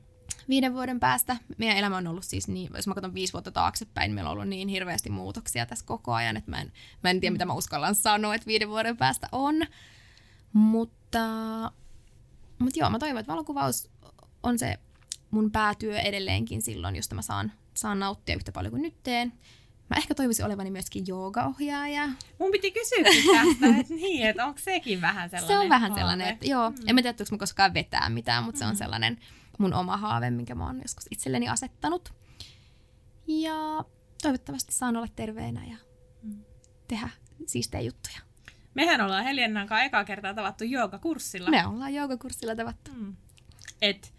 [0.49, 4.13] Viiden vuoden päästä meidän elämä on ollut siis niin, jos mä katson viisi vuotta taaksepäin,
[4.13, 6.73] meillä on ollut niin hirveästi muutoksia tässä koko ajan, että mä en,
[7.03, 9.55] mä en tiedä, mitä mä uskallan sanoa, että viiden vuoden päästä on.
[10.53, 11.19] Mutta,
[12.59, 13.91] mutta joo, mä toivon, että valokuvaus
[14.43, 14.79] on se
[15.31, 19.33] mun päätyö edelleenkin silloin, josta mä saan, saan nauttia yhtä paljon kuin nyt teen.
[19.91, 22.09] Mä ehkä toivoisin olevani myöskin joogaohjaaja.
[22.39, 26.01] Mun piti kysyä tästä, että niin, että onko sekin vähän sellainen Se on vähän haave?
[26.01, 26.77] sellainen, että joo, Mm.
[26.87, 28.77] en mä tiedä, tuleeko mä koskaan vetää mitään, mutta se on Mm.
[28.77, 29.19] sellainen
[29.59, 32.13] mun oma haave, minkä mä oon joskus itselleni asettanut.
[33.27, 33.85] Ja
[34.23, 35.77] toivottavasti saan olla terveenä ja
[36.23, 36.45] Mm.
[36.89, 37.09] tehdä
[37.47, 38.19] siistejä juttuja.
[38.75, 41.51] Mehän ollaan Helianan kanssa ekaa kertaa tavattu joogakurssilla.
[41.51, 42.91] Me ollaan joogakurssilla tavattu.
[42.95, 43.17] Mm.
[43.83, 44.15] Et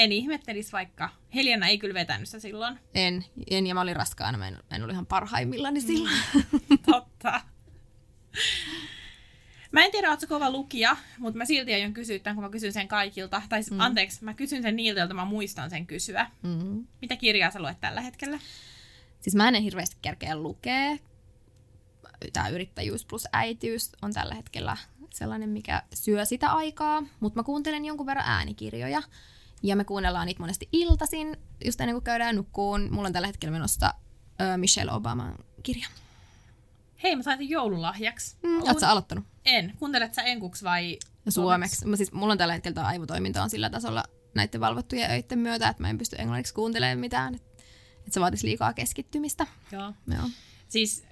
[0.00, 2.78] en ihmettelisi vaikka, Heliana ei kyllä vetänyt sitä silloin.
[2.94, 6.16] En, en, ja mä olin raskaana, mä en, mä en ollut ihan parhaimmillani silloin.
[6.86, 7.40] Totta.
[9.72, 12.72] Mä en tiedä, ootko kova lukija, mutta mä silti aion kysyä tämän, kun mä kysyn
[12.72, 13.42] sen kaikilta.
[13.48, 13.74] Tai mm.
[13.74, 13.80] Mm.
[13.80, 16.26] anteeksi, mä kysyn sen niiltä, joilta mä muistan sen kysyä.
[16.42, 16.86] Mm.
[17.00, 18.38] Mitä kirjaa sä luet tällä hetkellä?
[19.20, 20.96] Siis mä en hirveästi kerkeä lukea.
[22.32, 24.76] Tämä yrittäjyys plus äitiys on tällä hetkellä
[25.14, 29.02] sellainen, mikä syö sitä aikaa, mutta mä kuuntelen jonkun verran äänikirjoja.
[29.62, 32.88] Ja me kuunnellaan niitä monesti iltaisin, just ennen kuin käydään nukkuun.
[32.90, 33.94] Mulla on tällä hetkellä menossa
[34.40, 35.86] ö, Michelle Obaman kirja.
[37.02, 38.36] Hei, mä saisin joululahjaksi.
[38.42, 39.24] Mm, Oot sä aloittanut?
[39.44, 39.74] En.
[39.78, 41.86] Kuuntelet sä enkuksi vai Suomeksi.
[41.86, 44.04] Mä siis, mulla on tällä hetkellä aivotoiminta on sillä tasolla
[44.34, 47.34] näiden valvottujen öiden myötä, että mä en pysty englanniksi kuuntelemaan mitään.
[47.34, 47.50] Että
[48.06, 49.46] et se vaatisi liikaa keskittymistä.
[49.72, 49.92] Joo.
[50.14, 50.24] Joo.
[50.68, 51.04] Siis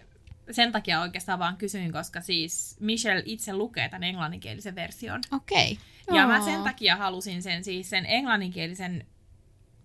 [0.51, 5.21] sen takia oikeastaan vaan kysyin, koska siis Michelle itse lukee tämän englanninkielisen version.
[5.33, 5.79] Okei.
[6.13, 9.07] Ja mä sen takia halusin sen siis sen englanninkielisen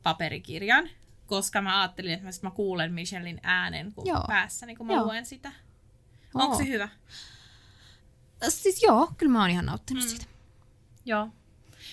[0.03, 0.90] paperikirjan,
[1.26, 4.23] koska mä ajattelin, että mä, sit mä kuulen Michellin äänen kun Joo.
[4.27, 5.03] päässäni, kun mä Joo.
[5.06, 5.52] luen sitä.
[6.34, 6.90] Onko se hyvä?
[8.49, 10.10] Siis joo, kyllä mä oon ihan nauttinut Mm.
[10.10, 10.26] siitä.
[11.06, 11.30] Joo.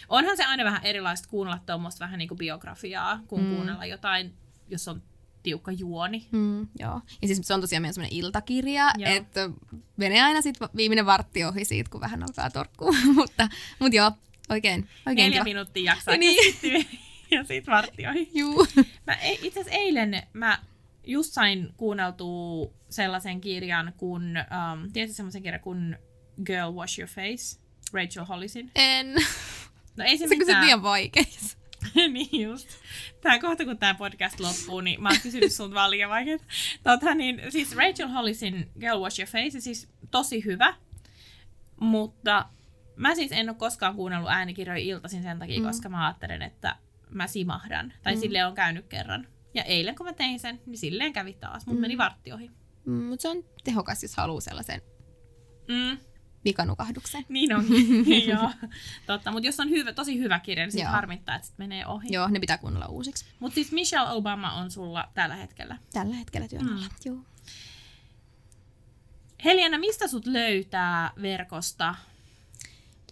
[0.09, 3.49] Onhan se aina vähän erilaista kuunnella tuommoista vähän niin kuin biografiaa, kuin mm.
[3.49, 3.55] Mm.
[3.55, 4.35] kuunnella jotain,
[4.69, 5.03] jos on
[5.43, 6.27] tiukka juoni.
[6.33, 7.01] Mm, joo.
[7.23, 9.13] Ja siis se on tosiaan meidän semmoinen iltakirja, Joo.
[9.13, 9.51] että
[9.97, 12.93] menee aina sit viimeinen vartti ohi siitä, kun vähän alkaa torkkua.
[13.15, 13.49] mutta,
[13.79, 14.13] mutta joo,
[14.49, 15.45] oikein, oikein Neljä kiva.
[15.45, 16.37] minuuttia jaksaa Niin.
[16.45, 16.99] keskittyä
[17.39, 18.31] ja sit vartti ohi.
[18.35, 18.67] Juu.
[19.07, 20.59] Mä itse asiassa eilen mä
[21.07, 25.97] just sain kuunneltua sellaisen kirjan kuin, um, tiedätkö semmoisen kirjan kuin
[26.47, 27.61] Girl Wash Your Face,
[27.93, 28.71] Rachel Hollisin.
[28.75, 29.15] En.
[29.97, 30.65] No ei se, Se mitään.
[30.65, 31.57] liian vaikeissa.
[32.13, 32.69] niin just.
[33.21, 36.45] Tää kohta kun tämä podcast loppuu, niin mä oon kysynyt sulta vaan liian vaikeita.
[36.83, 40.75] Tota, niin, siis Rachel Hollisin Girl Wash Your Face, siis tosi hyvä,
[41.81, 42.47] mutta
[42.97, 45.67] mä siis en ole koskaan kuunnellut äänikirjoja iltaisin sen takia, Mm.
[45.67, 46.77] koska mä ajattelen, että
[47.11, 47.93] mä simahdan.
[48.03, 48.21] Tai Mm.
[48.21, 49.27] silleen on käynyt kerran.
[49.55, 51.81] Ja eilen kun mä tein sen, niin silleen kävi taas, mutta mm.
[51.81, 52.51] meni vartti ohi.
[52.85, 54.83] Mm, mutta se on tehokas, jos haluaa sellaisen
[55.69, 55.99] Mm,
[56.45, 57.25] vikanukahduksen.
[57.29, 57.65] niin on.
[58.33, 58.51] Joo.
[59.07, 60.91] Totta, mutta jos on hyvä, tosi hyvä kirja, niin sit Joo.
[60.91, 62.07] harmittaa, että sit menee ohi.
[62.11, 63.25] Joo, ne pitää kuunnella uusiksi.
[63.41, 65.79] Mutta siis Michelle Obama on sulla tällä hetkellä.
[65.93, 66.73] Tällä hetkellä työn Mm.
[66.77, 66.87] alla.
[67.05, 67.17] Joo.
[69.45, 71.95] Heliana, mistä sut löytää verkosta?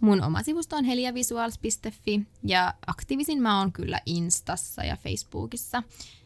[0.00, 5.82] Mun oma sivusto on heliavisuals.fi ja aktiivisin mä oon kyllä Instassa ja Facebookissa.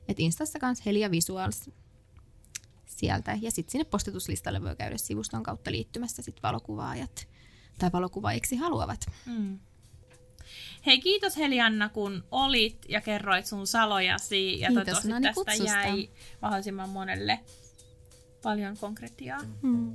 [0.09, 1.71] Et Instassa kans Helia Visuals
[2.99, 3.39] sieltä.
[3.41, 7.29] Ja sitten sinne postituslistalle voi käydä sivuston kautta liittymässä sit valokuvaajat
[7.79, 9.07] tai valokuvaiksi haluavat.
[9.27, 9.59] Mm.
[10.87, 14.61] Hei, kiitos Helianna, kun olit ja kerroit sun salojasi.
[14.61, 15.89] Ja kiitos tosi Nani no niin, tästä kutsusta.
[15.89, 16.11] jäi
[16.43, 17.41] mahdollisimman monelle
[18.43, 19.41] paljon konkretiaa.
[19.63, 19.93] Mm.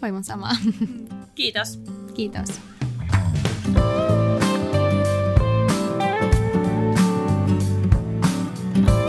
[0.00, 0.56] Toivon samaa.
[1.34, 1.80] Kiitos.
[2.14, 2.48] Kiitos.
[3.74, 3.78] thank
[8.88, 9.07] you